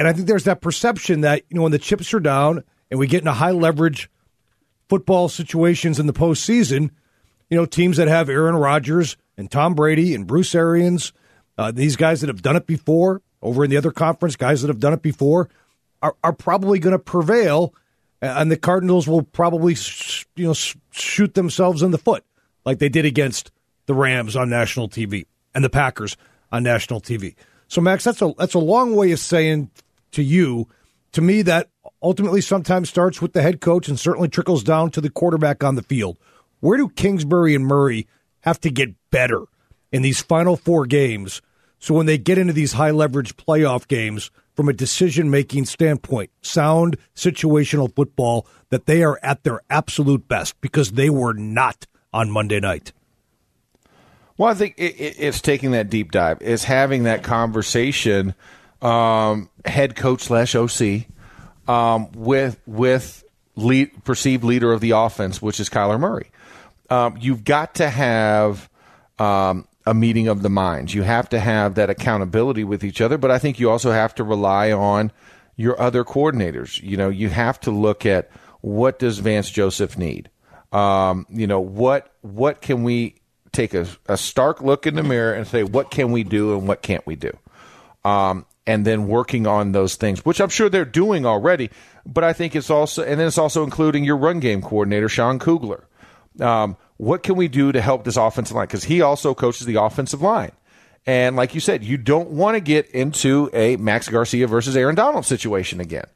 And 0.00 0.08
I 0.08 0.12
think 0.12 0.26
there's 0.26 0.42
that 0.44 0.62
perception 0.62 1.20
that, 1.20 1.44
you 1.48 1.54
know, 1.54 1.62
when 1.62 1.70
the 1.70 1.78
chips 1.78 2.12
are 2.12 2.18
down 2.18 2.64
and 2.90 2.98
we 2.98 3.06
get 3.06 3.20
into 3.20 3.34
high 3.34 3.52
leverage 3.52 4.10
football 4.88 5.28
situations 5.28 6.00
in 6.00 6.08
the 6.08 6.12
postseason, 6.12 6.90
you 7.48 7.56
know, 7.56 7.66
teams 7.66 7.98
that 7.98 8.08
have 8.08 8.28
Aaron 8.28 8.56
Rodgers 8.56 9.16
and 9.36 9.48
Tom 9.48 9.76
Brady 9.76 10.12
and 10.12 10.26
Bruce 10.26 10.56
Arians, 10.56 11.12
uh, 11.56 11.70
these 11.70 11.94
guys 11.94 12.20
that 12.20 12.26
have 12.26 12.42
done 12.42 12.56
it 12.56 12.66
before 12.66 13.22
over 13.40 13.62
in 13.62 13.70
the 13.70 13.76
other 13.76 13.92
conference, 13.92 14.34
guys 14.34 14.62
that 14.62 14.68
have 14.68 14.80
done 14.80 14.92
it 14.92 15.02
before, 15.02 15.48
are, 16.02 16.16
are 16.22 16.32
probably 16.32 16.78
going 16.78 16.92
to 16.92 16.98
prevail 16.98 17.74
and 18.22 18.50
the 18.50 18.56
Cardinals 18.56 19.06
will 19.06 19.22
probably 19.22 19.76
you 20.36 20.46
know 20.46 20.54
shoot 20.90 21.34
themselves 21.34 21.82
in 21.82 21.90
the 21.90 21.98
foot 21.98 22.24
like 22.64 22.78
they 22.78 22.88
did 22.88 23.04
against 23.04 23.50
the 23.86 23.94
Rams 23.94 24.36
on 24.36 24.48
national 24.48 24.88
TV 24.88 25.26
and 25.54 25.64
the 25.64 25.70
Packers 25.70 26.16
on 26.50 26.62
national 26.62 27.00
TV. 27.00 27.34
So 27.68 27.80
Max, 27.80 28.04
that's 28.04 28.22
a 28.22 28.32
that's 28.38 28.54
a 28.54 28.58
long 28.58 28.94
way 28.96 29.12
of 29.12 29.18
saying 29.18 29.70
to 30.12 30.22
you 30.22 30.68
to 31.16 31.22
me, 31.22 31.40
that 31.42 31.70
ultimately 32.02 32.42
sometimes 32.42 32.90
starts 32.90 33.22
with 33.22 33.32
the 33.32 33.40
head 33.40 33.62
coach 33.62 33.88
and 33.88 33.98
certainly 33.98 34.28
trickles 34.28 34.62
down 34.62 34.90
to 34.90 35.00
the 35.00 35.08
quarterback 35.08 35.64
on 35.64 35.74
the 35.74 35.82
field. 35.82 36.18
Where 36.60 36.76
do 36.76 36.90
Kingsbury 36.90 37.54
and 37.54 37.64
Murray 37.64 38.06
have 38.40 38.60
to 38.60 38.70
get 38.70 38.94
better 39.10 39.44
in 39.90 40.02
these 40.02 40.20
final 40.20 40.56
four 40.56 40.84
games 40.84 41.40
so 41.78 41.94
when 41.94 42.04
they 42.04 42.18
get 42.18 42.36
into 42.36 42.52
these 42.52 42.74
high 42.74 42.90
leverage 42.90 43.36
playoff 43.36 43.88
games, 43.88 44.30
from 44.56 44.68
a 44.68 44.72
decision 44.72 45.30
making 45.30 45.66
standpoint, 45.66 46.30
sound 46.40 46.96
situational 47.14 47.94
football, 47.94 48.46
that 48.70 48.86
they 48.86 49.02
are 49.02 49.20
at 49.22 49.44
their 49.44 49.60
absolute 49.70 50.26
best 50.26 50.60
because 50.60 50.92
they 50.92 51.10
were 51.10 51.34
not 51.34 51.86
on 52.12 52.30
Monday 52.30 52.58
night? 52.58 52.92
Well, 54.38 54.50
I 54.50 54.54
think 54.54 54.74
it, 54.76 54.94
it, 55.00 55.16
it's 55.18 55.40
taking 55.40 55.70
that 55.72 55.88
deep 55.88 56.10
dive, 56.10 56.42
is 56.42 56.64
having 56.64 57.04
that 57.04 57.22
conversation, 57.22 58.34
um, 58.82 59.48
head 59.64 59.96
coach 59.96 60.22
slash 60.22 60.54
OC, 60.54 61.06
um, 61.68 62.10
with 62.12 62.60
with 62.66 63.24
lead, 63.56 64.04
perceived 64.04 64.44
leader 64.44 64.72
of 64.72 64.80
the 64.80 64.90
offense, 64.90 65.40
which 65.40 65.58
is 65.58 65.70
Kyler 65.70 65.98
Murray. 65.98 66.30
Um, 66.90 67.16
you've 67.18 67.44
got 67.44 67.76
to 67.76 67.88
have 67.88 68.68
um, 69.18 69.66
a 69.86 69.94
meeting 69.94 70.26
of 70.28 70.42
the 70.42 70.50
minds. 70.50 70.94
You 70.94 71.02
have 71.02 71.28
to 71.28 71.38
have 71.38 71.76
that 71.76 71.88
accountability 71.88 72.64
with 72.64 72.82
each 72.82 73.00
other, 73.00 73.16
but 73.16 73.30
I 73.30 73.38
think 73.38 73.60
you 73.60 73.70
also 73.70 73.92
have 73.92 74.14
to 74.16 74.24
rely 74.24 74.72
on 74.72 75.12
your 75.54 75.80
other 75.80 76.04
coordinators. 76.04 76.82
You 76.82 76.96
know, 76.96 77.08
you 77.08 77.28
have 77.28 77.60
to 77.60 77.70
look 77.70 78.04
at 78.04 78.30
what 78.60 78.98
does 78.98 79.18
Vance 79.18 79.48
Joseph 79.48 79.96
need. 79.96 80.28
Um, 80.72 81.26
you 81.30 81.46
know, 81.46 81.60
what 81.60 82.12
what 82.22 82.60
can 82.60 82.82
we 82.82 83.14
take 83.52 83.72
a, 83.72 83.86
a, 84.06 84.16
stark 84.16 84.60
look 84.60 84.86
in 84.86 84.96
the 84.96 85.02
mirror 85.02 85.32
and 85.32 85.46
say 85.46 85.62
what 85.62 85.90
can 85.90 86.10
we 86.10 86.24
do 86.24 86.58
and 86.58 86.68
what 86.68 86.82
can't 86.82 87.06
we 87.06 87.14
do, 87.14 87.32
um, 88.04 88.44
and 88.66 88.84
then 88.84 89.06
working 89.06 89.46
on 89.46 89.72
those 89.72 89.94
things, 89.94 90.24
which 90.24 90.40
I'm 90.40 90.48
sure 90.48 90.68
they're 90.68 90.84
doing 90.84 91.24
already. 91.24 91.70
But 92.04 92.24
I 92.24 92.32
think 92.32 92.56
it's 92.56 92.68
also, 92.68 93.04
and 93.04 93.18
then 93.18 93.28
it's 93.28 93.38
also 93.38 93.62
including 93.62 94.04
your 94.04 94.16
run 94.16 94.40
game 94.40 94.60
coordinator, 94.60 95.08
Sean 95.08 95.38
Kugler. 95.38 95.86
Um, 96.40 96.76
what 96.96 97.22
can 97.22 97.36
we 97.36 97.48
do 97.48 97.72
to 97.72 97.80
help 97.80 98.04
this 98.04 98.16
offensive 98.16 98.56
line? 98.56 98.66
Because 98.66 98.84
he 98.84 99.02
also 99.02 99.34
coaches 99.34 99.66
the 99.66 99.80
offensive 99.80 100.22
line. 100.22 100.52
And 101.06 101.36
like 101.36 101.54
you 101.54 101.60
said, 101.60 101.84
you 101.84 101.96
don't 101.96 102.30
want 102.30 102.56
to 102.56 102.60
get 102.60 102.90
into 102.90 103.48
a 103.52 103.76
Max 103.76 104.08
Garcia 104.08 104.46
versus 104.46 104.76
Aaron 104.76 104.96
Donald 104.96 105.24
situation 105.24 105.80
again. 105.80 106.06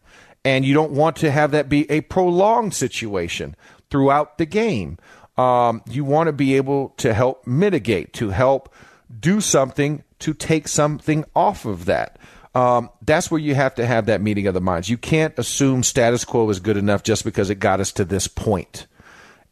And 0.44 0.64
you 0.64 0.74
don't 0.74 0.92
want 0.92 1.16
to 1.16 1.30
have 1.30 1.52
that 1.52 1.68
be 1.68 1.88
a 1.90 2.00
prolonged 2.00 2.74
situation 2.74 3.54
throughout 3.90 4.38
the 4.38 4.46
game. 4.46 4.98
Um, 5.36 5.82
you 5.88 6.04
want 6.04 6.26
to 6.26 6.32
be 6.32 6.56
able 6.56 6.90
to 6.98 7.14
help 7.14 7.46
mitigate, 7.46 8.12
to 8.14 8.30
help 8.30 8.74
do 9.18 9.40
something 9.40 10.02
to 10.20 10.34
take 10.34 10.66
something 10.66 11.24
off 11.34 11.64
of 11.64 11.84
that. 11.84 12.18
Um, 12.54 12.90
that's 13.02 13.30
where 13.30 13.40
you 13.40 13.54
have 13.54 13.74
to 13.76 13.86
have 13.86 14.06
that 14.06 14.20
meeting 14.20 14.46
of 14.46 14.54
the 14.54 14.60
minds. 14.60 14.90
You 14.90 14.98
can't 14.98 15.38
assume 15.38 15.82
status 15.82 16.24
quo 16.24 16.48
is 16.50 16.58
good 16.58 16.76
enough 16.76 17.02
just 17.02 17.24
because 17.24 17.48
it 17.48 17.56
got 17.56 17.80
us 17.80 17.92
to 17.92 18.04
this 18.04 18.26
point. 18.26 18.86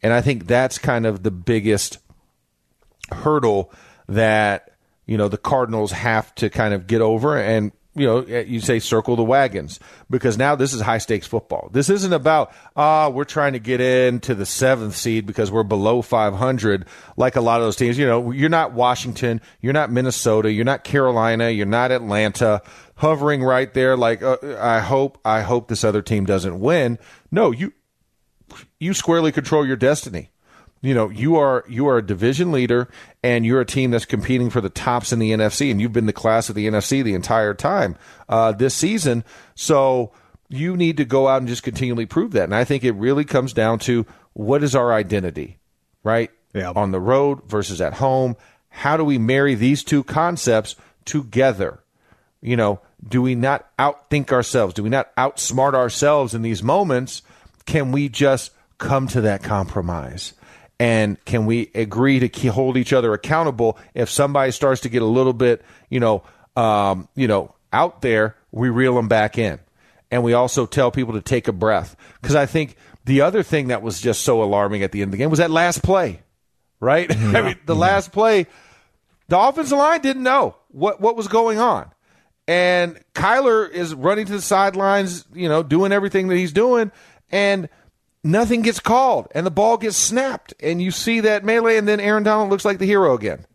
And 0.01 0.13
I 0.13 0.21
think 0.21 0.47
that's 0.47 0.77
kind 0.77 1.05
of 1.05 1.23
the 1.23 1.31
biggest 1.31 1.99
hurdle 3.11 3.71
that, 4.07 4.71
you 5.05 5.17
know, 5.17 5.27
the 5.27 5.37
Cardinals 5.37 5.91
have 5.91 6.33
to 6.35 6.49
kind 6.49 6.73
of 6.73 6.87
get 6.87 7.01
over 7.01 7.37
and 7.37 7.71
you 7.95 8.05
know, 8.05 8.19
you 8.21 8.61
say 8.61 8.79
circle 8.79 9.15
the 9.15 9.23
wagons 9.23 9.79
because 10.09 10.37
now 10.37 10.55
this 10.55 10.73
is 10.73 10.79
high 10.79 10.99
stakes 10.99 11.27
football. 11.27 11.69
This 11.73 11.89
isn't 11.89 12.13
about 12.13 12.53
ah, 12.75 13.09
we're 13.09 13.25
trying 13.25 13.53
to 13.53 13.59
get 13.59 13.81
into 13.81 14.35
the 14.35 14.45
seventh 14.45 14.95
seed 14.95 15.25
because 15.25 15.51
we're 15.51 15.63
below 15.63 16.01
500, 16.01 16.85
like 17.17 17.35
a 17.35 17.41
lot 17.41 17.59
of 17.59 17.67
those 17.67 17.75
teams. 17.75 17.97
You 17.97 18.05
know, 18.05 18.31
you're 18.31 18.47
not 18.47 18.73
Washington, 18.73 19.41
you're 19.59 19.73
not 19.73 19.91
Minnesota, 19.91 20.51
you're 20.51 20.65
not 20.65 20.83
Carolina, 20.85 21.49
you're 21.49 21.65
not 21.65 21.91
Atlanta, 21.91 22.61
hovering 22.95 23.43
right 23.43 23.73
there. 23.73 23.97
Like 23.97 24.21
uh, 24.21 24.37
I 24.59 24.79
hope, 24.79 25.17
I 25.25 25.41
hope 25.41 25.67
this 25.67 25.83
other 25.83 26.01
team 26.01 26.25
doesn't 26.25 26.59
win. 26.59 26.99
No, 27.31 27.51
you 27.51 27.73
you 28.79 28.93
squarely 28.93 29.31
control 29.31 29.65
your 29.65 29.75
destiny. 29.75 30.31
You 30.81 30.93
know, 30.93 31.09
you 31.09 31.35
are 31.35 31.65
you 31.67 31.87
are 31.89 31.97
a 31.97 32.05
division 32.05 32.53
leader 32.53 32.87
and 33.21 33.45
you're 33.45 33.59
a 33.59 33.65
team 33.65 33.91
that's 33.91 34.05
competing 34.05 34.49
for 34.49 34.61
the 34.61 34.69
tops 34.69 35.11
in 35.11 35.19
the 35.19 35.31
NFC 35.31 35.71
and 35.71 35.81
you've 35.81 35.91
been 35.91 36.05
the 36.05 36.13
class 36.13 36.47
of 36.47 36.55
the 36.55 36.67
NFC 36.67 37.03
the 37.03 37.15
entire 37.15 37.53
time 37.53 37.97
uh, 38.29 38.53
this 38.53 38.75
season. 38.75 39.25
So 39.55 40.13
you 40.47 40.77
need 40.77 40.95
to 40.97 41.05
go 41.05 41.27
out 41.27 41.41
and 41.41 41.49
just 41.49 41.63
continually 41.63 42.05
prove 42.05 42.31
that. 42.31 42.45
And 42.45 42.55
I 42.55 42.63
think 42.63 42.85
it 42.85 42.93
really 42.93 43.25
comes 43.25 43.51
down 43.51 43.79
to 43.79 44.05
what 44.33 44.63
is 44.63 44.73
our 44.73 44.93
identity, 44.93 45.59
right? 46.03 46.31
Yeah. 46.53 46.71
On 46.71 46.91
the 46.91 46.99
road 47.01 47.43
versus 47.45 47.81
at 47.81 47.95
home. 47.95 48.37
How 48.69 48.95
do 48.95 49.03
we 49.03 49.17
marry 49.17 49.55
these 49.55 49.83
two 49.83 50.03
concepts 50.03 50.75
together? 51.03 51.83
You 52.41 52.55
know, 52.55 52.79
do 53.05 53.21
we 53.21 53.35
not 53.35 53.75
outthink 53.77 54.31
ourselves? 54.31 54.73
Do 54.73 54.83
we 54.83 54.89
not 54.89 55.13
outsmart 55.17 55.73
ourselves 55.73 56.33
in 56.33 56.41
these 56.41 56.63
moments? 56.63 57.21
Can 57.65 57.91
we 57.91 58.07
just 58.07 58.51
come 58.79 59.07
to 59.09 59.21
that 59.21 59.43
compromise? 59.43 60.33
And 60.79 61.23
can 61.25 61.45
we 61.45 61.69
agree 61.75 62.19
to 62.19 62.47
hold 62.49 62.77
each 62.77 62.93
other 62.93 63.13
accountable 63.13 63.77
if 63.93 64.09
somebody 64.09 64.51
starts 64.51 64.81
to 64.81 64.89
get 64.89 65.01
a 65.01 65.05
little 65.05 65.33
bit, 65.33 65.61
you 65.89 65.99
know, 65.99 66.23
um, 66.55 67.07
you 67.15 67.27
know, 67.27 67.53
out 67.71 68.01
there, 68.01 68.35
we 68.51 68.69
reel 68.69 68.95
them 68.95 69.07
back 69.07 69.37
in. 69.37 69.59
And 70.09 70.23
we 70.23 70.33
also 70.33 70.65
tell 70.65 70.89
people 70.89 71.13
to 71.13 71.21
take 71.21 71.47
a 71.47 71.51
breath. 71.51 71.95
Because 72.21 72.35
I 72.35 72.45
think 72.45 72.77
the 73.05 73.21
other 73.21 73.43
thing 73.43 73.67
that 73.67 73.81
was 73.81 74.01
just 74.01 74.21
so 74.21 74.41
alarming 74.41 74.81
at 74.81 74.91
the 74.91 75.01
end 75.01 75.09
of 75.09 75.11
the 75.11 75.17
game 75.17 75.29
was 75.29 75.39
that 75.39 75.51
last 75.51 75.83
play, 75.83 76.21
right? 76.79 77.09
Yeah. 77.19 77.37
I 77.37 77.41
mean, 77.41 77.59
the 77.65 77.75
last 77.75 78.11
play, 78.11 78.47
the 79.27 79.37
offensive 79.37 79.77
line 79.77 80.01
didn't 80.01 80.23
know 80.23 80.55
what, 80.69 80.99
what 81.01 81.15
was 81.15 81.27
going 81.27 81.59
on. 81.59 81.91
And 82.47 82.99
Kyler 83.13 83.69
is 83.69 83.93
running 83.93 84.25
to 84.25 84.31
the 84.31 84.41
sidelines, 84.41 85.25
you 85.33 85.49
know, 85.49 85.61
doing 85.61 85.91
everything 85.91 86.29
that 86.29 86.37
he's 86.37 86.53
doing 86.53 86.91
and 87.31 87.69
nothing 88.23 88.61
gets 88.61 88.79
called 88.79 89.27
and 89.33 89.45
the 89.45 89.51
ball 89.51 89.77
gets 89.77 89.97
snapped 89.97 90.53
and 90.59 90.81
you 90.81 90.91
see 90.91 91.21
that 91.21 91.43
melee 91.43 91.77
and 91.77 91.87
then 91.87 91.99
Aaron 91.99 92.23
Donald 92.23 92.49
looks 92.49 92.65
like 92.65 92.79
the 92.79 92.85
hero 92.85 93.13
again 93.13 93.45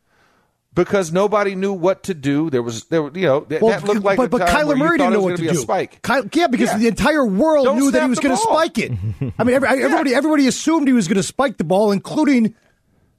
because 0.75 1.13
nobody 1.13 1.55
knew 1.55 1.73
what 1.73 2.05
to 2.05 2.15
do. 2.15 2.51
There 2.51 2.63
was 2.63 2.85
there 2.87 3.03
you 3.15 3.27
know 3.27 3.47
well, 3.49 3.71
that 3.71 3.85
looked 3.85 4.03
like 4.03 4.17
but, 4.17 4.31
but 4.31 4.43
Kyler 4.43 4.77
Murray 4.77 4.99
didn't 4.99 5.13
know 5.13 5.23
what 5.23 5.37
to 5.37 5.49
do. 5.49 5.55
Spike. 5.55 6.03
Kyle, 6.03 6.25
yeah, 6.33 6.49
because 6.49 6.71
yeah. 6.71 6.79
the 6.79 6.89
entire 6.89 7.25
world 7.25 7.67
Don't 7.67 7.79
knew 7.79 7.91
that 7.91 8.03
he 8.03 8.09
was 8.09 8.19
going 8.19 8.37
to 8.37 8.43
spike 8.43 8.79
it. 8.79 8.93
I 9.39 9.45
mean, 9.45 9.55
every, 9.55 9.69
everybody 9.69 10.11
yeah. 10.11 10.17
everybody 10.17 10.47
assumed 10.49 10.89
he 10.89 10.93
was 10.93 11.09
going 11.09 11.17
to 11.17 11.23
spike 11.23 11.57
the 11.59 11.65
ball, 11.65 11.93
including 11.93 12.55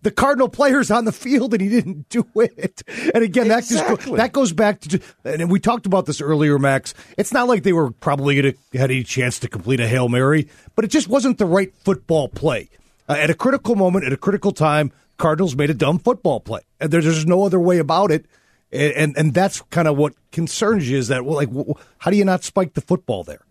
the 0.05 0.11
Cardinal 0.11 0.47
players 0.47 0.91
on 0.91 1.05
the 1.05 1.11
field, 1.11 1.55
and 1.55 1.61
he 1.61 1.67
didn't 1.67 2.09
do 2.09 2.27
it. 2.35 2.83
And 3.15 3.23
again, 3.23 3.47
that 3.47 3.63
exactly. 3.63 3.95
just 3.95 4.15
that 4.17 4.33
goes 4.33 4.53
back 4.53 4.79
to, 4.81 5.01
and 5.23 5.49
we 5.49 5.59
talked 5.59 5.87
about 5.87 6.05
this 6.05 6.21
earlier, 6.21 6.59
Max. 6.59 6.93
It's 7.17 7.33
not 7.33 7.47
like 7.47 7.63
they 7.63 7.73
were 7.73 7.89
probably 7.89 8.39
going 8.39 8.53
to 8.53 8.77
had 8.77 8.91
any 8.91 9.03
chance 9.03 9.39
to 9.39 9.49
complete 9.49 9.79
a 9.79 9.87
hail 9.87 10.07
mary, 10.07 10.47
but 10.75 10.85
it 10.85 10.89
just 10.89 11.07
wasn't 11.07 11.39
the 11.39 11.47
right 11.47 11.73
football 11.83 12.27
play 12.27 12.69
uh, 13.09 13.13
at 13.13 13.31
a 13.31 13.33
critical 13.33 13.75
moment, 13.75 14.05
at 14.05 14.13
a 14.13 14.17
critical 14.17 14.51
time. 14.51 14.91
Cardinals 15.17 15.55
made 15.55 15.71
a 15.71 15.73
dumb 15.73 15.97
football 15.97 16.39
play, 16.39 16.61
and 16.79 16.91
there's, 16.91 17.05
there's 17.05 17.25
no 17.25 17.43
other 17.43 17.59
way 17.59 17.79
about 17.79 18.11
it. 18.11 18.27
And 18.71 18.93
and, 18.93 19.17
and 19.17 19.33
that's 19.33 19.63
kind 19.71 19.87
of 19.87 19.97
what 19.97 20.13
concerns 20.31 20.87
you 20.87 20.99
is 20.99 21.07
that 21.07 21.25
well, 21.25 21.35
like 21.35 21.49
how 21.97 22.11
do 22.11 22.17
you 22.17 22.25
not 22.25 22.43
spike 22.43 22.75
the 22.75 22.81
football 22.81 23.23
there? 23.23 23.41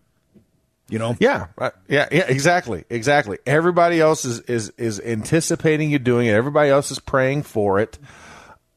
You 0.95 1.01
know? 1.01 1.17
Yeah, 1.19 1.49
uh, 1.59 1.71
yeah, 1.89 2.09
yeah, 2.13 2.27
exactly, 2.29 2.85
exactly. 2.89 3.39
Everybody 3.47 4.01
else 4.01 4.25
is 4.25 4.39
is 4.43 4.69
is 4.79 5.01
anticipating 5.01 5.91
you 5.91 5.99
doing 5.99 6.29
it. 6.29 6.35
Everybody 6.35 6.71
else 6.71 6.93
is 6.93 7.01
praying 7.01 7.43
for 7.43 7.81
it, 7.81 7.99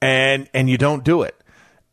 and 0.02 0.50
and 0.52 0.68
you 0.68 0.80
don't 0.80 1.04
do 1.04 1.22
it, 1.22 1.40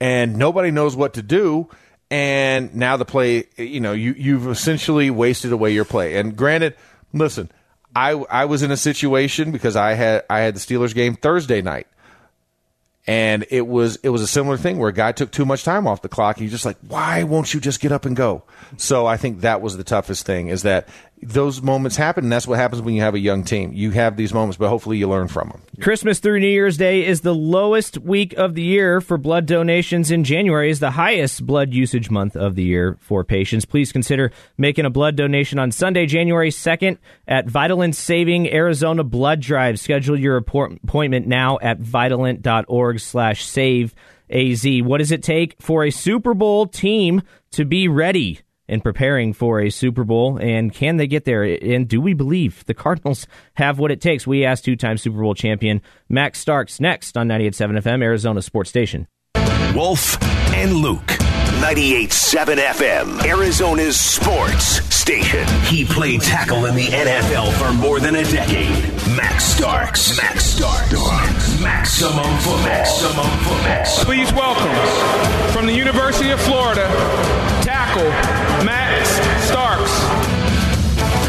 and 0.01 0.39
nobody 0.39 0.71
knows 0.71 0.97
what 0.97 1.13
to 1.15 1.23
do. 1.23 1.69
And 2.11 2.75
now 2.75 2.97
the 2.97 3.05
play, 3.05 3.45
you 3.59 3.81
know, 3.81 3.93
you 3.93 4.15
you've 4.17 4.49
essentially 4.49 5.11
wasted 5.11 5.53
away 5.53 5.75
your 5.75 5.85
play. 5.85 6.17
And 6.17 6.35
granted, 6.35 6.75
listen, 7.13 7.51
I 7.95 8.13
I 8.13 8.47
was 8.47 8.63
in 8.63 8.71
a 8.71 8.79
situation 8.79 9.53
because 9.53 9.77
I 9.77 9.93
had 9.93 10.25
I 10.31 10.39
had 10.39 10.57
the 10.57 10.61
Steelers 10.61 10.95
game 10.95 11.17
Thursday 11.17 11.61
night, 11.61 11.87
and 13.07 13.45
it 13.51 13.67
was 13.67 13.97
it 13.97 14.09
was 14.09 14.23
a 14.23 14.27
similar 14.27 14.57
thing 14.57 14.79
where 14.79 14.89
a 14.89 14.93
guy 14.93 15.13
took 15.13 15.31
too 15.31 15.45
much 15.45 15.63
time 15.63 15.87
off 15.87 16.03
the 16.03 16.09
clock. 16.09 16.37
And 16.37 16.43
he's 16.45 16.53
just 16.53 16.65
like, 16.65 16.79
why 16.87 17.23
won't 17.23 17.53
you 17.53 17.61
just 17.61 17.81
get 17.81 17.93
up 17.93 18.07
and 18.07 18.17
go? 18.17 18.43
So 18.79 19.07
I 19.07 19.17
think 19.17 19.41
that 19.41 19.61
was 19.61 19.77
the 19.77 19.85
toughest 19.85 20.25
thing 20.25 20.49
is 20.49 20.63
that 20.63 20.89
those 21.27 21.63
moments 21.63 21.97
happen, 21.97 22.25
and 22.25 22.33
that's 22.33 22.47
what 22.47 22.59
happens 22.59 22.83
when 22.83 22.95
you 22.95 23.01
have 23.03 23.15
a 23.15 23.19
young 23.19 23.45
team. 23.45 23.73
You 23.73 23.91
have 23.93 24.17
these 24.17 24.35
moments, 24.35 24.57
but 24.57 24.69
hopefully 24.69 24.99
you 24.99 25.09
learn 25.09 25.29
from 25.29 25.49
them. 25.49 25.63
Christmas 25.81 26.21
through 26.21 26.41
New 26.41 26.49
Year's 26.49 26.77
Day 26.77 27.05
is 27.05 27.23
the 27.23 27.35
lowest 27.35 27.99
week 27.99 28.33
of 28.35 28.55
the 28.55 28.63
year 28.63 29.01
for 29.01 29.19
blood 29.19 29.47
donations. 29.47 30.11
In 30.11 30.25
January 30.25 30.71
is 30.71 30.81
the 30.81 30.93
highest 30.93 31.47
blood 31.47 31.73
usage 31.73 32.11
month 32.11 32.37
of 32.37 32.55
the 32.55 32.63
year 32.63 32.97
for 33.01 33.25
patients. 33.25 33.65
Please 33.65 33.93
consider 33.93 34.33
making 34.59 34.85
a 34.85 34.91
blood 34.91 35.17
donation 35.17 35.59
on 35.59 35.73
Sunday, 35.73 36.07
January 36.07 36.51
2nd 36.51 36.99
at 37.27 37.47
Vitalant 37.47 37.95
Saving 37.95 38.53
Arizona 38.53 39.03
Blood 39.03 39.41
Drive. 39.41 39.81
Schedule 39.81 40.19
your 40.19 40.37
appointment 40.37 41.27
now 41.27 41.59
at 41.61 41.81
vitalant.org 41.81 43.01
slash 43.01 43.45
save 43.45 43.95
AZ. 44.31 44.67
What 44.83 44.99
does 44.99 45.13
it 45.13 45.23
take 45.23 45.57
for 45.61 45.85
a 45.85 45.91
Super 45.91 46.35
Bowl 46.35 46.67
team 46.67 47.23
to 47.53 47.65
be 47.65 47.89
ready? 47.89 48.41
In 48.69 48.81
preparing 48.81 49.33
for 49.33 49.61
a 49.61 49.71
Super 49.71 50.05
Bowl, 50.05 50.39
and 50.39 50.73
can 50.73 50.97
they 50.97 51.07
get 51.07 51.25
there? 51.25 51.43
And 51.43 51.89
do 51.89 52.01
we 52.01 52.15
believe 52.15 52.65
the 52.67 52.75
Cardinals 52.75 53.27
have 53.55 53.79
what 53.79 53.91
it 53.91 54.01
takes? 54.01 54.27
We 54.27 54.45
asked 54.45 54.65
two-time 54.65 54.99
Super 54.99 55.21
Bowl 55.21 55.35
champion 55.35 55.83
Max 56.09 56.39
Starks 56.39 56.81
next 56.81 57.17
on 57.17 57.29
98.7 57.29 57.81
FM, 57.83 58.03
Arizona 58.03 58.43
Sports 58.43 58.71
Station. 58.71 59.07
Wolf 59.75 60.23
and 60.55 60.75
Luke. 60.75 61.19
98.7 61.61 62.57
FM, 62.57 63.25
Arizona's 63.25 63.99
sports 63.99 64.83
station. 64.95 65.47
He 65.63 65.85
played 65.85 66.21
tackle 66.21 66.67
in 66.67 66.75
the 66.75 66.87
NFL 66.87 67.53
for 67.55 67.73
more 67.73 68.01
than 68.01 68.17
a 68.17 68.25
decade. 68.25 68.71
Max 69.17 69.45
Starks. 69.45 70.17
Max 70.19 70.45
Starks. 70.45 70.93
Maximum 71.63 72.25
football. 72.39 72.65
Maximum 72.65 73.31
football. 73.45 74.05
Please 74.05 74.33
welcome 74.33 75.53
from 75.53 75.67
the 75.67 75.73
University 75.73 76.31
of 76.31 76.41
Florida, 76.41 76.87
tackle 77.63 78.05
Max 78.05 78.27
Starks. 78.27 78.44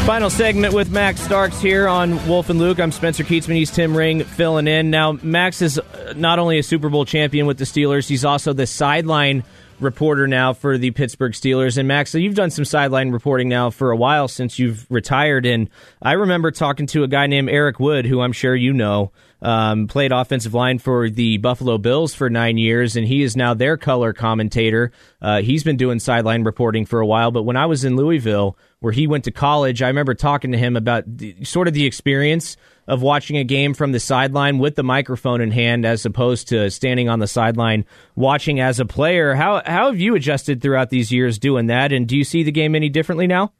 Final 0.06 0.30
segment 0.30 0.72
with 0.72 0.88
Max 0.92 1.20
Starks 1.20 1.60
here 1.60 1.88
on 1.88 2.28
Wolf 2.28 2.48
and 2.48 2.60
Luke. 2.60 2.78
I'm 2.78 2.92
Spencer 2.92 3.24
Kietzman. 3.24 3.56
He's 3.56 3.72
Tim 3.72 3.96
Ring 3.96 4.22
filling 4.22 4.68
in. 4.68 4.88
Now, 4.88 5.18
Max 5.20 5.60
is 5.60 5.80
uh, 5.80 6.14
not 6.16 6.38
only 6.38 6.60
a 6.60 6.62
Super 6.62 6.88
Bowl 6.88 7.04
champion 7.04 7.44
with 7.44 7.58
the 7.58 7.64
Steelers, 7.64 8.06
he's 8.08 8.24
also 8.24 8.52
the 8.52 8.68
sideline 8.68 9.42
reporter 9.80 10.28
now 10.28 10.52
for 10.52 10.78
the 10.78 10.92
Pittsburgh 10.92 11.32
Steelers. 11.32 11.76
And 11.76 11.88
Max, 11.88 12.10
so 12.10 12.18
you've 12.18 12.36
done 12.36 12.52
some 12.52 12.64
sideline 12.64 13.10
reporting 13.10 13.48
now 13.48 13.70
for 13.70 13.90
a 13.90 13.96
while 13.96 14.28
since 14.28 14.60
you've 14.60 14.86
retired. 14.88 15.44
And 15.44 15.68
I 16.00 16.12
remember 16.12 16.52
talking 16.52 16.86
to 16.86 17.02
a 17.02 17.08
guy 17.08 17.26
named 17.26 17.50
Eric 17.50 17.80
Wood, 17.80 18.06
who 18.06 18.20
I'm 18.20 18.32
sure 18.32 18.54
you 18.54 18.72
know, 18.72 19.10
um, 19.42 19.86
played 19.86 20.12
offensive 20.12 20.54
line 20.54 20.78
for 20.78 21.10
the 21.10 21.36
Buffalo 21.38 21.78
Bills 21.78 22.14
for 22.14 22.30
nine 22.30 22.58
years, 22.58 22.96
and 22.96 23.06
he 23.06 23.22
is 23.22 23.36
now 23.36 23.54
their 23.54 23.76
color 23.76 24.12
commentator. 24.12 24.92
Uh, 25.20 25.42
he's 25.42 25.64
been 25.64 25.76
doing 25.76 25.98
sideline 25.98 26.44
reporting 26.44 26.86
for 26.86 27.00
a 27.00 27.06
while. 27.06 27.30
But 27.30 27.42
when 27.42 27.56
I 27.56 27.66
was 27.66 27.84
in 27.84 27.96
Louisville, 27.96 28.56
where 28.80 28.92
he 28.92 29.06
went 29.06 29.24
to 29.24 29.30
college, 29.30 29.82
I 29.82 29.88
remember 29.88 30.14
talking 30.14 30.52
to 30.52 30.58
him 30.58 30.76
about 30.76 31.04
the, 31.06 31.44
sort 31.44 31.68
of 31.68 31.74
the 31.74 31.86
experience 31.86 32.56
of 32.88 33.02
watching 33.02 33.36
a 33.36 33.44
game 33.44 33.74
from 33.74 33.92
the 33.92 34.00
sideline 34.00 34.58
with 34.58 34.76
the 34.76 34.82
microphone 34.82 35.40
in 35.40 35.50
hand 35.50 35.84
as 35.84 36.06
opposed 36.06 36.48
to 36.48 36.70
standing 36.70 37.08
on 37.08 37.18
the 37.18 37.26
sideline 37.26 37.84
watching 38.14 38.60
as 38.60 38.80
a 38.80 38.86
player. 38.86 39.34
How 39.34 39.62
how 39.66 39.86
have 39.86 39.98
you 39.98 40.14
adjusted 40.14 40.62
throughout 40.62 40.90
these 40.90 41.10
years 41.10 41.38
doing 41.38 41.66
that 41.66 41.92
and 41.92 42.06
do 42.06 42.16
you 42.16 42.24
see 42.24 42.42
the 42.42 42.52
game 42.52 42.74
any 42.74 42.88
differently 42.88 43.26
now? 43.26 43.52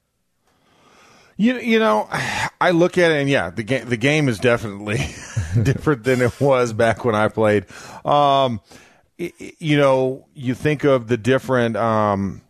You 1.37 1.59
you 1.59 1.79
know, 1.79 2.09
I 2.61 2.71
look 2.71 2.97
at 2.99 3.11
it 3.11 3.21
and 3.21 3.29
yeah, 3.29 3.51
the 3.51 3.63
game 3.63 3.89
the 3.89 3.97
game 3.97 4.29
is 4.29 4.39
definitely 4.39 4.97
different 5.63 6.05
than 6.05 6.23
it 6.23 6.41
was 6.41 6.73
back 6.73 7.05
when 7.05 7.15
I 7.15 7.29
played. 7.29 7.67
Um, 8.05 8.61
you 9.19 9.77
know, 9.77 10.27
you 10.35 10.55
think 10.55 10.85
of 10.85 11.09
the 11.09 11.17
different 11.17 11.77
um, 11.77 12.43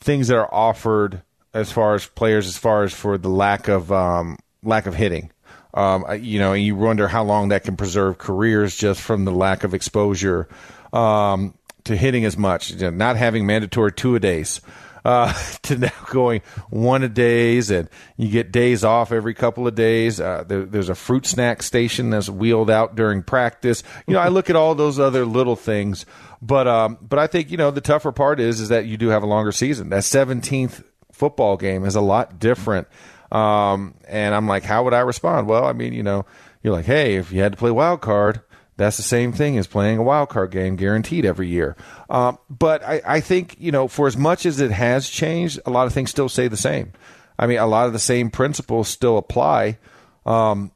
things 0.00 0.28
that 0.28 0.36
are 0.36 0.52
offered 0.52 1.22
as 1.52 1.70
far 1.70 1.94
as 1.94 2.06
players, 2.06 2.46
as 2.46 2.56
far 2.56 2.82
as 2.82 2.92
for 2.92 3.16
the 3.16 3.28
lack 3.28 3.68
of 3.68 3.92
um, 3.92 4.38
lack 4.62 4.86
of 4.86 4.94
hitting. 4.94 5.30
Um, 5.72 6.04
you 6.20 6.38
know, 6.38 6.52
you 6.52 6.76
wonder 6.76 7.08
how 7.08 7.24
long 7.24 7.48
that 7.48 7.64
can 7.64 7.76
preserve 7.76 8.18
careers 8.18 8.76
just 8.76 9.00
from 9.00 9.24
the 9.24 9.32
lack 9.32 9.64
of 9.64 9.74
exposure 9.74 10.48
um, 10.92 11.54
to 11.84 11.96
hitting 11.96 12.24
as 12.24 12.36
much, 12.36 12.74
not 12.80 13.16
having 13.16 13.46
mandatory 13.46 13.92
two 13.92 14.14
a 14.14 14.20
days. 14.20 14.60
Uh, 15.04 15.32
to 15.62 15.76
now 15.76 15.90
going 16.10 16.40
one 16.70 17.02
a 17.02 17.08
days, 17.08 17.70
and 17.70 17.90
you 18.16 18.28
get 18.28 18.50
days 18.50 18.84
off 18.84 19.12
every 19.12 19.34
couple 19.34 19.66
of 19.66 19.74
days. 19.74 20.20
Uh, 20.20 20.44
there, 20.46 20.64
there's 20.64 20.88
a 20.88 20.94
fruit 20.94 21.26
snack 21.26 21.62
station 21.62 22.10
that's 22.10 22.28
wheeled 22.30 22.70
out 22.70 22.96
during 22.96 23.22
practice. 23.22 23.82
You 24.06 24.14
know, 24.14 24.20
I 24.20 24.28
look 24.28 24.48
at 24.48 24.56
all 24.56 24.74
those 24.74 24.98
other 24.98 25.26
little 25.26 25.56
things, 25.56 26.06
but 26.40 26.66
um, 26.66 26.98
but 27.02 27.18
I 27.18 27.26
think 27.26 27.50
you 27.50 27.56
know 27.56 27.70
the 27.70 27.80
tougher 27.82 28.12
part 28.12 28.40
is 28.40 28.60
is 28.60 28.70
that 28.70 28.86
you 28.86 28.96
do 28.96 29.08
have 29.08 29.22
a 29.22 29.26
longer 29.26 29.52
season. 29.52 29.90
That 29.90 30.04
17th 30.04 30.82
football 31.12 31.56
game 31.56 31.84
is 31.84 31.94
a 31.94 32.00
lot 32.00 32.38
different 32.38 32.88
um, 33.34 33.94
and 34.06 34.32
I'm 34.32 34.46
like, 34.46 34.62
how 34.62 34.84
would 34.84 34.94
I 34.94 35.00
respond? 35.00 35.48
Well, 35.48 35.64
I 35.64 35.72
mean, 35.72 35.92
you 35.92 36.04
know, 36.04 36.24
you're 36.62 36.72
like, 36.72 36.84
hey, 36.84 37.16
if 37.16 37.32
you 37.32 37.40
had 37.40 37.52
to 37.52 37.58
play 37.58 37.72
wild 37.72 38.00
card, 38.00 38.40
that's 38.76 38.96
the 38.96 39.02
same 39.02 39.32
thing 39.32 39.56
as 39.56 39.66
playing 39.66 39.98
a 39.98 40.02
wild 40.02 40.28
card 40.28 40.50
game 40.50 40.76
guaranteed 40.76 41.24
every 41.24 41.48
year. 41.48 41.76
Um, 42.10 42.38
but 42.50 42.82
I, 42.82 43.00
I 43.06 43.20
think, 43.20 43.56
you 43.58 43.70
know, 43.70 43.86
for 43.88 44.06
as 44.06 44.16
much 44.16 44.46
as 44.46 44.60
it 44.60 44.70
has 44.70 45.08
changed, 45.08 45.60
a 45.64 45.70
lot 45.70 45.86
of 45.86 45.92
things 45.92 46.10
still 46.10 46.28
stay 46.28 46.48
the 46.48 46.56
same. 46.56 46.92
I 47.38 47.46
mean, 47.46 47.58
a 47.58 47.66
lot 47.66 47.86
of 47.86 47.92
the 47.92 47.98
same 47.98 48.30
principles 48.30 48.88
still 48.88 49.18
apply 49.18 49.78
um, 50.26 50.72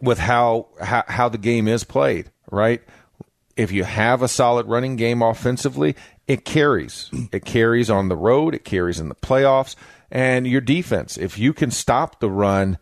with 0.00 0.18
how, 0.18 0.68
how 0.80 1.04
how 1.06 1.28
the 1.28 1.38
game 1.38 1.68
is 1.68 1.84
played, 1.84 2.30
right? 2.50 2.82
If 3.56 3.70
you 3.70 3.84
have 3.84 4.22
a 4.22 4.28
solid 4.28 4.66
running 4.66 4.96
game 4.96 5.22
offensively, 5.22 5.94
it 6.26 6.44
carries. 6.44 7.10
It 7.32 7.44
carries 7.44 7.90
on 7.90 8.08
the 8.08 8.16
road. 8.16 8.54
It 8.54 8.64
carries 8.64 8.98
in 8.98 9.08
the 9.08 9.14
playoffs 9.14 9.76
and 10.10 10.46
your 10.46 10.60
defense. 10.60 11.16
If 11.16 11.38
you 11.38 11.52
can 11.52 11.70
stop 11.70 12.20
the 12.20 12.30
run, 12.30 12.78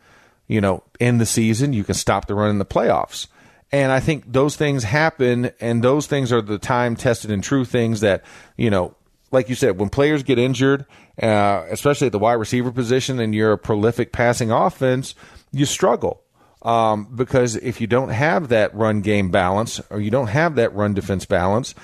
you 0.46 0.60
know, 0.60 0.82
in 1.00 1.18
the 1.18 1.26
season, 1.26 1.72
you 1.72 1.84
can 1.84 1.94
stop 1.94 2.26
the 2.26 2.34
run 2.34 2.50
in 2.50 2.58
the 2.58 2.64
playoffs. 2.64 3.26
And 3.72 3.90
I 3.90 4.00
think 4.00 4.30
those 4.30 4.54
things 4.54 4.84
happen, 4.84 5.50
and 5.58 5.82
those 5.82 6.06
things 6.06 6.30
are 6.30 6.42
the 6.42 6.58
time 6.58 6.94
tested 6.94 7.30
and 7.30 7.42
true 7.42 7.64
things 7.64 8.00
that, 8.00 8.22
you 8.56 8.68
know, 8.68 8.94
like 9.30 9.48
you 9.48 9.54
said, 9.54 9.78
when 9.78 9.88
players 9.88 10.22
get 10.22 10.38
injured, 10.38 10.84
uh, 11.22 11.64
especially 11.70 12.06
at 12.06 12.12
the 12.12 12.18
wide 12.18 12.34
receiver 12.34 12.70
position, 12.70 13.18
and 13.18 13.34
you're 13.34 13.52
a 13.52 13.58
prolific 13.58 14.12
passing 14.12 14.50
offense, 14.50 15.14
you 15.52 15.64
struggle. 15.64 16.22
Um, 16.60 17.08
because 17.16 17.56
if 17.56 17.80
you 17.80 17.86
don't 17.86 18.10
have 18.10 18.48
that 18.50 18.72
run 18.74 19.00
game 19.00 19.30
balance 19.30 19.80
or 19.90 20.00
you 20.00 20.10
don't 20.10 20.28
have 20.28 20.54
that 20.56 20.72
run 20.74 20.94
defense 20.94 21.24
balance, 21.24 21.74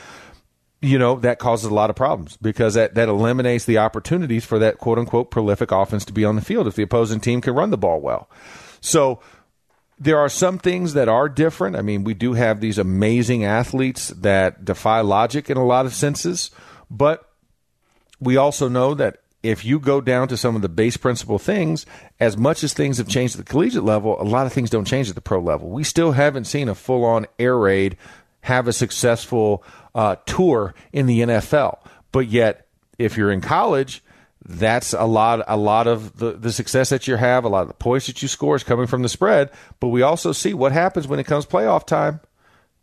you 0.81 0.99
know, 0.99 1.17
that 1.17 1.41
causes 1.41 1.69
a 1.69 1.75
lot 1.75 1.91
of 1.91 1.97
problems 1.97 2.37
because 2.37 2.75
that, 2.75 2.95
that 2.95 3.09
eliminates 3.09 3.65
the 3.65 3.79
opportunities 3.79 4.45
for 4.45 4.61
that 4.61 4.79
quote 4.79 4.99
unquote 4.99 5.33
prolific 5.33 5.73
offense 5.73 6.05
to 6.05 6.13
be 6.13 6.25
on 6.25 6.37
the 6.37 6.43
field 6.43 6.69
if 6.69 6.77
the 6.77 6.85
opposing 6.85 7.19
team 7.19 7.41
can 7.41 7.55
run 7.55 7.71
the 7.71 7.79
ball 7.79 8.01
well. 8.01 8.31
So 8.81 9.21
there 9.99 10.19
are 10.19 10.29
some 10.29 10.59
things 10.59 10.95
that 10.95 11.09
are 11.09 11.29
different. 11.29 11.77
I 11.77 11.83
mean, 11.83 12.05
we 12.05 12.15
do 12.15 12.35
have 12.35 12.61
these 12.61 12.79
amazing 12.79 13.45
athletes 13.45 14.09
that 14.09 14.65
defy 14.65 15.01
logic 15.01 15.51
in 15.51 15.57
a 15.57 15.67
lot 15.67 15.87
of 15.87 15.95
senses, 15.95 16.51
but 16.91 17.29
we 18.21 18.37
also 18.37 18.69
know 18.69 18.95
that 18.95 19.23
if 19.43 19.65
you 19.65 19.79
go 19.79 20.01
down 20.01 20.29
to 20.29 20.37
some 20.37 20.57
of 20.57 20.63
the 20.63 20.69
base 20.69 20.97
principle 20.97 21.39
things, 21.39 21.87
as 22.19 22.37
much 22.37 22.65
as 22.65 22.75
things 22.75 22.99
have 22.99 23.09
changed 23.09 23.39
at 23.39 23.45
the 23.45 23.51
collegiate 23.51 23.85
level, 23.85 24.21
a 24.21 24.25
lot 24.25 24.47
of 24.47 24.53
things 24.53 24.71
don't 24.71 24.85
change 24.85 25.09
at 25.09 25.15
the 25.15 25.21
pro 25.21 25.41
level. 25.41 25.69
We 25.71 25.85
still 25.85 26.13
haven't 26.13 26.45
seen 26.45 26.69
a 26.69 26.75
full 26.75 27.05
on 27.05 27.27
air 27.39 27.57
raid 27.57 27.97
have 28.43 28.67
a 28.67 28.73
successful 28.73 29.63
uh, 29.95 30.17
tour 30.27 30.75
in 30.93 31.07
the 31.07 31.21
NFL. 31.21 31.79
But 32.13 32.29
yet, 32.29 32.67
if 32.99 33.17
you're 33.17 33.31
in 33.31 33.41
college, 33.41 34.03
that's 34.45 34.93
a 34.93 35.05
lot 35.05 35.43
a 35.47 35.57
lot 35.57 35.87
of 35.87 36.17
the, 36.19 36.33
the 36.33 36.53
success 36.53 36.91
that 36.91 37.07
you 37.07 37.17
have, 37.17 37.45
a 37.45 37.49
lot 37.49 37.63
of 37.63 37.69
the 37.69 37.75
points 37.75 38.07
that 38.07 38.23
you 38.23 38.29
score 38.29 38.57
is 38.57 38.63
coming 38.63 38.87
from 38.87 39.03
the 39.03 39.09
spread. 39.09 39.51
But 39.81 39.89
we 39.89 40.03
also 40.03 40.33
see 40.33 40.55
what 40.55 40.73
happens 40.73 41.09
when 41.09 41.19
it 41.19 41.27
comes 41.27 41.47
playoff 41.47 41.87
time. 41.87 42.21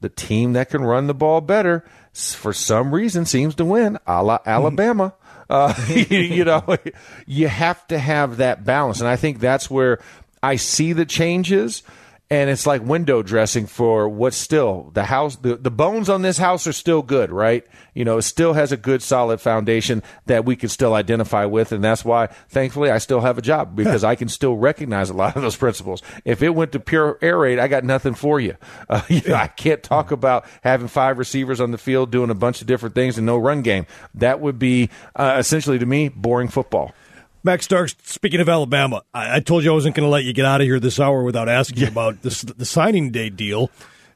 The 0.01 0.09
team 0.09 0.53
that 0.53 0.69
can 0.69 0.83
run 0.83 1.07
the 1.07 1.13
ball 1.13 1.41
better, 1.41 1.83
for 2.13 2.53
some 2.53 2.93
reason, 2.93 3.25
seems 3.25 3.55
to 3.55 3.65
win, 3.65 3.97
a 4.05 4.21
la 4.21 4.39
Alabama. 4.45 5.13
Uh, 5.49 5.73
you 6.09 6.43
know, 6.43 6.77
you 7.25 7.47
have 7.47 7.87
to 7.87 7.97
have 7.97 8.37
that 8.37 8.65
balance. 8.65 8.99
And 8.99 9.07
I 9.07 9.15
think 9.15 9.39
that's 9.39 9.69
where 9.69 9.99
I 10.43 10.57
see 10.57 10.93
the 10.93 11.05
changes 11.05 11.81
and 12.29 12.49
it's 12.49 12.65
like 12.65 12.81
window 12.83 13.21
dressing 13.21 13.67
for 13.67 14.09
what's 14.09 14.37
still 14.37 14.89
the 14.93 15.03
house 15.03 15.35
the, 15.37 15.55
the 15.57 15.69
bones 15.69 16.09
on 16.09 16.23
this 16.23 16.37
house 16.37 16.65
are 16.65 16.73
still 16.73 17.01
good 17.01 17.31
right? 17.31 17.65
You 17.93 18.03
know 18.03 18.17
it 18.17 18.23
still 18.23 18.53
has 18.53 18.71
a 18.71 18.77
good 18.77 19.03
solid 19.03 19.39
foundation 19.39 20.01
that 20.25 20.45
we 20.45 20.55
can 20.55 20.69
still 20.69 20.93
identify 20.93 21.45
with. 21.45 21.71
And 21.71 21.83
that's 21.83 22.03
why 22.03 22.27
thankfully 22.49 22.89
i 22.89 22.97
still 22.97 23.21
have 23.21 23.37
a 23.37 23.41
job 23.41 23.75
because 23.75 24.03
i 24.03 24.15
can 24.15 24.29
still 24.29 24.55
recognize 24.55 25.09
a 25.09 25.13
lot 25.13 25.35
of 25.35 25.41
those 25.41 25.55
principles. 25.55 26.01
If 26.23 26.41
it 26.41 26.49
went 26.49 26.71
to 26.71 26.79
pure 26.79 27.17
air 27.21 27.37
raid 27.37 27.59
i 27.59 27.67
got 27.67 27.83
nothing 27.83 28.15
for 28.15 28.39
you, 28.39 28.55
uh, 28.89 29.01
you 29.07 29.21
know, 29.27 29.35
i 29.35 29.47
can't 29.47 29.83
talk 29.83 30.11
about 30.11 30.45
having 30.63 30.87
five 30.87 31.17
receivers 31.17 31.61
on 31.61 31.71
the 31.71 31.77
field 31.77 32.11
doing 32.11 32.29
a 32.29 32.35
bunch 32.35 32.61
of 32.61 32.67
different 32.67 32.95
things 32.95 33.17
and 33.17 33.25
no 33.25 33.37
run 33.37 33.61
game. 33.61 33.85
That 34.13 34.39
would 34.39 34.57
be 34.57 34.89
uh, 35.15 35.35
essentially 35.37 35.79
to 35.79 35.85
me 35.85 36.09
boring 36.09 36.47
football 36.47 36.93
Max 37.45 37.65
Starks, 37.65 37.95
speaking 38.05 38.39
of 38.39 38.49
Alabama, 38.49 39.03
I, 39.13 39.35
I 39.35 39.39
told 39.39 39.63
you 39.63 39.69
I 39.69 39.75
wasn't 39.75 39.95
going 39.95 40.07
to 40.07 40.09
let 40.09 40.23
you 40.23 40.33
get 40.33 40.45
out 40.45 40.61
of 40.61 40.65
here 40.65 40.79
this 40.79 40.99
hour 40.99 41.21
without 41.21 41.47
asking 41.47 41.83
yeah. 41.83 41.89
about 41.89 42.23
this, 42.23 42.41
the 42.41 42.65
signing 42.65 43.11
day 43.11 43.29
deal. 43.29 43.69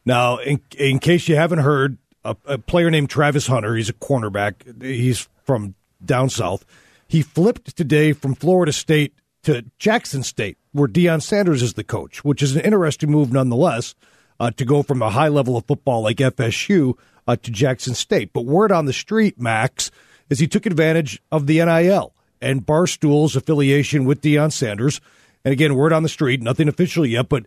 Now, 0.04 0.40
in, 0.40 0.60
in 0.76 0.98
case 0.98 1.28
you 1.28 1.36
haven't 1.36 1.60
heard, 1.60 2.00
a, 2.26 2.36
a, 2.46 2.58
player 2.58 2.90
named 2.90 3.12
Travis 3.12 3.46
Hunter, 3.46 3.76
he's 3.76 3.88
a 3.88 3.94
cornerback, 3.94 4.82
he's 4.82 5.30
from 5.44 5.76
down 6.04 6.30
south. 6.30 6.66
He 7.08 7.22
flipped 7.22 7.78
today 7.78 8.14
from 8.14 8.34
Florida 8.34 8.74
State 8.74 9.14
to 9.44 9.64
Jackson 9.78 10.24
State, 10.24 10.58
where 10.72 10.88
Deion 10.88 11.22
Sanders 11.22 11.62
is 11.62 11.76
the 11.76 11.84
coach, 11.84 12.26
which 12.26 12.42
is 12.42 12.56
an 12.56 12.64
interesting 12.64 13.12
move 13.12 13.32
nonetheless 13.32 13.94
uh, 14.40 14.50
to 14.50 14.66
go 14.66 14.82
from 14.82 15.04
a 15.04 15.12
high 15.12 15.28
level 15.28 15.56
of 15.56 15.68
football 15.68 16.02
like 16.02 16.18
FSU 16.18 16.98
uh, 17.28 17.36
to 17.36 17.52
Jackson 17.52 17.94
State. 17.94 18.34
But 18.34 18.46
word 18.46 18.72
on 18.72 18.86
the 18.86 18.94
street, 18.94 19.40
Max, 19.40 19.92
is 20.32 20.40
he 20.40 20.48
took 20.48 20.66
advantage 20.66 21.22
of 21.32 21.46
the 21.46 21.64
NIL 21.64 22.16
and 22.42 22.66
Barstool's 22.66 23.36
affiliation 23.36 24.06
with 24.06 24.22
Deion 24.22 24.52
Sanders. 24.52 25.02
And 25.44 25.52
again, 25.52 25.76
word 25.76 25.94
on 25.94 26.04
the 26.04 26.10
street, 26.10 26.42
nothing 26.42 26.68
official 26.68 27.06
yet, 27.06 27.30
but 27.30 27.46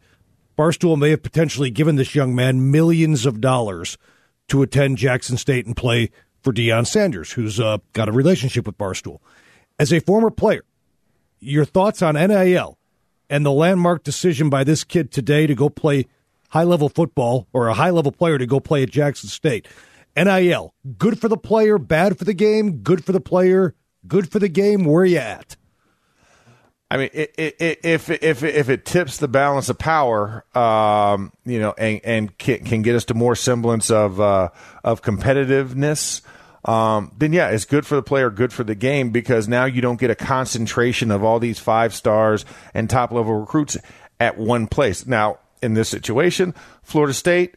Barstool 0.56 0.98
may 0.98 1.10
have 1.10 1.22
potentially 1.22 1.70
given 1.70 1.96
this 1.96 2.14
young 2.14 2.34
man 2.34 2.70
millions 2.70 3.26
of 3.26 3.40
dollars 3.40 3.96
to 4.48 4.62
attend 4.62 4.98
Jackson 4.98 5.36
State 5.36 5.66
and 5.66 5.76
play 5.76 6.10
for 6.42 6.52
Deion 6.52 6.86
Sanders, 6.86 7.32
who's 7.32 7.58
uh, 7.58 7.78
got 7.92 8.08
a 8.08 8.12
relationship 8.12 8.66
with 8.66 8.76
Barstool. 8.76 9.20
As 9.78 9.92
a 9.92 10.00
former 10.00 10.30
player, 10.30 10.64
your 11.40 11.64
thoughts 11.64 12.02
on 12.02 12.14
NIL 12.14 12.78
and 13.30 13.46
the 13.46 13.52
landmark 13.52 14.04
decision 14.04 14.50
by 14.50 14.64
this 14.64 14.84
kid 14.84 15.10
today 15.10 15.46
to 15.46 15.54
go 15.54 15.70
play 15.70 16.06
high 16.50 16.64
level 16.64 16.88
football 16.88 17.48
or 17.52 17.68
a 17.68 17.74
high 17.74 17.90
level 17.90 18.12
player 18.12 18.36
to 18.36 18.46
go 18.46 18.60
play 18.60 18.82
at 18.82 18.90
Jackson 18.90 19.28
State. 19.28 19.66
NIL, 20.14 20.74
good 20.98 21.18
for 21.18 21.28
the 21.28 21.38
player, 21.38 21.78
bad 21.78 22.18
for 22.18 22.24
the 22.24 22.34
game, 22.34 22.82
good 22.82 23.04
for 23.04 23.12
the 23.12 23.20
player, 23.20 23.74
good 24.06 24.30
for 24.30 24.38
the 24.38 24.48
game. 24.48 24.84
Where 24.84 25.04
you 25.04 25.18
at? 25.18 25.56
I 26.90 26.98
mean, 26.98 27.10
it, 27.14 27.34
it, 27.38 27.56
it, 27.58 27.80
if 27.84 28.10
if 28.10 28.42
if 28.42 28.68
it 28.68 28.84
tips 28.84 29.16
the 29.16 29.28
balance 29.28 29.70
of 29.70 29.78
power, 29.78 30.44
um, 30.54 31.32
you 31.46 31.58
know, 31.58 31.72
and 31.78 32.00
and 32.04 32.38
can, 32.38 32.64
can, 32.64 32.82
get 32.82 32.94
us 32.94 33.06
to 33.06 33.14
more 33.14 33.34
semblance 33.34 33.90
of 33.90 34.20
uh, 34.20 34.50
of 34.84 35.00
competitiveness, 35.00 36.20
um, 36.66 37.10
then 37.16 37.32
yeah, 37.32 37.48
it's 37.48 37.64
good 37.64 37.86
for 37.86 37.94
the 37.94 38.02
player, 38.02 38.28
good 38.28 38.52
for 38.52 38.62
the 38.62 38.74
game 38.74 39.10
because 39.10 39.48
now 39.48 39.64
you 39.64 39.80
don't 39.80 39.98
get 39.98 40.10
a 40.10 40.14
concentration 40.14 41.10
of 41.10 41.24
all 41.24 41.40
these 41.40 41.58
five 41.58 41.94
stars 41.94 42.44
and 42.74 42.90
top 42.90 43.10
level 43.10 43.40
recruits 43.40 43.78
at 44.20 44.36
one 44.36 44.66
place. 44.66 45.06
Now, 45.06 45.38
in 45.62 45.72
this 45.72 45.88
situation, 45.88 46.54
Florida 46.82 47.14
State, 47.14 47.54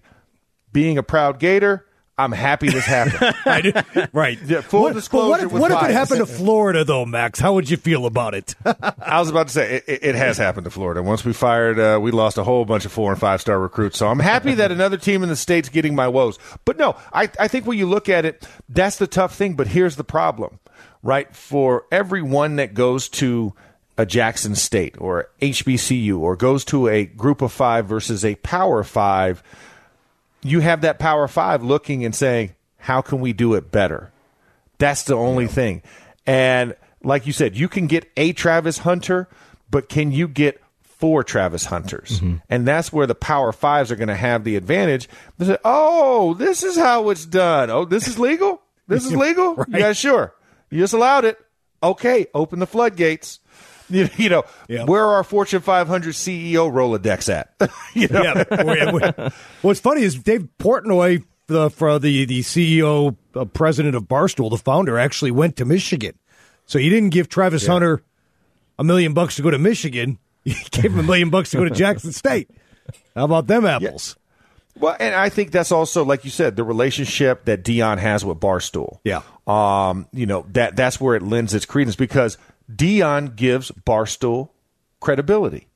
being 0.71 0.97
a 0.97 1.03
proud 1.03 1.39
Gator, 1.39 1.84
I'm 2.17 2.31
happy 2.31 2.69
this 2.69 2.85
happened. 2.85 3.35
right. 3.45 4.13
right. 4.13 4.39
Yeah, 4.45 4.61
full 4.61 4.83
what, 4.83 4.93
disclosure. 4.93 5.29
What 5.29 5.41
if, 5.41 5.51
what 5.51 5.71
if 5.71 5.89
it 5.89 5.93
happened 5.93 6.19
to 6.19 6.25
Florida, 6.25 6.85
though, 6.85 7.05
Max? 7.05 7.39
How 7.39 7.53
would 7.53 7.69
you 7.69 7.75
feel 7.75 8.05
about 8.05 8.33
it? 8.33 8.55
I 8.65 9.19
was 9.19 9.29
about 9.29 9.47
to 9.47 9.53
say 9.53 9.83
it, 9.85 9.99
it, 10.01 10.15
has 10.15 10.37
happened 10.37 10.63
to 10.63 10.71
Florida. 10.71 11.03
Once 11.03 11.25
we 11.25 11.33
fired, 11.33 11.77
uh, 11.77 11.99
we 12.01 12.11
lost 12.11 12.37
a 12.37 12.43
whole 12.43 12.63
bunch 12.63 12.85
of 12.85 12.93
four 12.93 13.11
and 13.11 13.19
five 13.19 13.41
star 13.41 13.59
recruits. 13.59 13.97
So 13.97 14.07
I'm 14.07 14.19
happy 14.19 14.53
that 14.53 14.71
another 14.71 14.97
team 14.97 15.23
in 15.23 15.29
the 15.29 15.35
state's 15.35 15.67
getting 15.67 15.93
my 15.93 16.07
woes. 16.07 16.39
But 16.63 16.77
no, 16.77 16.95
I, 17.11 17.29
I 17.37 17.49
think 17.49 17.65
when 17.65 17.77
you 17.77 17.85
look 17.85 18.07
at 18.07 18.23
it, 18.23 18.47
that's 18.69 18.97
the 18.97 19.07
tough 19.07 19.35
thing. 19.35 19.55
But 19.55 19.67
here's 19.67 19.97
the 19.97 20.05
problem, 20.05 20.59
right? 21.03 21.33
For 21.35 21.85
everyone 21.91 22.55
that 22.55 22.73
goes 22.73 23.09
to 23.09 23.53
a 23.97 24.05
Jackson 24.05 24.55
State 24.55 24.95
or 24.99 25.29
HBCU 25.41 26.17
or 26.17 26.37
goes 26.37 26.63
to 26.65 26.87
a 26.87 27.05
group 27.05 27.41
of 27.41 27.51
five 27.51 27.87
versus 27.87 28.23
a 28.23 28.35
power 28.35 28.85
five– 28.85 29.43
you 30.45 30.59
have 30.59 30.81
that 30.81 30.99
Power 30.99 31.27
Five 31.27 31.63
looking 31.63 32.05
and 32.05 32.13
saying, 32.13 32.55
how 32.77 33.01
can 33.01 33.19
we 33.19 33.33
do 33.33 33.55
it 33.55 33.71
better? 33.71 34.11
That's 34.77 35.03
the 35.03 35.15
only 35.15 35.45
yeah. 35.45 35.51
thing. 35.51 35.81
And 36.25 36.75
like 37.03 37.25
you 37.25 37.33
said, 37.33 37.55
you 37.55 37.67
can 37.67 37.87
get 37.87 38.09
a 38.15 38.33
Travis 38.33 38.79
Hunter, 38.79 39.27
but 39.69 39.89
can 39.89 40.11
you 40.11 40.27
get 40.27 40.61
four 40.81 41.23
Travis 41.23 41.65
Hunters? 41.65 42.19
Mm-hmm. 42.19 42.37
And 42.49 42.67
that's 42.67 42.93
where 42.93 43.07
the 43.07 43.15
Power 43.15 43.51
Fives 43.51 43.91
are 43.91 43.95
going 43.95 44.09
to 44.09 44.15
have 44.15 44.43
the 44.43 44.55
advantage. 44.55 45.09
They 45.37 45.45
say, 45.45 45.57
oh, 45.65 46.35
this 46.35 46.63
is 46.63 46.77
how 46.77 47.09
it's 47.09 47.25
done. 47.25 47.69
Oh, 47.69 47.85
this 47.85 48.07
is 48.07 48.19
legal? 48.19 48.61
This 48.87 49.05
is 49.05 49.15
legal? 49.15 49.55
right. 49.55 49.69
Yeah, 49.69 49.93
sure. 49.93 50.35
You 50.69 50.79
just 50.79 50.93
allowed 50.93 51.25
it. 51.25 51.39
Okay, 51.81 52.27
open 52.33 52.59
the 52.59 52.67
floodgates. 52.67 53.39
You, 53.89 54.09
you 54.17 54.29
know, 54.29 54.43
yeah. 54.67 54.85
where 54.85 55.03
are 55.03 55.15
our 55.15 55.23
Fortune 55.23 55.61
500 55.61 56.15
CEO 56.15 56.71
Rolodex 56.71 57.31
at? 57.31 57.53
you 57.93 58.07
know? 58.07 58.23
Yeah. 58.23 59.29
What's 59.61 59.79
funny 59.79 60.01
is 60.01 60.15
Dave 60.15 60.47
Portnoy, 60.57 61.23
the, 61.45 61.69
for 61.69 61.99
the, 61.99 62.25
the 62.25 62.39
CEO, 62.39 63.15
uh, 63.35 63.45
president 63.45 63.95
of 63.95 64.05
Barstool, 64.05 64.49
the 64.49 64.57
founder, 64.57 64.97
actually 64.97 65.29
went 65.29 65.57
to 65.57 65.65
Michigan. 65.65 66.17
So 66.65 66.79
he 66.79 66.89
didn't 66.89 67.11
give 67.11 67.29
Travis 67.29 67.63
yeah. 67.63 67.73
Hunter 67.73 68.03
a 68.79 68.83
million 68.83 69.13
bucks 69.13 69.35
to 69.35 69.43
go 69.43 69.51
to 69.51 69.59
Michigan. 69.59 70.17
He 70.45 70.53
gave 70.69 70.93
him 70.93 70.99
a 70.99 71.03
million 71.03 71.31
bucks 71.31 71.49
to 71.51 71.57
go 71.57 71.63
to 71.63 71.71
Jackson 71.71 72.11
State. 72.11 72.51
How 73.15 73.25
about 73.25 73.47
them 73.47 73.65
apples? 73.65 74.15
Yeah. 74.15 74.81
Well, 74.81 74.97
and 74.99 75.15
I 75.15 75.29
think 75.29 75.49
that's 75.49 75.71
also, 75.71 76.05
like 76.05 76.23
you 76.23 76.29
said, 76.29 76.55
the 76.55 76.63
relationship 76.63 77.45
that 77.45 77.63
Deion 77.63 77.97
has 77.97 78.23
with 78.23 78.39
Barstool. 78.39 78.99
Yeah. 79.03 79.23
Um, 79.47 80.07
you 80.11 80.27
know, 80.27 80.45
that 80.51 80.75
that's 80.75 81.01
where 81.01 81.15
it 81.15 81.23
lends 81.23 81.53
its 81.53 81.65
credence 81.67 81.95
because– 81.95 82.39
Deion 82.71 83.35
gives 83.35 83.71
Barstool 83.71 84.49
credibility, 84.99 85.67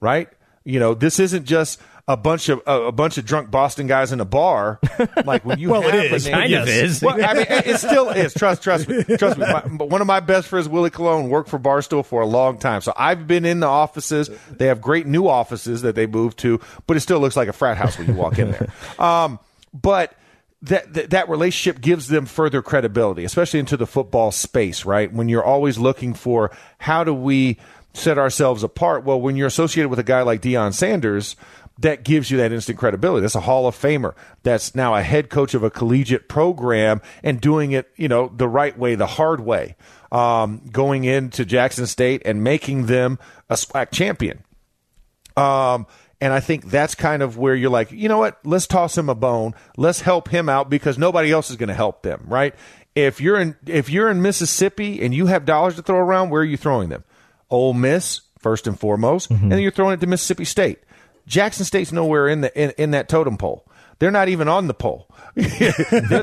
right? 0.00 0.28
You 0.64 0.80
know, 0.80 0.94
this 0.94 1.18
isn't 1.18 1.44
just 1.44 1.80
a 2.08 2.16
bunch 2.16 2.48
of 2.48 2.60
uh, 2.66 2.82
a 2.82 2.92
bunch 2.92 3.16
of 3.16 3.24
drunk 3.24 3.50
Boston 3.50 3.86
guys 3.86 4.12
in 4.12 4.20
a 4.20 4.24
bar. 4.24 4.80
Like 5.24 5.44
when 5.44 5.58
you 5.58 5.70
well, 5.70 5.82
have 5.82 5.94
it 5.94 6.12
is 6.12 6.26
name, 6.26 6.34
kind 6.34 6.50
yes. 6.50 6.62
of 6.62 6.68
is. 6.68 7.02
Well, 7.02 7.24
I 7.24 7.34
mean, 7.34 7.46
it, 7.48 7.78
still 7.78 8.08
is. 8.08 8.34
Trust, 8.34 8.62
trust 8.62 8.88
me, 8.88 9.02
trust 9.16 9.38
me. 9.38 9.46
My, 9.46 9.60
one 9.84 10.00
of 10.00 10.06
my 10.06 10.20
best 10.20 10.48
friends, 10.48 10.68
Willie 10.68 10.90
Colon, 10.90 11.28
worked 11.28 11.48
for 11.48 11.58
Barstool 11.58 12.04
for 12.04 12.22
a 12.22 12.26
long 12.26 12.58
time, 12.58 12.80
so 12.80 12.92
I've 12.96 13.26
been 13.26 13.44
in 13.44 13.60
the 13.60 13.66
offices. 13.66 14.30
They 14.50 14.66
have 14.66 14.80
great 14.80 15.06
new 15.06 15.28
offices 15.28 15.82
that 15.82 15.94
they 15.94 16.06
moved 16.06 16.38
to, 16.40 16.60
but 16.86 16.96
it 16.96 17.00
still 17.00 17.20
looks 17.20 17.36
like 17.36 17.48
a 17.48 17.52
frat 17.52 17.76
house 17.76 17.98
when 17.98 18.08
you 18.08 18.14
walk 18.14 18.38
in 18.38 18.50
there. 18.50 18.68
Um, 18.98 19.38
but 19.72 20.14
that, 20.62 20.94
that, 20.94 21.10
that 21.10 21.28
relationship 21.28 21.80
gives 21.80 22.08
them 22.08 22.24
further 22.26 22.62
credibility, 22.62 23.24
especially 23.24 23.60
into 23.60 23.76
the 23.76 23.86
football 23.86 24.30
space, 24.30 24.84
right? 24.84 25.12
When 25.12 25.28
you're 25.28 25.44
always 25.44 25.78
looking 25.78 26.14
for 26.14 26.50
how 26.78 27.04
do 27.04 27.12
we 27.12 27.58
set 27.94 28.16
ourselves 28.16 28.62
apart? 28.62 29.04
Well, 29.04 29.20
when 29.20 29.36
you're 29.36 29.48
associated 29.48 29.88
with 29.88 29.98
a 29.98 30.04
guy 30.04 30.22
like 30.22 30.40
Deion 30.40 30.72
Sanders, 30.72 31.36
that 31.78 32.04
gives 32.04 32.30
you 32.30 32.36
that 32.38 32.52
instant 32.52 32.78
credibility. 32.78 33.22
That's 33.22 33.34
a 33.34 33.40
Hall 33.40 33.66
of 33.66 33.76
Famer. 33.76 34.14
That's 34.42 34.74
now 34.74 34.94
a 34.94 35.02
head 35.02 35.30
coach 35.30 35.54
of 35.54 35.62
a 35.62 35.70
collegiate 35.70 36.28
program 36.28 37.00
and 37.22 37.40
doing 37.40 37.72
it, 37.72 37.90
you 37.96 38.08
know, 38.08 38.30
the 38.34 38.48
right 38.48 38.78
way, 38.78 38.94
the 38.94 39.06
hard 39.06 39.40
way. 39.40 39.76
Um, 40.12 40.62
going 40.70 41.04
into 41.04 41.44
Jackson 41.44 41.86
State 41.86 42.22
and 42.24 42.44
making 42.44 42.86
them 42.86 43.18
a 43.48 43.54
SWAC 43.54 43.90
champion. 43.90 44.44
Um, 45.36 45.86
and 46.22 46.32
I 46.32 46.38
think 46.38 46.70
that's 46.70 46.94
kind 46.94 47.20
of 47.20 47.36
where 47.36 47.52
you're 47.52 47.68
like, 47.68 47.90
you 47.90 48.08
know 48.08 48.18
what? 48.18 48.38
Let's 48.44 48.68
toss 48.68 48.96
him 48.96 49.08
a 49.08 49.14
bone. 49.14 49.56
Let's 49.76 50.02
help 50.02 50.28
him 50.28 50.48
out 50.48 50.70
because 50.70 50.96
nobody 50.96 51.32
else 51.32 51.50
is 51.50 51.56
going 51.56 51.68
to 51.68 51.74
help 51.74 52.02
them, 52.02 52.22
right? 52.28 52.54
If 52.94 53.20
you're 53.20 53.40
in 53.40 53.56
if 53.66 53.90
you're 53.90 54.08
in 54.08 54.22
Mississippi 54.22 55.02
and 55.02 55.12
you 55.12 55.26
have 55.26 55.44
dollars 55.44 55.74
to 55.76 55.82
throw 55.82 55.98
around, 55.98 56.30
where 56.30 56.42
are 56.42 56.44
you 56.44 56.56
throwing 56.56 56.90
them? 56.90 57.02
Ole 57.50 57.74
Miss 57.74 58.20
first 58.38 58.68
and 58.68 58.78
foremost, 58.78 59.30
mm-hmm. 59.30 59.42
and 59.42 59.52
then 59.52 59.60
you're 59.62 59.72
throwing 59.72 59.94
it 59.94 60.00
to 60.00 60.06
Mississippi 60.06 60.44
State. 60.44 60.78
Jackson 61.26 61.64
State's 61.64 61.90
nowhere 61.90 62.28
in 62.28 62.42
the 62.42 62.56
in, 62.56 62.70
in 62.78 62.90
that 62.92 63.08
totem 63.08 63.36
pole. 63.36 63.66
They're 64.02 64.10
not 64.10 64.28
even 64.28 64.48
on 64.48 64.66
the 64.66 64.74
pole. 64.74 65.06
they're 65.36 65.70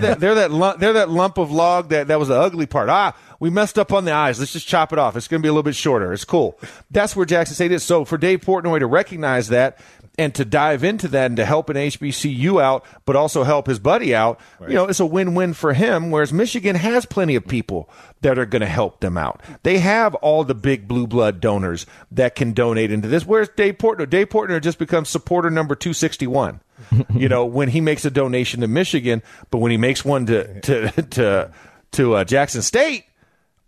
that 0.02 0.18
they're 0.20 0.36
that 0.36 0.52
lump, 0.52 0.82
they're 0.82 0.92
that 0.92 1.10
lump 1.10 1.38
of 1.38 1.50
log 1.50 1.88
that 1.92 2.10
that 2.10 2.20
was 2.20 2.28
the 2.28 2.38
ugly 2.38 2.66
part. 2.66 2.90
Ah, 2.90 3.16
we 3.40 3.50
messed 3.50 3.80
up 3.80 3.94
on 3.94 4.04
the 4.04 4.12
eyes. 4.12 4.38
Let's 4.38 4.52
just 4.52 4.68
chop 4.68 4.92
it 4.92 5.00
off. 5.00 5.16
It's 5.16 5.30
going 5.30 5.42
to 5.42 5.46
be 5.46 5.48
a 5.48 5.54
little 5.54 5.64
bit 5.64 5.76
shorter. 5.76 6.12
It's 6.12 6.26
cool. 6.26 6.60
That's 6.92 7.16
where 7.16 7.26
Jackson 7.26 7.56
State 7.56 7.72
is. 7.72 7.82
So 7.82 8.04
for 8.04 8.18
Dave 8.18 8.42
Portnoy 8.42 8.80
to 8.80 8.86
recognize 8.86 9.48
that 9.48 9.80
and 10.18 10.36
to 10.36 10.44
dive 10.44 10.84
into 10.84 11.08
that 11.08 11.28
and 11.28 11.38
to 11.38 11.46
help 11.46 11.70
an 11.70 11.78
HBCU 11.78 12.62
out, 12.62 12.84
but 13.06 13.16
also 13.16 13.44
help 13.44 13.68
his 13.68 13.80
buddy 13.80 14.14
out, 14.14 14.42
right. 14.60 14.72
you 14.72 14.76
know, 14.76 14.84
it's 14.84 15.00
a 15.00 15.06
win-win 15.06 15.54
for 15.54 15.72
him. 15.72 16.12
Whereas 16.12 16.34
Michigan 16.34 16.76
has 16.76 17.06
plenty 17.06 17.36
of 17.36 17.48
people 17.48 17.90
that 18.20 18.38
are 18.38 18.46
going 18.46 18.60
to 18.60 18.68
help 18.68 19.00
them 19.00 19.18
out. 19.18 19.42
They 19.64 19.80
have 19.80 20.16
all 20.16 20.44
the 20.44 20.54
big 20.54 20.86
blue 20.86 21.08
blood 21.08 21.40
donors 21.40 21.86
that 22.12 22.36
can 22.36 22.52
donate 22.52 22.92
into 22.92 23.08
this. 23.08 23.26
Whereas 23.26 23.48
Dave 23.56 23.78
Portnoy, 23.78 24.10
Dave 24.10 24.28
Portnoy 24.28 24.62
just 24.62 24.80
becomes 24.80 25.08
supporter 25.08 25.50
number 25.50 25.76
261. 25.76 26.60
you 27.14 27.30
know, 27.30 27.46
when 27.46 27.70
he 27.70 27.82
makes 27.82 28.06
a 28.06 28.12
donation 28.12 28.62
to 28.62 28.68
Michigan, 28.68 29.22
but 29.52 29.60
when 29.60 29.72
he 29.72 29.78
makes 29.78 30.04
one 30.04 30.26
to 30.28 30.62
to 30.62 30.92
to 31.12 31.52
to 31.92 32.16
uh, 32.16 32.24
Jackson 32.24 32.62
State, 32.62 33.06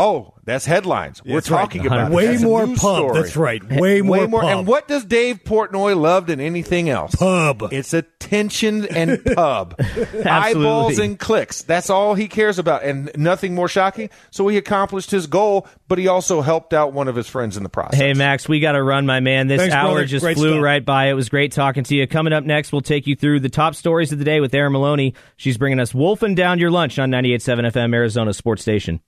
Oh, 0.01 0.33
that's 0.43 0.65
headlines. 0.65 1.23
We're 1.23 1.41
talking 1.41 1.83
right. 1.83 1.87
about 1.87 2.11
way 2.11 2.33
it. 2.33 2.41
more 2.41 2.65
pub. 2.65 2.77
Story. 2.77 3.21
That's 3.21 3.35
right. 3.35 3.63
Way 3.63 4.01
more. 4.01 4.17
Way 4.17 4.25
more. 4.25 4.41
Pub. 4.41 4.49
And 4.49 4.67
what 4.67 4.87
does 4.87 5.05
Dave 5.05 5.43
Portnoy 5.43 5.95
love 5.95 6.25
than 6.25 6.39
anything 6.39 6.89
else? 6.89 7.13
Pub. 7.13 7.69
It's 7.71 7.93
attention 7.93 8.85
and 8.87 9.23
pub. 9.35 9.79
Eyeballs 10.25 10.97
and 10.97 11.19
clicks. 11.19 11.61
That's 11.61 11.91
all 11.91 12.15
he 12.15 12.27
cares 12.27 12.57
about, 12.57 12.83
and 12.83 13.11
nothing 13.15 13.53
more 13.53 13.67
shocking. 13.67 14.09
So 14.31 14.47
he 14.47 14.57
accomplished 14.57 15.11
his 15.11 15.27
goal, 15.27 15.67
but 15.87 15.99
he 15.99 16.07
also 16.07 16.41
helped 16.41 16.73
out 16.73 16.93
one 16.93 17.07
of 17.07 17.15
his 17.15 17.27
friends 17.27 17.55
in 17.55 17.61
the 17.61 17.69
process. 17.69 17.99
Hey, 17.99 18.13
Max, 18.15 18.49
we 18.49 18.59
got 18.59 18.71
to 18.71 18.81
run, 18.81 19.05
my 19.05 19.19
man. 19.19 19.47
This 19.47 19.59
Thanks, 19.61 19.75
hour 19.75 19.91
brother. 19.91 20.05
just 20.05 20.23
great 20.23 20.37
flew 20.37 20.53
stuff. 20.53 20.63
right 20.63 20.83
by. 20.83 21.09
It 21.09 21.13
was 21.13 21.29
great 21.29 21.51
talking 21.51 21.83
to 21.83 21.95
you. 21.95 22.07
Coming 22.07 22.33
up 22.33 22.43
next, 22.43 22.71
we'll 22.71 22.81
take 22.81 23.05
you 23.05 23.15
through 23.15 23.41
the 23.41 23.49
top 23.49 23.75
stories 23.75 24.11
of 24.11 24.17
the 24.17 24.25
day 24.25 24.39
with 24.39 24.53
Erin 24.55 24.71
Maloney. 24.71 25.13
She's 25.37 25.59
bringing 25.59 25.79
us 25.79 25.93
wolfing 25.93 26.33
down 26.33 26.57
your 26.57 26.71
lunch 26.71 26.97
on 26.97 27.11
98.7 27.11 27.71
FM 27.71 27.93
Arizona 27.93 28.33
Sports 28.33 28.63
Station. 28.63 28.99